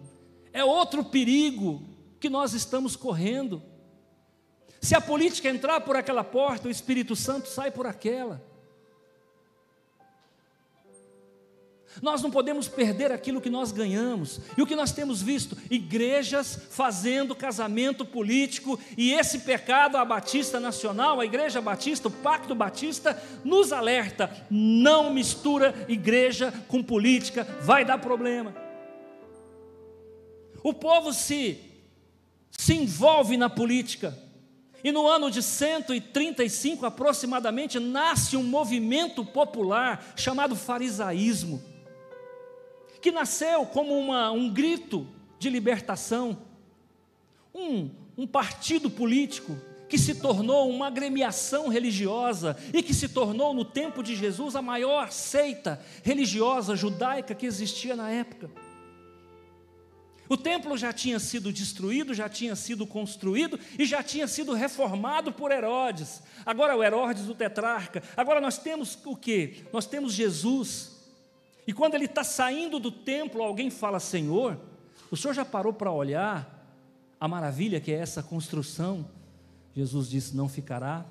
É 0.51 0.63
outro 0.63 1.03
perigo 1.03 1.81
que 2.19 2.29
nós 2.29 2.53
estamos 2.53 2.95
correndo. 2.95 3.61
Se 4.81 4.95
a 4.95 5.01
política 5.01 5.49
entrar 5.49 5.81
por 5.81 5.95
aquela 5.95 6.23
porta, 6.23 6.67
o 6.67 6.71
Espírito 6.71 7.15
Santo 7.15 7.47
sai 7.47 7.71
por 7.71 7.87
aquela. 7.87 8.41
Nós 12.01 12.21
não 12.21 12.31
podemos 12.31 12.67
perder 12.67 13.11
aquilo 13.11 13.41
que 13.41 13.49
nós 13.49 13.71
ganhamos. 13.71 14.39
E 14.57 14.61
o 14.61 14.65
que 14.65 14.75
nós 14.75 14.91
temos 14.91 15.21
visto? 15.21 15.57
Igrejas 15.69 16.59
fazendo 16.71 17.35
casamento 17.35 18.05
político, 18.05 18.79
e 18.97 19.13
esse 19.13 19.39
pecado, 19.39 19.97
a 19.97 20.05
Batista 20.05 20.59
Nacional, 20.59 21.19
a 21.19 21.25
Igreja 21.25 21.61
Batista, 21.61 22.07
o 22.07 22.11
Pacto 22.11 22.55
Batista, 22.55 23.21
nos 23.43 23.71
alerta: 23.71 24.31
não 24.49 25.13
mistura 25.13 25.85
igreja 25.87 26.53
com 26.67 26.81
política, 26.81 27.43
vai 27.61 27.85
dar 27.85 27.99
problema. 27.99 28.55
O 30.63 30.73
povo 30.73 31.13
se, 31.13 31.59
se 32.51 32.73
envolve 32.73 33.35
na 33.37 33.49
política, 33.49 34.17
e 34.83 34.91
no 34.91 35.07
ano 35.07 35.31
de 35.31 35.41
135 35.41 36.85
aproximadamente 36.85 37.79
nasce 37.79 38.35
um 38.35 38.43
movimento 38.43 39.23
popular 39.23 40.13
chamado 40.15 40.55
farisaísmo 40.55 41.73
que 43.03 43.11
nasceu 43.11 43.65
como 43.65 43.99
uma, 43.99 44.31
um 44.31 44.49
grito 44.49 45.05
de 45.37 45.49
libertação, 45.49 46.37
um, 47.53 47.89
um 48.17 48.25
partido 48.25 48.89
político 48.89 49.57
que 49.89 49.97
se 49.97 50.15
tornou 50.15 50.69
uma 50.69 50.87
agremiação 50.87 51.67
religiosa 51.67 52.57
e 52.73 52.81
que 52.81 52.93
se 52.93 53.09
tornou, 53.09 53.53
no 53.53 53.65
tempo 53.65 54.01
de 54.01 54.15
Jesus, 54.15 54.55
a 54.55 54.61
maior 54.61 55.11
seita 55.11 55.83
religiosa 56.01 56.77
judaica 56.77 57.35
que 57.35 57.45
existia 57.45 57.93
na 57.93 58.09
época. 58.09 58.49
O 60.29 60.37
templo 60.37 60.77
já 60.77 60.93
tinha 60.93 61.19
sido 61.19 61.51
destruído, 61.51 62.13
já 62.13 62.29
tinha 62.29 62.55
sido 62.55 62.87
construído 62.87 63.59
e 63.77 63.85
já 63.85 64.01
tinha 64.01 64.27
sido 64.27 64.53
reformado 64.53 65.31
por 65.31 65.51
Herodes. 65.51 66.23
Agora 66.45 66.75
o 66.75 66.83
Herodes, 66.83 67.27
o 67.27 67.35
tetrarca. 67.35 68.01
Agora 68.15 68.39
nós 68.39 68.57
temos 68.57 68.97
o 69.05 69.15
que? 69.15 69.63
Nós 69.71 69.85
temos 69.85 70.13
Jesus 70.13 70.93
e 71.65 71.73
quando 71.73 71.95
ele 71.95 72.05
está 72.05 72.23
saindo 72.23 72.79
do 72.79 72.91
templo, 72.91 73.41
alguém 73.41 73.69
fala: 73.69 73.99
Senhor, 73.99 74.59
o 75.09 75.15
senhor 75.17 75.33
já 75.33 75.45
parou 75.45 75.73
para 75.73 75.91
olhar 75.91 76.61
a 77.19 77.27
maravilha 77.27 77.79
que 77.79 77.91
é 77.91 77.95
essa 77.95 78.21
construção? 78.21 79.07
Jesus 79.75 80.09
disse: 80.09 80.35
Não 80.35 80.49
ficará 80.49 81.05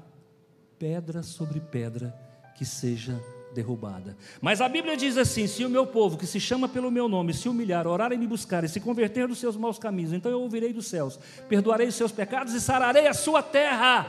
pedra 0.78 1.22
sobre 1.22 1.60
pedra 1.60 2.14
que 2.54 2.64
seja 2.64 3.18
derrubada. 3.52 4.16
Mas 4.40 4.60
a 4.60 4.68
Bíblia 4.68 4.96
diz 4.96 5.16
assim: 5.16 5.46
se 5.46 5.64
o 5.64 5.70
meu 5.70 5.86
povo, 5.86 6.16
que 6.16 6.26
se 6.26 6.40
chama 6.40 6.68
pelo 6.68 6.90
meu 6.90 7.08
nome, 7.08 7.34
se 7.34 7.48
humilhar, 7.48 7.86
orar 7.86 8.12
e 8.12 8.18
me 8.18 8.26
buscar 8.26 8.64
e 8.64 8.68
se 8.68 8.80
converter 8.80 9.28
dos 9.28 9.38
seus 9.38 9.56
maus 9.56 9.78
caminhos, 9.78 10.12
então 10.12 10.30
eu 10.30 10.40
ouvirei 10.40 10.72
dos 10.72 10.86
céus, 10.86 11.18
perdoarei 11.48 11.88
os 11.88 11.94
seus 11.94 12.12
pecados 12.12 12.54
e 12.54 12.60
sararei 12.60 13.06
a 13.06 13.14
sua 13.14 13.42
terra, 13.42 14.06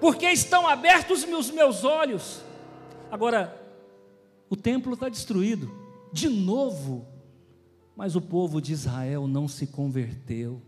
porque 0.00 0.26
estão 0.26 0.66
abertos 0.66 1.24
os 1.24 1.50
meus 1.50 1.84
olhos. 1.84 2.42
Agora, 3.10 3.54
o 4.50 4.56
templo 4.56 4.94
está 4.94 5.08
destruído, 5.08 5.70
de 6.12 6.28
novo, 6.28 7.06
mas 7.96 8.16
o 8.16 8.20
povo 8.20 8.60
de 8.60 8.72
Israel 8.72 9.26
não 9.26 9.48
se 9.48 9.66
converteu. 9.66 10.62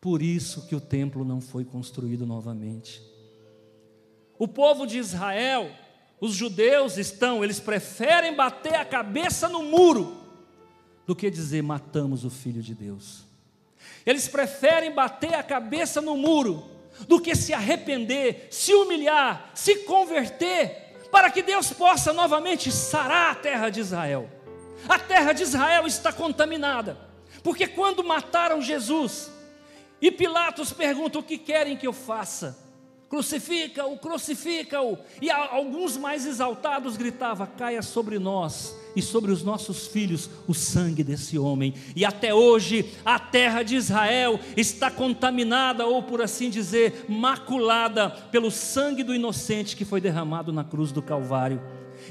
Por 0.00 0.22
isso 0.22 0.66
que 0.66 0.74
o 0.74 0.80
templo 0.80 1.24
não 1.24 1.40
foi 1.40 1.64
construído 1.64 2.26
novamente. 2.26 3.02
O 4.38 4.46
povo 4.46 4.86
de 4.86 4.98
Israel, 4.98 5.70
os 6.20 6.34
judeus 6.34 6.96
estão, 6.96 7.44
eles 7.44 7.60
preferem 7.60 8.34
bater 8.34 8.74
a 8.74 8.84
cabeça 8.84 9.48
no 9.48 9.62
muro 9.62 10.16
do 11.06 11.14
que 11.14 11.30
dizer 11.30 11.62
matamos 11.62 12.24
o 12.24 12.30
filho 12.30 12.62
de 12.62 12.74
Deus. 12.74 13.24
Eles 14.04 14.26
preferem 14.26 14.92
bater 14.92 15.34
a 15.34 15.42
cabeça 15.42 16.00
no 16.00 16.16
muro 16.16 16.64
do 17.06 17.20
que 17.20 17.34
se 17.34 17.52
arrepender, 17.52 18.48
se 18.50 18.72
humilhar, 18.72 19.50
se 19.54 19.76
converter 19.84 20.86
para 21.10 21.30
que 21.30 21.42
Deus 21.42 21.72
possa 21.72 22.12
novamente 22.12 22.72
sarar 22.72 23.32
a 23.32 23.34
terra 23.34 23.68
de 23.68 23.80
Israel. 23.80 24.30
A 24.88 24.98
terra 24.98 25.32
de 25.32 25.42
Israel 25.42 25.86
está 25.86 26.12
contaminada, 26.12 26.96
porque 27.42 27.66
quando 27.66 28.04
mataram 28.04 28.62
Jesus, 28.62 29.30
e 30.00 30.10
Pilatos 30.10 30.72
pergunta: 30.72 31.18
o 31.18 31.22
que 31.22 31.38
querem 31.38 31.76
que 31.76 31.86
eu 31.86 31.92
faça? 31.92 32.65
Crucifica-o, 33.08 33.96
crucifica-o. 33.98 34.98
E 35.22 35.30
alguns 35.30 35.96
mais 35.96 36.26
exaltados 36.26 36.96
gritavam: 36.96 37.46
caia 37.56 37.80
sobre 37.82 38.18
nós 38.18 38.76
e 38.96 39.02
sobre 39.02 39.30
os 39.30 39.44
nossos 39.44 39.86
filhos 39.86 40.28
o 40.48 40.54
sangue 40.54 41.04
desse 41.04 41.38
homem. 41.38 41.74
E 41.94 42.04
até 42.04 42.34
hoje 42.34 42.92
a 43.04 43.18
terra 43.18 43.62
de 43.62 43.76
Israel 43.76 44.40
está 44.56 44.90
contaminada, 44.90 45.86
ou 45.86 46.02
por 46.02 46.20
assim 46.20 46.50
dizer, 46.50 47.04
maculada 47.08 48.10
pelo 48.10 48.50
sangue 48.50 49.04
do 49.04 49.14
inocente 49.14 49.76
que 49.76 49.84
foi 49.84 50.00
derramado 50.00 50.52
na 50.52 50.64
cruz 50.64 50.90
do 50.90 51.00
Calvário. 51.00 51.62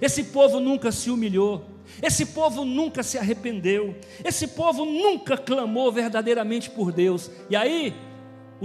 Esse 0.02 0.24
povo 0.26 0.60
nunca 0.60 0.92
se 0.92 1.10
humilhou. 1.10 1.76
Esse 2.02 2.26
povo 2.26 2.66
nunca 2.66 3.04
se 3.04 3.16
arrependeu, 3.16 3.96
esse 4.24 4.48
povo 4.48 4.86
nunca 4.86 5.38
clamou 5.38 5.92
verdadeiramente 5.92 6.70
por 6.70 6.92
Deus. 6.92 7.30
E 7.48 7.56
aí, 7.56 7.94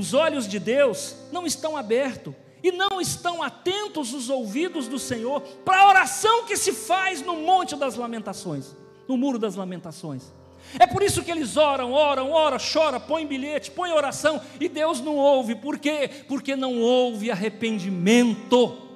os 0.00 0.14
olhos 0.14 0.48
de 0.48 0.58
Deus 0.58 1.14
não 1.30 1.46
estão 1.46 1.76
abertos 1.76 2.34
e 2.62 2.72
não 2.72 3.00
estão 3.00 3.42
atentos 3.42 4.14
os 4.14 4.30
ouvidos 4.30 4.88
do 4.88 4.98
Senhor 4.98 5.42
para 5.64 5.82
a 5.82 5.88
oração 5.88 6.46
que 6.46 6.56
se 6.56 6.72
faz 6.72 7.20
no 7.20 7.36
Monte 7.36 7.76
das 7.76 7.96
Lamentações, 7.96 8.74
no 9.06 9.16
Muro 9.16 9.38
das 9.38 9.56
Lamentações. 9.56 10.32
É 10.78 10.86
por 10.86 11.03
isso 11.03 11.22
que 11.22 11.30
eles 11.30 11.57
oram, 11.57 11.92
oram, 11.92 12.30
oram, 12.30 12.59
choram, 12.59 12.98
põem 13.01 13.26
bilhete, 13.26 13.70
põem 13.70 13.92
oração 13.92 14.40
e 14.59 14.68
Deus 14.68 15.01
não 15.01 15.16
ouve. 15.16 15.55
Por 15.55 15.78
quê? 15.78 16.09
Porque 16.26 16.57
não 16.57 16.80
houve 16.80 17.30
arrependimento. 17.30 18.88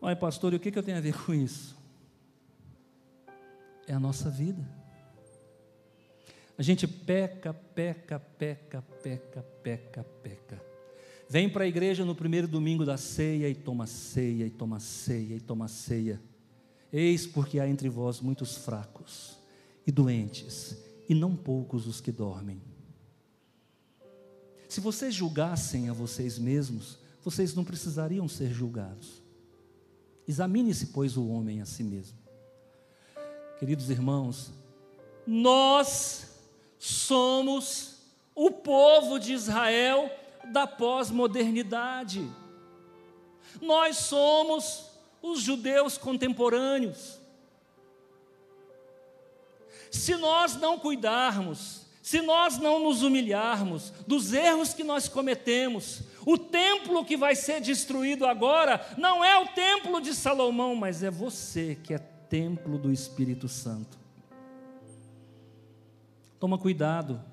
Olha, 0.00 0.16
pastor, 0.16 0.52
e 0.52 0.56
o 0.56 0.60
que 0.60 0.76
eu 0.76 0.82
tenho 0.82 0.98
a 0.98 1.00
ver 1.00 1.16
com 1.24 1.32
isso? 1.32 1.76
É 3.86 3.92
a 3.92 4.00
nossa 4.00 4.28
vida. 4.30 4.83
A 6.56 6.62
gente 6.62 6.86
peca, 6.86 7.52
peca, 7.52 8.20
peca, 8.20 8.82
peca, 9.02 9.42
peca, 9.62 10.04
peca. 10.22 10.64
Vem 11.28 11.48
para 11.48 11.64
a 11.64 11.66
igreja 11.66 12.04
no 12.04 12.14
primeiro 12.14 12.46
domingo 12.46 12.84
da 12.84 12.96
ceia 12.96 13.48
e 13.48 13.54
toma 13.54 13.86
ceia, 13.86 14.46
e 14.46 14.50
toma 14.50 14.78
ceia, 14.78 15.34
e 15.34 15.40
toma 15.40 15.66
ceia. 15.66 16.22
Eis 16.92 17.26
porque 17.26 17.58
há 17.58 17.66
entre 17.66 17.88
vós 17.88 18.20
muitos 18.20 18.56
fracos 18.56 19.36
e 19.84 19.90
doentes, 19.90 20.76
e 21.08 21.14
não 21.14 21.34
poucos 21.34 21.88
os 21.88 22.00
que 22.00 22.12
dormem. 22.12 22.62
Se 24.68 24.80
vocês 24.80 25.14
julgassem 25.14 25.88
a 25.88 25.92
vocês 25.92 26.38
mesmos, 26.38 26.98
vocês 27.22 27.54
não 27.54 27.64
precisariam 27.64 28.28
ser 28.28 28.52
julgados. 28.52 29.22
Examine-se, 30.26 30.86
pois, 30.86 31.16
o 31.16 31.26
homem 31.28 31.60
a 31.60 31.66
si 31.66 31.82
mesmo. 31.82 32.18
Queridos 33.58 33.90
irmãos, 33.90 34.52
nós 35.26 36.33
somos 36.84 37.94
o 38.34 38.50
povo 38.50 39.18
de 39.18 39.32
Israel 39.32 40.10
da 40.52 40.66
pós-modernidade. 40.66 42.30
Nós 43.58 43.96
somos 43.96 44.90
os 45.22 45.40
judeus 45.40 45.96
contemporâneos. 45.96 47.18
Se 49.90 50.14
nós 50.16 50.56
não 50.56 50.78
cuidarmos, 50.78 51.86
se 52.02 52.20
nós 52.20 52.58
não 52.58 52.78
nos 52.78 53.02
humilharmos 53.02 53.90
dos 54.06 54.34
erros 54.34 54.74
que 54.74 54.84
nós 54.84 55.08
cometemos, 55.08 56.02
o 56.26 56.36
templo 56.36 57.02
que 57.02 57.16
vai 57.16 57.34
ser 57.34 57.62
destruído 57.62 58.26
agora 58.26 58.86
não 58.98 59.24
é 59.24 59.38
o 59.38 59.48
templo 59.54 60.02
de 60.02 60.12
Salomão, 60.12 60.76
mas 60.76 61.02
é 61.02 61.10
você 61.10 61.78
que 61.82 61.94
é 61.94 61.98
templo 61.98 62.76
do 62.76 62.92
Espírito 62.92 63.48
Santo. 63.48 64.03
Toma 66.44 66.58
cuidado, 66.58 67.24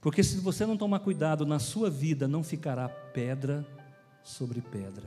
porque 0.00 0.22
se 0.24 0.38
você 0.38 0.64
não 0.64 0.74
tomar 0.74 1.00
cuidado, 1.00 1.44
na 1.44 1.58
sua 1.58 1.90
vida 1.90 2.26
não 2.26 2.42
ficará 2.42 2.88
pedra 2.88 3.62
sobre 4.22 4.62
pedra. 4.62 5.06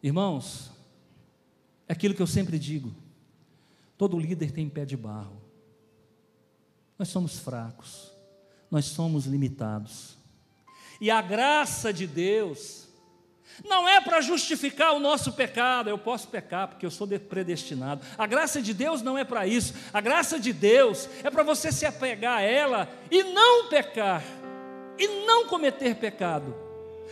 Irmãos, 0.00 0.70
é 1.88 1.92
aquilo 1.92 2.14
que 2.14 2.22
eu 2.22 2.28
sempre 2.28 2.60
digo: 2.60 2.94
todo 3.98 4.16
líder 4.16 4.52
tem 4.52 4.68
pé 4.68 4.84
de 4.84 4.96
barro. 4.96 5.42
Nós 6.96 7.08
somos 7.08 7.40
fracos, 7.40 8.12
nós 8.70 8.84
somos 8.84 9.26
limitados. 9.26 10.16
E 11.00 11.10
a 11.10 11.20
graça 11.20 11.92
de 11.92 12.06
Deus 12.06 12.86
não 13.64 13.88
é 13.88 14.00
para 14.00 14.20
justificar 14.20 14.94
o 14.94 15.00
nosso 15.00 15.32
pecado, 15.32 15.90
eu 15.90 15.98
posso 15.98 16.28
pecar 16.28 16.68
porque 16.68 16.86
eu 16.86 16.90
sou 16.90 17.06
predestinado. 17.06 18.04
A 18.16 18.26
graça 18.26 18.60
de 18.60 18.72
Deus 18.72 19.02
não 19.02 19.16
é 19.16 19.24
para 19.24 19.46
isso. 19.46 19.74
A 19.92 20.00
graça 20.00 20.38
de 20.38 20.52
Deus 20.52 21.08
é 21.22 21.30
para 21.30 21.42
você 21.42 21.70
se 21.70 21.84
apegar 21.84 22.38
a 22.38 22.42
ela 22.42 22.88
e 23.10 23.22
não 23.22 23.68
pecar, 23.68 24.22
e 24.98 25.26
não 25.26 25.46
cometer 25.46 25.94
pecado. 25.96 26.54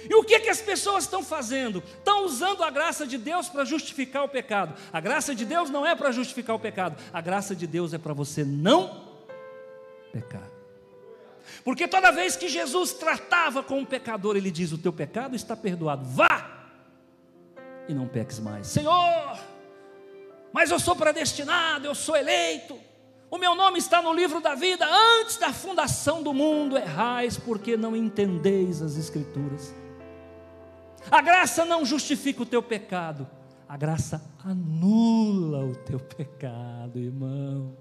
E 0.08 0.14
o 0.14 0.24
que, 0.24 0.40
que 0.40 0.48
as 0.48 0.60
pessoas 0.60 1.04
estão 1.04 1.22
fazendo? 1.22 1.82
Estão 1.98 2.24
usando 2.24 2.62
a 2.62 2.70
graça 2.70 3.06
de 3.06 3.18
Deus 3.18 3.48
para 3.48 3.64
justificar 3.64 4.24
o 4.24 4.28
pecado. 4.28 4.74
A 4.92 5.00
graça 5.00 5.34
de 5.34 5.44
Deus 5.44 5.68
não 5.68 5.86
é 5.86 5.94
para 5.94 6.10
justificar 6.10 6.56
o 6.56 6.60
pecado, 6.60 6.96
a 7.12 7.20
graça 7.20 7.54
de 7.54 7.66
Deus 7.66 7.92
é 7.92 7.98
para 7.98 8.14
você 8.14 8.44
não 8.44 9.08
pecar. 10.12 10.49
Porque 11.64 11.86
toda 11.88 12.10
vez 12.10 12.36
que 12.36 12.48
Jesus 12.48 12.92
tratava 12.92 13.62
com 13.62 13.78
um 13.78 13.84
pecador, 13.84 14.36
ele 14.36 14.50
diz: 14.50 14.72
O 14.72 14.78
teu 14.78 14.92
pecado 14.92 15.36
está 15.36 15.56
perdoado, 15.56 16.04
vá 16.04 16.60
e 17.88 17.94
não 17.94 18.06
peques 18.06 18.38
mais. 18.38 18.66
Senhor, 18.66 19.38
mas 20.52 20.70
eu 20.70 20.78
sou 20.78 20.94
predestinado, 20.94 21.86
eu 21.86 21.94
sou 21.94 22.16
eleito, 22.16 22.78
o 23.30 23.38
meu 23.38 23.54
nome 23.54 23.78
está 23.78 24.02
no 24.02 24.12
livro 24.12 24.40
da 24.40 24.54
vida 24.54 24.86
antes 25.20 25.36
da 25.36 25.52
fundação 25.52 26.22
do 26.22 26.32
mundo. 26.34 26.76
Errais 26.76 27.36
porque 27.36 27.76
não 27.76 27.94
entendeis 27.94 28.82
as 28.82 28.96
Escrituras. 28.96 29.74
A 31.10 31.20
graça 31.20 31.64
não 31.64 31.84
justifica 31.84 32.42
o 32.42 32.46
teu 32.46 32.62
pecado, 32.62 33.26
a 33.68 33.76
graça 33.76 34.22
anula 34.44 35.64
o 35.64 35.74
teu 35.76 35.98
pecado, 35.98 36.98
irmão. 36.98 37.76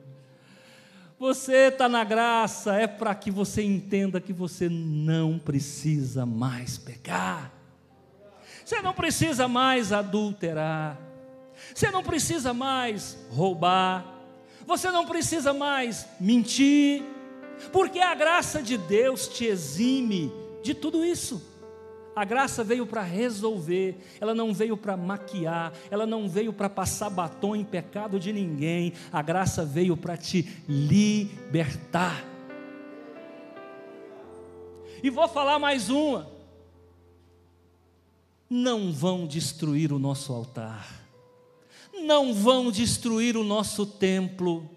Você 1.20 1.67
está 1.67 1.89
na 1.89 2.05
graça, 2.05 2.76
é 2.76 2.88
para 2.88 3.13
que 3.13 3.30
você 3.30 3.61
entenda 3.61 4.22
que 4.22 4.32
você 4.32 4.70
não 4.70 5.38
precisa 5.38 6.26
mais 6.26 6.78
pecar. 6.78 7.51
Você 8.63 8.82
não 8.82 8.93
precisa 8.93 9.45
mais 9.45 9.91
adulterar. 9.91 10.97
Você 11.76 11.91
não 11.91 12.03
precisa 12.03 12.53
mais 12.53 13.17
roubar. 13.32 14.05
Você 14.65 14.89
não 14.91 15.05
precisa 15.05 15.51
mais 15.53 16.07
mentir. 16.22 17.03
Porque 17.74 17.99
a 17.99 18.15
graça 18.15 18.61
de 18.61 18.78
Deus 18.78 19.28
te 19.28 19.43
exime 19.43 20.32
de 20.63 20.74
tudo 20.74 21.03
isso. 21.03 21.49
A 22.16 22.26
graça 22.26 22.64
veio 22.64 22.86
para 22.86 23.01
resolver, 23.01 23.97
ela 24.20 24.34
não 24.34 24.53
veio 24.53 24.76
para 24.76 24.97
maquiar, 24.97 25.72
ela 25.89 26.05
não 26.05 26.28
veio 26.28 26.51
para 26.51 26.70
passar 26.70 27.10
batom 27.10 27.55
em 27.55 27.64
pecado 27.64 28.20
de 28.20 28.34
ninguém, 28.34 28.93
a 29.12 29.22
graça 29.22 29.64
veio 29.64 29.95
para 29.95 30.18
te 30.18 30.47
libertar. 30.68 32.26
E 35.01 35.10
vou 35.10 35.28
falar 35.28 35.60
mais 35.60 35.89
uma. 35.89 36.30
Não 38.49 38.91
vão 38.91 39.28
destruir 39.28 39.93
o 39.93 39.99
nosso 39.99 40.34
altar, 40.34 41.05
não 42.03 42.34
vão 42.34 42.72
destruir 42.72 43.38
o 43.38 43.43
nosso 43.43 43.86
templo, 43.86 44.70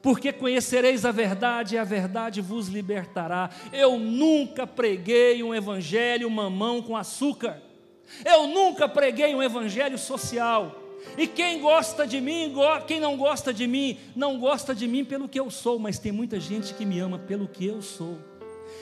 porque 0.00 0.32
conhecereis 0.32 1.04
a 1.04 1.12
verdade 1.12 1.74
e 1.74 1.78
a 1.78 1.84
verdade 1.84 2.40
vos 2.40 2.68
libertará. 2.68 3.50
Eu 3.72 3.98
nunca 3.98 4.66
preguei 4.66 5.42
um 5.42 5.54
evangelho 5.54 6.30
mamão 6.30 6.80
com 6.82 6.96
açúcar. 6.96 7.60
Eu 8.24 8.46
nunca 8.46 8.88
preguei 8.88 9.34
um 9.34 9.42
evangelho 9.42 9.98
social. 9.98 10.76
E 11.16 11.26
quem 11.26 11.60
gosta 11.60 12.06
de 12.06 12.20
mim, 12.20 12.54
quem 12.86 13.00
não 13.00 13.16
gosta 13.16 13.52
de 13.52 13.66
mim, 13.66 13.98
não 14.14 14.38
gosta 14.38 14.74
de 14.74 14.86
mim 14.86 15.04
pelo 15.04 15.28
que 15.28 15.38
eu 15.38 15.50
sou, 15.50 15.78
mas 15.78 15.98
tem 15.98 16.12
muita 16.12 16.38
gente 16.40 16.74
que 16.74 16.84
me 16.84 16.98
ama 16.98 17.18
pelo 17.18 17.48
que 17.48 17.66
eu 17.66 17.82
sou. 17.82 18.18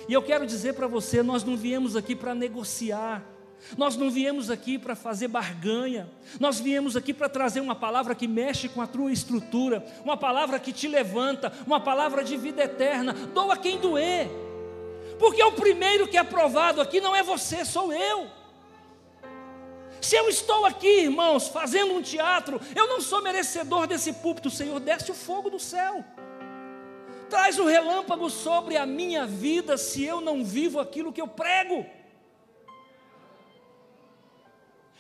E 0.09 0.13
eu 0.13 0.23
quero 0.23 0.47
dizer 0.47 0.75
para 0.75 0.87
você, 0.87 1.23
nós 1.23 1.45
não 1.45 1.57
viemos 1.57 1.97
aqui 1.97 2.15
para 2.15 2.35
negociar. 2.35 3.36
Nós 3.77 3.97
não 3.97 4.11
viemos 4.11 4.51
aqui 4.51 4.79
para 4.79 4.95
fazer 4.95 5.29
barganha, 5.29 6.09
nós 6.39 6.61
viemos 6.61 6.97
aqui 6.97 7.13
para 7.13 7.29
trazer 7.29 7.61
uma 7.61 7.75
palavra 7.75 8.15
que 8.15 8.29
mexe 8.29 8.69
com 8.69 8.81
a 8.81 8.87
tua 8.87 9.13
estrutura, 9.13 9.85
uma 10.05 10.17
palavra 10.17 10.59
que 10.59 10.73
te 10.73 10.87
levanta, 10.87 11.53
uma 11.67 11.81
palavra 11.81 12.23
de 12.23 12.37
vida 12.37 12.63
eterna. 12.63 13.13
Doa 13.13 13.57
quem 13.57 13.79
doer, 13.79 14.29
porque 15.19 15.43
o 15.43 15.53
primeiro 15.53 16.07
que 16.07 16.17
é 16.17 16.21
aprovado 16.21 16.81
aqui 16.81 17.01
não 17.01 17.15
é 17.15 17.23
você, 17.23 17.65
sou 17.65 17.93
eu. 17.93 18.27
Se 20.01 20.15
eu 20.15 20.29
estou 20.29 20.65
aqui, 20.65 21.01
irmãos, 21.01 21.49
fazendo 21.49 21.95
um 21.95 22.03
teatro, 22.03 22.61
eu 22.75 22.87
não 22.87 23.01
sou 23.01 23.23
merecedor 23.23 23.87
desse 23.87 24.13
púlpito, 24.13 24.51
Senhor, 24.51 24.79
desce 24.79 25.11
o 25.11 25.15
fogo 25.15 25.51
do 25.51 25.59
céu. 25.59 26.05
Traz 27.29 27.59
o 27.59 27.67
relâmpago 27.67 28.31
sobre 28.31 28.77
a 28.77 28.87
minha 28.87 29.27
vida 29.27 29.77
se 29.77 30.05
eu 30.05 30.21
não 30.21 30.45
vivo 30.45 30.79
aquilo 30.79 31.13
que 31.13 31.21
eu 31.21 31.27
prego. 31.27 31.85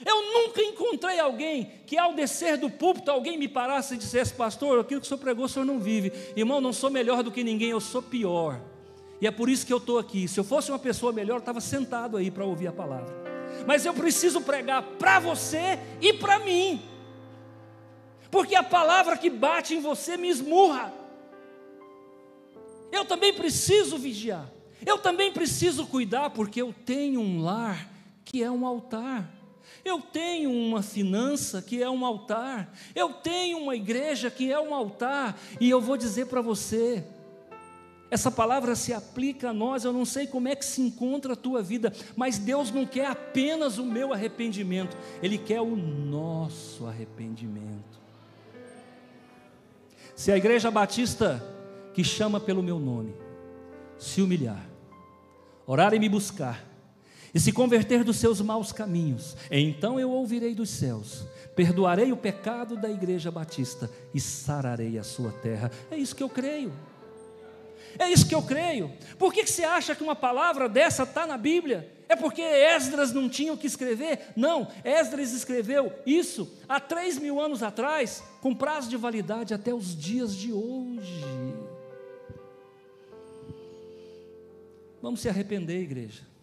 Eu 0.04 0.32
nunca 0.32 0.60
encontrei 0.60 1.18
alguém 1.18 1.70
que, 1.86 1.96
ao 1.96 2.12
descer 2.12 2.58
do 2.58 2.68
púlpito, 2.68 3.10
alguém 3.10 3.38
me 3.38 3.48
parasse 3.48 3.94
e 3.94 3.96
dissesse: 3.96 4.34
Pastor, 4.34 4.80
aquilo 4.80 5.00
que 5.00 5.06
o 5.06 5.08
senhor 5.08 5.20
pregou, 5.20 5.46
o 5.46 5.48
senhor 5.48 5.64
não 5.64 5.78
vive. 5.78 6.12
Irmão, 6.36 6.60
não 6.60 6.72
sou 6.72 6.90
melhor 6.90 7.22
do 7.22 7.32
que 7.32 7.42
ninguém, 7.42 7.70
eu 7.70 7.80
sou 7.80 8.02
pior. 8.02 8.60
E 9.20 9.26
é 9.26 9.30
por 9.30 9.48
isso 9.48 9.64
que 9.64 9.72
eu 9.72 9.78
estou 9.78 9.98
aqui. 9.98 10.28
Se 10.28 10.38
eu 10.38 10.44
fosse 10.44 10.70
uma 10.70 10.78
pessoa 10.78 11.12
melhor, 11.12 11.36
eu 11.36 11.40
estava 11.40 11.60
sentado 11.60 12.16
aí 12.16 12.30
para 12.30 12.44
ouvir 12.44 12.66
a 12.66 12.72
palavra. 12.72 13.14
Mas 13.66 13.86
eu 13.86 13.94
preciso 13.94 14.40
pregar 14.42 14.82
para 14.82 15.18
você 15.18 15.78
e 16.00 16.12
para 16.12 16.38
mim, 16.40 16.82
porque 18.30 18.54
a 18.54 18.62
palavra 18.62 19.16
que 19.16 19.30
bate 19.30 19.74
em 19.74 19.80
você 19.80 20.16
me 20.16 20.28
esmurra. 20.28 20.92
Eu 22.92 23.04
também 23.04 23.32
preciso 23.32 23.96
vigiar, 23.96 24.50
eu 24.84 24.98
também 24.98 25.32
preciso 25.32 25.86
cuidar, 25.86 26.30
porque 26.30 26.60
eu 26.60 26.74
tenho 26.84 27.20
um 27.20 27.42
lar 27.42 27.90
que 28.24 28.42
é 28.42 28.50
um 28.50 28.66
altar. 28.66 29.35
Eu 29.84 30.00
tenho 30.00 30.50
uma 30.50 30.82
finança 30.82 31.62
que 31.62 31.82
é 31.82 31.88
um 31.88 32.04
altar, 32.04 32.72
eu 32.94 33.12
tenho 33.12 33.58
uma 33.58 33.76
igreja 33.76 34.30
que 34.30 34.50
é 34.50 34.60
um 34.60 34.74
altar, 34.74 35.38
e 35.60 35.70
eu 35.70 35.80
vou 35.80 35.96
dizer 35.96 36.26
para 36.26 36.40
você, 36.40 37.04
essa 38.10 38.30
palavra 38.30 38.74
se 38.74 38.92
aplica 38.92 39.50
a 39.50 39.52
nós, 39.52 39.84
eu 39.84 39.92
não 39.92 40.04
sei 40.04 40.26
como 40.26 40.48
é 40.48 40.54
que 40.54 40.64
se 40.64 40.80
encontra 40.80 41.32
a 41.32 41.36
tua 41.36 41.62
vida, 41.62 41.92
mas 42.14 42.38
Deus 42.38 42.70
não 42.70 42.86
quer 42.86 43.06
apenas 43.06 43.78
o 43.78 43.84
meu 43.84 44.12
arrependimento, 44.12 44.96
Ele 45.22 45.38
quer 45.38 45.60
o 45.60 45.76
nosso 45.76 46.86
arrependimento. 46.86 47.96
Se 50.14 50.32
a 50.32 50.36
igreja 50.36 50.70
batista 50.70 51.44
que 51.92 52.02
chama 52.02 52.40
pelo 52.40 52.62
meu 52.62 52.78
nome 52.78 53.14
se 53.98 54.22
humilhar, 54.22 54.64
orar 55.66 55.92
e 55.94 55.98
me 55.98 56.08
buscar, 56.08 56.64
e 57.36 57.38
se 57.38 57.52
converter 57.52 58.02
dos 58.02 58.16
seus 58.16 58.40
maus 58.40 58.72
caminhos, 58.72 59.36
então 59.50 60.00
eu 60.00 60.10
ouvirei 60.10 60.54
dos 60.54 60.70
céus, 60.70 61.26
perdoarei 61.54 62.10
o 62.10 62.16
pecado 62.16 62.78
da 62.78 62.88
igreja 62.88 63.30
batista 63.30 63.90
e 64.14 64.18
sararei 64.18 64.98
a 64.98 65.02
sua 65.02 65.30
terra. 65.32 65.70
É 65.90 65.98
isso 65.98 66.16
que 66.16 66.22
eu 66.22 66.30
creio. 66.30 66.72
É 67.98 68.08
isso 68.08 68.26
que 68.26 68.34
eu 68.34 68.40
creio. 68.40 68.90
Por 69.18 69.34
que, 69.34 69.46
você 69.46 69.64
acha 69.64 69.94
que 69.94 70.02
uma 70.02 70.16
palavra 70.16 70.66
dessa 70.66 71.02
está 71.02 71.26
na 71.26 71.36
Bíblia? 71.36 71.92
É 72.08 72.16
porque 72.16 72.40
Esdras 72.40 73.12
não 73.12 73.28
tinha 73.28 73.52
o 73.52 73.58
que 73.58 73.66
escrever? 73.66 74.32
Não, 74.34 74.68
Esdras 74.82 75.32
escreveu 75.32 75.92
isso 76.06 76.50
há 76.66 76.80
três 76.80 77.18
mil 77.18 77.38
anos 77.38 77.62
atrás, 77.62 78.24
com 78.40 78.54
prazo 78.54 78.88
de 78.88 78.96
validade 78.96 79.52
até 79.52 79.74
os 79.74 79.94
dias 79.94 80.34
de 80.34 80.54
hoje. 80.54 81.22
Vamos 85.02 85.20
se 85.20 85.28
arrepender, 85.28 85.82
igreja. 85.82 86.35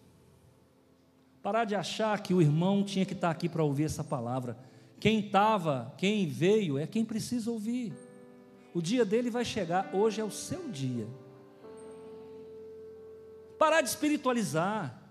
Parar 1.44 1.66
de 1.66 1.76
achar 1.76 2.24
que 2.24 2.34
o 2.34 2.42
irmão 2.42 2.84
tinha 2.84 3.06
que 3.06 3.12
estar 3.12 3.30
aqui 3.30 3.50
para 3.50 3.62
ouvir 3.62 3.84
essa 3.84 4.02
palavra. 4.02 4.58
Quem 4.98 5.20
estava, 5.20 5.94
quem 5.98 6.26
veio, 6.26 6.78
é 6.78 6.88
quem 6.88 7.04
precisa 7.04 7.52
ouvir. 7.52 7.92
O 8.74 8.82
dia 8.82 9.04
dele 9.04 9.30
vai 9.30 9.44
chegar, 9.44 9.94
hoje 9.94 10.22
é 10.22 10.24
o 10.24 10.32
seu 10.32 10.70
dia. 10.70 11.06
Parar 13.60 13.82
de 13.82 13.90
espiritualizar. 13.90 15.02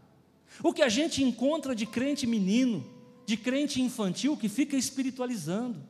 O 0.63 0.73
que 0.73 0.83
a 0.83 0.89
gente 0.89 1.23
encontra 1.23 1.75
de 1.75 1.85
crente 1.85 2.27
menino, 2.27 2.83
de 3.27 3.37
crente 3.37 3.83
infantil 3.83 4.35
que 4.35 4.49
fica 4.49 4.75
espiritualizando. 4.75 5.83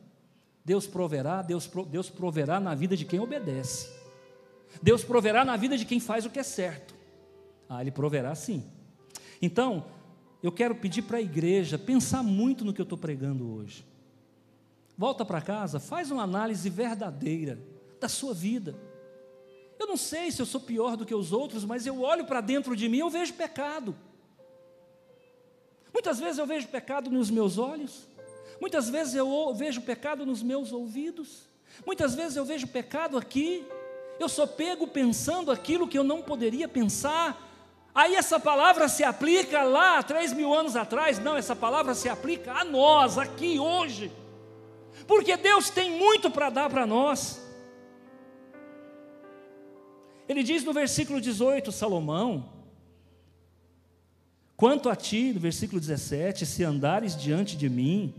Deus 0.65 0.85
proverá, 0.85 1.41
Deus, 1.41 1.69
Deus 1.89 2.09
proverá 2.09 2.59
na 2.59 2.75
vida 2.75 2.97
de 2.97 3.05
quem 3.05 3.19
obedece. 3.19 3.89
Deus 4.81 5.05
proverá 5.05 5.45
na 5.45 5.55
vida 5.55 5.77
de 5.77 5.85
quem 5.85 6.01
faz 6.01 6.25
o 6.25 6.29
que 6.29 6.39
é 6.39 6.43
certo. 6.43 6.93
Ah, 7.69 7.79
Ele 7.81 7.91
proverá 7.91 8.35
sim. 8.35 8.65
Então, 9.41 9.85
eu 10.43 10.51
quero 10.51 10.75
pedir 10.75 11.03
para 11.03 11.19
a 11.19 11.21
igreja 11.21 11.77
pensar 11.77 12.21
muito 12.21 12.65
no 12.65 12.73
que 12.73 12.81
eu 12.81 12.83
estou 12.83 12.97
pregando 12.97 13.49
hoje. 13.49 13.85
Volta 14.97 15.23
para 15.23 15.41
casa, 15.41 15.79
faz 15.79 16.11
uma 16.11 16.23
análise 16.23 16.69
verdadeira 16.69 17.57
da 17.97 18.09
sua 18.09 18.33
vida. 18.33 18.75
Eu 19.79 19.87
não 19.87 19.95
sei 19.95 20.31
se 20.31 20.41
eu 20.41 20.45
sou 20.45 20.59
pior 20.59 20.97
do 20.97 21.05
que 21.05 21.15
os 21.15 21.31
outros, 21.31 21.63
mas 21.63 21.87
eu 21.87 22.01
olho 22.01 22.25
para 22.25 22.41
dentro 22.41 22.75
de 22.75 22.89
mim 22.89 22.97
e 22.97 22.99
eu 22.99 23.09
vejo 23.09 23.33
pecado. 23.33 23.95
Muitas 25.93 26.19
vezes 26.19 26.37
eu 26.37 26.45
vejo 26.45 26.67
pecado 26.67 27.09
nos 27.09 27.31
meus 27.31 27.57
olhos, 27.57 28.05
muitas 28.59 28.89
vezes 28.89 29.15
eu 29.15 29.53
vejo 29.55 29.81
pecado 29.81 30.25
nos 30.25 30.43
meus 30.43 30.73
ouvidos, 30.73 31.47
muitas 31.85 32.15
vezes 32.15 32.35
eu 32.35 32.43
vejo 32.43 32.67
pecado 32.67 33.17
aqui, 33.17 33.65
eu 34.19 34.27
sou 34.27 34.47
pego 34.47 34.87
pensando 34.87 35.51
aquilo 35.51 35.87
que 35.87 35.97
eu 35.97 36.03
não 36.03 36.21
poderia 36.21 36.67
pensar. 36.67 37.52
Aí 37.93 38.15
essa 38.15 38.39
palavra 38.39 38.87
se 38.87 39.03
aplica 39.03 39.63
lá 39.63 40.01
três 40.01 40.33
mil 40.33 40.53
anos 40.53 40.75
atrás, 40.75 41.19
não, 41.19 41.37
essa 41.37 41.55
palavra 41.55 41.93
se 41.93 42.09
aplica 42.09 42.51
a 42.53 42.63
nós, 42.63 43.17
aqui, 43.17 43.59
hoje, 43.59 44.11
porque 45.07 45.37
Deus 45.37 45.69
tem 45.69 45.91
muito 45.91 46.31
para 46.31 46.49
dar 46.49 46.69
para 46.69 46.87
nós. 46.87 47.39
Ele 50.27 50.41
diz 50.41 50.63
no 50.63 50.73
versículo 50.73 51.21
18, 51.21 51.71
Salomão, 51.71 52.53
Quanto 54.55 54.89
a 54.89 54.95
ti, 54.95 55.33
no 55.33 55.41
versículo 55.41 55.77
17, 55.77 56.45
se 56.45 56.63
andares 56.63 57.17
diante 57.17 57.57
de 57.57 57.69
mim, 57.69 58.13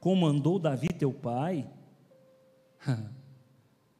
como 0.00 0.26
andou 0.26 0.58
Davi 0.58 0.88
teu 0.88 1.12
pai, 1.12 1.68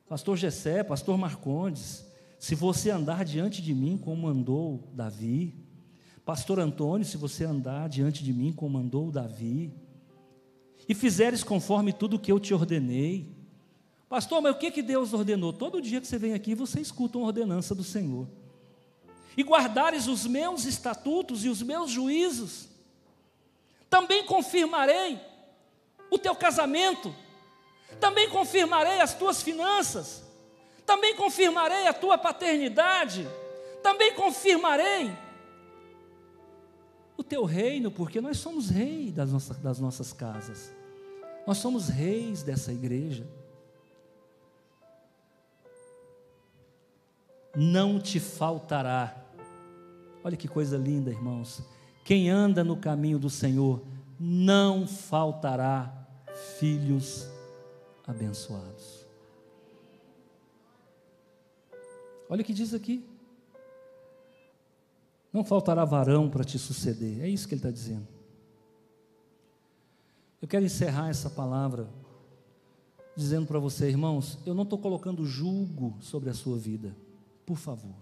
pastor 0.09 0.37
Gessé, 0.39 0.83
pastor 0.83 1.18
Marcondes, 1.18 2.07
se 2.41 2.55
você 2.55 2.88
andar 2.88 3.22
diante 3.22 3.61
de 3.61 3.74
mim 3.74 3.99
como 3.99 4.26
andou 4.26 4.88
Davi, 4.95 5.55
pastor 6.24 6.59
Antônio, 6.59 7.05
se 7.05 7.18
você 7.18 7.45
andar 7.45 7.86
diante 7.86 8.24
de 8.24 8.32
mim 8.32 8.51
como 8.51 8.78
andou 8.78 9.12
Davi, 9.12 9.70
e 10.88 10.95
fizeres 10.95 11.45
conforme 11.45 11.93
tudo 11.93 12.16
o 12.16 12.18
que 12.18 12.32
eu 12.32 12.41
te 12.41 12.55
ordenei, 12.55 13.30
pastor, 14.09 14.41
mas 14.41 14.57
o 14.57 14.59
que, 14.59 14.70
que 14.70 14.82
Deus 14.82 15.12
ordenou? 15.12 15.53
Todo 15.53 15.82
dia 15.82 16.01
que 16.01 16.07
você 16.07 16.16
vem 16.16 16.32
aqui, 16.32 16.55
você 16.55 16.80
escuta 16.80 17.18
uma 17.18 17.26
ordenança 17.26 17.74
do 17.74 17.84
Senhor 17.84 18.26
e 19.36 19.43
guardares 19.43 20.07
os 20.07 20.26
meus 20.26 20.64
estatutos 20.64 21.45
e 21.45 21.51
os 21.51 21.61
meus 21.61 21.91
juízos, 21.91 22.68
também 23.91 24.24
confirmarei 24.24 25.20
o 26.11 26.18
teu 26.18 26.34
casamento, 26.34 27.14
também 28.01 28.30
confirmarei 28.30 28.99
as 29.03 29.12
tuas 29.12 29.43
finanças, 29.43 30.30
também 30.91 31.14
confirmarei 31.14 31.86
a 31.86 31.93
tua 31.93 32.18
paternidade, 32.18 33.24
também 33.80 34.12
confirmarei 34.12 35.16
o 37.16 37.22
teu 37.22 37.45
reino, 37.45 37.93
porque 37.93 38.20
nós 38.20 38.38
somos 38.38 38.70
rei 38.70 39.12
das 39.12 39.30
nossas, 39.30 39.57
das 39.59 39.78
nossas 39.78 40.12
casas, 40.12 40.74
nós 41.47 41.59
somos 41.59 41.88
reis 41.88 42.43
dessa 42.43 42.72
igreja. 42.72 43.24
Não 47.55 48.01
te 48.01 48.18
faltará 48.18 49.16
Olha 50.22 50.36
que 50.36 50.47
coisa 50.47 50.76
linda, 50.76 51.11
irmãos. 51.11 51.62
Quem 52.05 52.28
anda 52.28 52.62
no 52.62 52.76
caminho 52.76 53.18
do 53.18 53.30
Senhor 53.30 53.82
não 54.18 54.86
faltará 54.86 55.91
filhos 56.59 57.26
abençoados. 58.07 58.99
Olha 62.31 62.43
o 62.43 62.45
que 62.45 62.55
diz 62.55 62.72
aqui. 62.72 63.05
Não 65.33 65.45
faltará 65.45 65.85
varão 65.85 66.31
para 66.31 66.45
te 66.45 66.59
suceder. 66.61 67.20
É 67.22 67.28
isso 67.28 67.49
que 67.49 67.55
ele 67.55 67.59
está 67.59 67.72
dizendo. 67.72 68.07
Eu 70.41 70.47
quero 70.47 70.64
encerrar 70.64 71.11
essa 71.11 71.28
palavra 71.28 71.89
dizendo 73.16 73.47
para 73.47 73.59
você, 73.59 73.89
irmãos, 73.89 74.39
eu 74.47 74.55
não 74.55 74.62
estou 74.62 74.78
colocando 74.78 75.26
julgo 75.26 75.97
sobre 76.01 76.31
a 76.31 76.35
sua 76.35 76.57
vida. 76.57 76.97
Por 77.45 77.57
favor. 77.57 77.97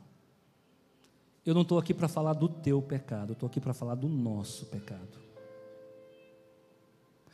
Eu 1.44 1.54
não 1.54 1.62
estou 1.62 1.78
aqui 1.78 1.94
para 1.94 2.06
falar 2.06 2.34
do 2.34 2.48
teu 2.48 2.82
pecado, 2.82 3.30
eu 3.30 3.32
estou 3.32 3.46
aqui 3.46 3.58
para 3.58 3.72
falar 3.72 3.94
do 3.94 4.08
nosso 4.08 4.66
pecado. 4.66 5.18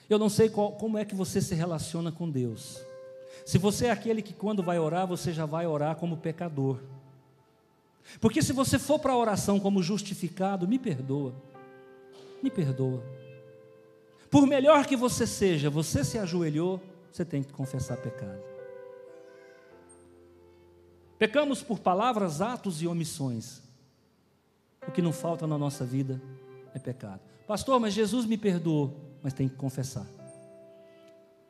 Eu 0.08 0.18
não 0.18 0.28
sei 0.28 0.48
qual, 0.48 0.72
como 0.72 0.96
é 0.96 1.04
que 1.04 1.14
você 1.14 1.40
se 1.40 1.54
relaciona 1.54 2.12
com 2.12 2.30
Deus. 2.30 2.80
Se 3.44 3.58
você 3.58 3.86
é 3.86 3.90
aquele 3.90 4.22
que 4.22 4.32
quando 4.32 4.62
vai 4.62 4.78
orar, 4.78 5.06
você 5.06 5.32
já 5.32 5.46
vai 5.46 5.66
orar 5.66 5.96
como 5.96 6.16
pecador. 6.16 6.80
Porque 8.20 8.42
se 8.42 8.52
você 8.52 8.78
for 8.78 8.98
para 8.98 9.12
a 9.12 9.16
oração 9.16 9.58
como 9.58 9.82
justificado, 9.82 10.68
me 10.68 10.78
perdoa. 10.78 11.34
Me 12.42 12.50
perdoa. 12.50 13.02
Por 14.30 14.46
melhor 14.46 14.86
que 14.86 14.96
você 14.96 15.26
seja, 15.26 15.70
você 15.70 16.04
se 16.04 16.18
ajoelhou, 16.18 16.80
você 17.10 17.24
tem 17.24 17.42
que 17.42 17.52
confessar 17.52 17.96
pecado. 17.96 18.42
Pecamos 21.18 21.62
por 21.62 21.78
palavras, 21.78 22.40
atos 22.40 22.82
e 22.82 22.86
omissões. 22.86 23.62
O 24.86 24.90
que 24.90 25.00
não 25.00 25.12
falta 25.12 25.46
na 25.46 25.56
nossa 25.56 25.84
vida 25.84 26.20
é 26.74 26.78
pecado. 26.78 27.20
Pastor, 27.46 27.78
mas 27.78 27.94
Jesus 27.94 28.26
me 28.26 28.36
perdoou, 28.36 29.00
mas 29.22 29.32
tem 29.32 29.48
que 29.48 29.54
confessar. 29.54 30.06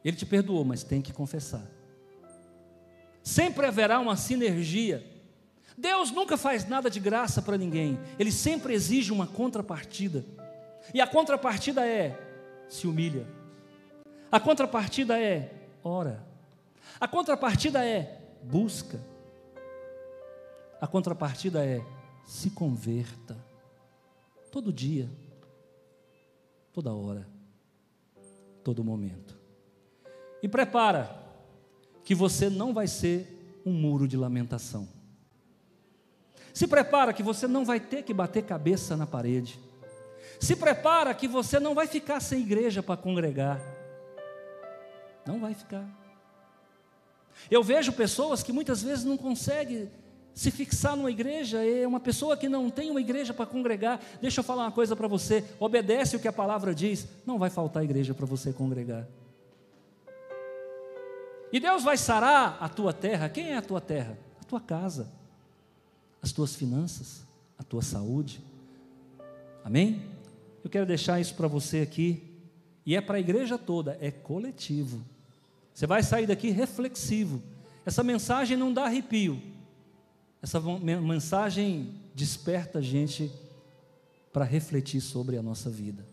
Ele 0.04 0.16
te 0.16 0.26
perdoou, 0.26 0.64
mas 0.64 0.82
tem 0.82 1.00
que 1.00 1.12
confessar. 1.12 1.66
Sempre 3.22 3.66
haverá 3.66 3.98
uma 3.98 4.16
sinergia. 4.16 5.02
Deus 5.78 6.10
nunca 6.10 6.36
faz 6.36 6.68
nada 6.68 6.90
de 6.90 7.00
graça 7.00 7.40
para 7.40 7.56
ninguém. 7.56 7.98
Ele 8.18 8.30
sempre 8.30 8.74
exige 8.74 9.12
uma 9.12 9.26
contrapartida. 9.26 10.24
E 10.92 11.00
a 11.00 11.06
contrapartida 11.06 11.86
é 11.86 12.18
se 12.68 12.86
humilha. 12.86 13.26
A 14.30 14.38
contrapartida 14.38 15.18
é 15.18 15.52
ora. 15.82 16.22
A 17.00 17.08
contrapartida 17.08 17.84
é 17.84 18.20
busca. 18.42 19.00
A 20.80 20.86
contrapartida 20.86 21.64
é 21.64 21.82
se 22.26 22.50
converta. 22.50 23.36
Todo 24.50 24.72
dia, 24.72 25.10
toda 26.72 26.92
hora, 26.92 27.26
todo 28.62 28.84
momento. 28.84 29.33
E 30.44 30.48
prepara 30.48 31.10
que 32.04 32.14
você 32.14 32.50
não 32.50 32.74
vai 32.74 32.86
ser 32.86 33.62
um 33.64 33.72
muro 33.72 34.06
de 34.06 34.14
lamentação. 34.14 34.86
Se 36.52 36.66
prepara 36.66 37.14
que 37.14 37.22
você 37.22 37.48
não 37.48 37.64
vai 37.64 37.80
ter 37.80 38.02
que 38.02 38.12
bater 38.12 38.42
cabeça 38.42 38.94
na 38.94 39.06
parede. 39.06 39.58
Se 40.38 40.54
prepara 40.54 41.14
que 41.14 41.26
você 41.26 41.58
não 41.58 41.74
vai 41.74 41.86
ficar 41.86 42.20
sem 42.20 42.42
igreja 42.42 42.82
para 42.82 42.94
congregar. 42.94 43.58
Não 45.26 45.40
vai 45.40 45.54
ficar. 45.54 45.88
Eu 47.50 47.62
vejo 47.62 47.90
pessoas 47.94 48.42
que 48.42 48.52
muitas 48.52 48.82
vezes 48.82 49.02
não 49.02 49.16
conseguem 49.16 49.90
se 50.34 50.50
fixar 50.50 50.94
numa 50.94 51.10
igreja, 51.10 51.64
é 51.64 51.86
uma 51.86 52.00
pessoa 52.00 52.36
que 52.36 52.50
não 52.50 52.68
tem 52.68 52.90
uma 52.90 53.00
igreja 53.00 53.32
para 53.32 53.46
congregar. 53.46 53.98
Deixa 54.20 54.40
eu 54.40 54.44
falar 54.44 54.64
uma 54.64 54.72
coisa 54.72 54.94
para 54.94 55.08
você: 55.08 55.42
obedece 55.58 56.16
o 56.16 56.20
que 56.20 56.28
a 56.28 56.32
palavra 56.34 56.74
diz, 56.74 57.08
não 57.24 57.38
vai 57.38 57.48
faltar 57.48 57.82
igreja 57.82 58.12
para 58.12 58.26
você 58.26 58.52
congregar. 58.52 59.08
E 61.54 61.60
Deus 61.60 61.84
vai 61.84 61.96
sarar 61.96 62.58
a 62.60 62.68
tua 62.68 62.92
terra. 62.92 63.28
Quem 63.28 63.52
é 63.52 63.56
a 63.56 63.62
tua 63.62 63.80
terra? 63.80 64.18
A 64.40 64.44
tua 64.44 64.60
casa, 64.60 65.08
as 66.20 66.32
tuas 66.32 66.56
finanças, 66.56 67.24
a 67.56 67.62
tua 67.62 67.80
saúde. 67.80 68.42
Amém? 69.62 70.02
Eu 70.64 70.68
quero 70.68 70.84
deixar 70.84 71.20
isso 71.20 71.32
para 71.36 71.46
você 71.46 71.78
aqui. 71.78 72.24
E 72.84 72.96
é 72.96 73.00
para 73.00 73.18
a 73.18 73.20
igreja 73.20 73.56
toda, 73.56 73.96
é 74.00 74.10
coletivo. 74.10 75.00
Você 75.72 75.86
vai 75.86 76.02
sair 76.02 76.26
daqui 76.26 76.50
reflexivo. 76.50 77.40
Essa 77.86 78.02
mensagem 78.02 78.56
não 78.56 78.74
dá 78.74 78.86
arrepio, 78.86 79.40
essa 80.42 80.60
mensagem 80.60 81.94
desperta 82.16 82.80
a 82.80 82.82
gente 82.82 83.30
para 84.32 84.44
refletir 84.44 85.00
sobre 85.00 85.36
a 85.36 85.42
nossa 85.42 85.70
vida. 85.70 86.04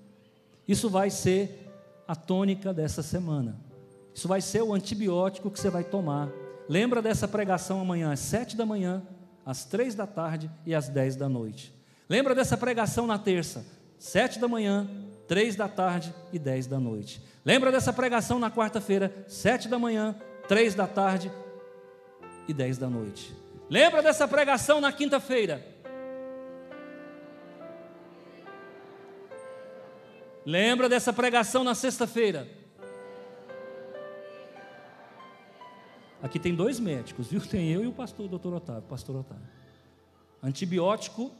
Isso 0.67 0.87
vai 0.87 1.09
ser 1.09 1.67
a 2.07 2.15
tônica 2.15 2.71
dessa 2.71 3.01
semana. 3.01 3.70
Isso 4.13 4.27
vai 4.27 4.41
ser 4.41 4.61
o 4.61 4.73
antibiótico 4.73 5.49
que 5.49 5.59
você 5.59 5.69
vai 5.69 5.83
tomar. 5.83 6.29
Lembra 6.67 7.01
dessa 7.01 7.27
pregação 7.27 7.81
amanhã 7.81 8.11
às 8.11 8.19
sete 8.19 8.55
da 8.55 8.65
manhã, 8.65 9.01
às 9.45 9.65
três 9.65 9.95
da 9.95 10.05
tarde 10.05 10.49
e 10.65 10.75
às 10.75 10.89
dez 10.89 11.15
da 11.15 11.27
noite. 11.27 11.73
Lembra 12.09 12.35
dessa 12.35 12.57
pregação 12.57 13.07
na 13.07 13.17
terça, 13.17 13.65
sete 13.97 14.39
da 14.39 14.47
manhã, 14.47 14.89
três 15.27 15.55
da 15.55 15.67
tarde 15.67 16.13
e 16.31 16.37
dez 16.37 16.67
da 16.67 16.79
noite. 16.79 17.21
Lembra 17.43 17.71
dessa 17.71 17.91
pregação 17.93 18.37
na 18.37 18.51
quarta-feira, 18.51 19.25
sete 19.27 19.67
da 19.67 19.79
manhã, 19.79 20.15
três 20.47 20.75
da 20.75 20.85
tarde 20.87 21.31
e 22.47 22.53
dez 22.53 22.77
da 22.77 22.89
noite. 22.89 23.35
Lembra 23.69 24.01
dessa 24.01 24.27
pregação 24.27 24.81
na 24.81 24.91
quinta-feira? 24.91 25.65
Lembra 30.45 30.89
dessa 30.89 31.13
pregação 31.13 31.63
na 31.63 31.73
sexta-feira? 31.73 32.60
Aqui 36.21 36.39
tem 36.39 36.53
dois 36.53 36.79
médicos, 36.79 37.27
viu? 37.27 37.41
Tem 37.41 37.71
eu 37.71 37.83
e 37.83 37.87
o 37.87 37.93
pastor, 37.93 38.25
o 38.25 38.29
doutor 38.29 38.53
Otávio, 38.53 38.83
pastor 38.83 39.15
Otávio. 39.15 39.43
Antibiótico 40.41 41.31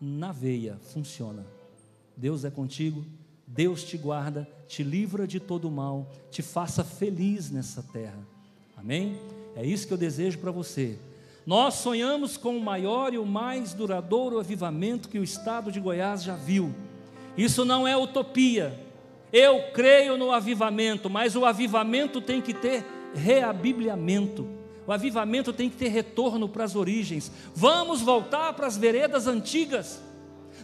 na 0.00 0.32
veia, 0.32 0.78
funciona. 0.92 1.44
Deus 2.16 2.44
é 2.44 2.50
contigo, 2.50 3.04
Deus 3.46 3.84
te 3.84 3.96
guarda, 3.96 4.48
te 4.66 4.82
livra 4.82 5.26
de 5.26 5.38
todo 5.40 5.70
mal, 5.70 6.10
te 6.30 6.42
faça 6.42 6.84
feliz 6.84 7.50
nessa 7.50 7.82
terra. 7.82 8.18
Amém? 8.76 9.18
É 9.54 9.64
isso 9.64 9.86
que 9.86 9.92
eu 9.92 9.98
desejo 9.98 10.38
para 10.38 10.50
você. 10.50 10.98
Nós 11.46 11.74
sonhamos 11.74 12.36
com 12.36 12.56
o 12.56 12.62
maior 12.62 13.14
e 13.14 13.18
o 13.18 13.24
mais 13.24 13.72
duradouro 13.72 14.38
avivamento 14.38 15.08
que 15.08 15.18
o 15.18 15.24
estado 15.24 15.70
de 15.70 15.78
Goiás 15.78 16.22
já 16.22 16.34
viu. 16.34 16.74
Isso 17.36 17.64
não 17.64 17.86
é 17.86 17.96
utopia. 17.96 18.78
Eu 19.32 19.70
creio 19.72 20.16
no 20.16 20.32
avivamento, 20.32 21.08
mas 21.08 21.36
o 21.36 21.44
avivamento 21.44 22.20
tem 22.20 22.40
que 22.42 22.52
ter 22.52 22.84
reabibliamento. 23.16 24.46
O 24.86 24.92
avivamento 24.92 25.52
tem 25.52 25.68
que 25.68 25.76
ter 25.76 25.88
retorno 25.88 26.48
para 26.48 26.64
as 26.64 26.76
origens. 26.76 27.32
Vamos 27.54 28.00
voltar 28.00 28.52
para 28.52 28.66
as 28.66 28.76
veredas 28.76 29.26
antigas. 29.26 30.00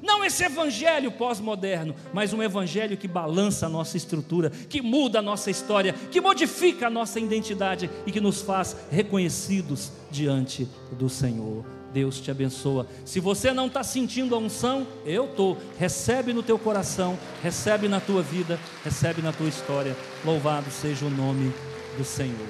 Não 0.00 0.24
esse 0.24 0.44
evangelho 0.44 1.12
pós-moderno, 1.12 1.94
mas 2.12 2.32
um 2.32 2.42
evangelho 2.42 2.96
que 2.96 3.06
balança 3.06 3.66
a 3.66 3.68
nossa 3.68 3.96
estrutura, 3.96 4.50
que 4.50 4.80
muda 4.80 5.18
a 5.18 5.22
nossa 5.22 5.50
história, 5.50 5.92
que 6.10 6.20
modifica 6.20 6.86
a 6.86 6.90
nossa 6.90 7.20
identidade 7.20 7.90
e 8.06 8.12
que 8.12 8.20
nos 8.20 8.40
faz 8.40 8.76
reconhecidos 8.90 9.92
diante 10.10 10.68
do 10.92 11.08
Senhor. 11.08 11.64
Deus 11.92 12.20
te 12.20 12.30
abençoa. 12.30 12.86
Se 13.04 13.20
você 13.20 13.52
não 13.52 13.66
está 13.66 13.84
sentindo 13.84 14.34
a 14.34 14.38
unção, 14.38 14.86
eu 15.04 15.26
estou. 15.26 15.58
Recebe 15.78 16.32
no 16.32 16.42
teu 16.42 16.58
coração, 16.58 17.18
recebe 17.42 17.86
na 17.86 18.00
tua 18.00 18.22
vida, 18.22 18.58
recebe 18.82 19.20
na 19.20 19.32
tua 19.32 19.48
história. 19.48 19.94
Louvado 20.24 20.70
seja 20.70 21.04
o 21.04 21.10
nome 21.10 21.52
do 21.96 22.04
Senhor. 22.04 22.48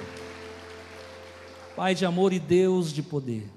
Pai 1.75 1.95
de 1.95 2.05
amor 2.05 2.31
e 2.33 2.39
Deus 2.39 2.93
de 2.93 3.01
poder. 3.01 3.49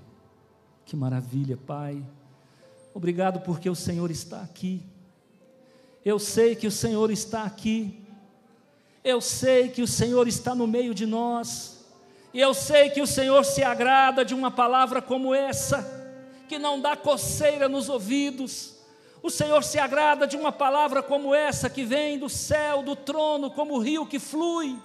Que 0.85 0.97
maravilha, 0.97 1.57
Pai. 1.57 2.03
Obrigado 2.95 3.41
porque 3.41 3.69
o 3.69 3.75
Senhor 3.75 4.11
está 4.11 4.41
aqui. 4.41 4.83
Eu 6.05 6.19
sei 6.19 6.57
que 6.57 6.67
o 6.67 6.71
Senhor 6.71 7.11
está 7.11 7.45
aqui. 7.45 8.01
Eu 9.05 9.21
sei 9.21 9.69
que 9.69 9.83
o 9.83 9.87
Senhor 9.87 10.27
está 10.27 10.55
no 10.55 10.67
meio 10.67 10.95
de 10.95 11.05
nós. 11.05 11.85
E 12.33 12.41
eu 12.41 12.55
sei 12.55 12.91
que 12.91 13.01
o 13.01 13.07
Senhor 13.07 13.45
se 13.45 13.63
agrada 13.63 14.25
de 14.25 14.35
uma 14.35 14.51
palavra 14.51 15.01
como 15.01 15.35
essa, 15.35 15.85
que 16.49 16.59
não 16.59 16.81
dá 16.81 16.97
coceira 16.97 17.69
nos 17.69 17.89
ouvidos. 17.89 18.77
O 19.23 19.31
Senhor 19.31 19.63
se 19.65 19.79
agrada 19.79 20.27
de 20.27 20.37
uma 20.37 20.53
palavra 20.53 21.03
como 21.03 21.35
essa, 21.35 21.69
que 21.69 21.85
vem 21.85 22.19
do 22.19 22.29
céu, 22.29 22.83
do 22.83 22.95
trono, 22.95 23.51
como 23.51 23.75
o 23.75 23.79
rio 23.79 24.07
que 24.07 24.19
flui. 24.19 24.79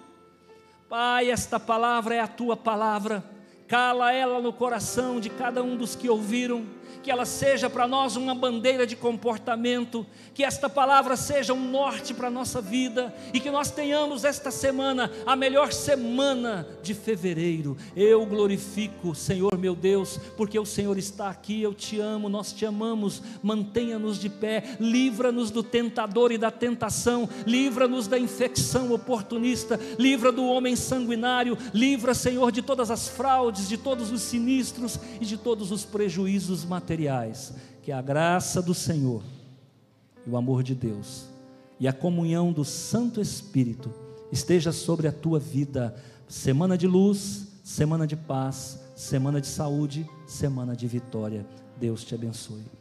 Pai, 0.92 1.32
esta 1.32 1.58
palavra 1.58 2.16
é 2.16 2.20
a 2.20 2.28
tua 2.28 2.58
palavra. 2.58 3.24
Cala 3.66 4.12
ela 4.12 4.42
no 4.42 4.52
coração 4.52 5.22
de 5.22 5.30
cada 5.30 5.64
um 5.64 5.78
dos 5.78 5.96
que 5.96 6.10
ouviram 6.10 6.66
que 7.02 7.12
ela 7.12 7.26
seja 7.26 7.70
para 7.70 7.88
nós 7.88 8.16
uma 8.16 8.36
bandeira 8.36 8.86
de 8.86 8.96
comportamento, 8.96 10.06
que 10.34 10.44
esta 10.44 10.70
palavra 10.70 11.16
seja 11.16 11.54
um 11.54 11.70
norte 11.70 12.14
para 12.14 12.28
a 12.28 12.32
nossa 12.32 12.62
vida 12.62 13.14
e 13.34 13.40
que 13.40 13.50
nós 13.50 13.72
tenhamos 13.72 14.24
esta 14.24 14.52
semana 14.52 15.12
a 15.26 15.36
melhor 15.36 15.74
semana 15.74 16.68
de 16.84 16.94
fevereiro. 16.94 17.76
Eu 17.96 18.26
glorifico, 18.26 19.16
Senhor 19.16 19.58
meu 19.58 19.76
Deus, 19.76 20.20
porque 20.38 20.60
o 20.60 20.66
Senhor 20.66 20.98
está 20.98 21.30
aqui, 21.30 21.62
eu 21.62 21.74
te 21.74 22.00
amo, 22.00 22.30
nós 22.30 22.54
te 22.54 22.66
amamos. 22.66 23.22
Mantenha-nos 23.42 24.20
de 24.20 24.30
pé, 24.30 24.64
livra-nos 24.80 25.50
do 25.50 25.64
tentador 25.64 26.32
e 26.32 26.38
da 26.38 26.52
tentação, 26.52 27.28
livra-nos 27.46 28.08
da 28.08 28.20
infecção 28.20 28.92
oportunista, 28.94 29.80
livra 29.98 30.32
do 30.32 30.46
homem 30.46 30.76
sanguinário, 30.76 31.58
livra, 31.74 32.14
Senhor, 32.14 32.52
de 32.52 32.62
todas 32.62 32.92
as 32.92 33.08
fraudes, 33.08 33.68
de 33.68 33.78
todos 33.78 34.12
os 34.12 34.22
sinistros 34.22 35.00
e 35.20 35.26
de 35.26 35.38
todos 35.38 35.72
os 35.72 35.84
prejuízos 35.84 36.64
materiais 36.64 36.91
materiais, 36.92 37.54
que 37.82 37.92
a 37.92 38.02
graça 38.02 38.62
do 38.62 38.74
Senhor 38.74 39.24
e 40.28 40.30
o 40.30 40.36
amor 40.36 40.62
de 40.62 40.76
Deus 40.76 41.26
e 41.80 41.88
a 41.88 41.94
comunhão 41.94 42.52
do 42.52 42.66
Santo 42.66 43.22
Espírito 43.22 43.90
esteja 44.30 44.74
sobre 44.74 45.08
a 45.08 45.12
tua 45.12 45.40
vida. 45.40 45.96
Semana 46.28 46.78
de 46.78 46.88
luz, 46.88 47.48
semana 47.64 48.06
de 48.06 48.18
paz, 48.18 48.78
semana 48.94 49.40
de 49.40 49.48
saúde, 49.48 50.06
semana 50.28 50.76
de 50.76 50.86
vitória. 50.86 51.46
Deus 51.80 52.04
te 52.04 52.14
abençoe. 52.14 52.81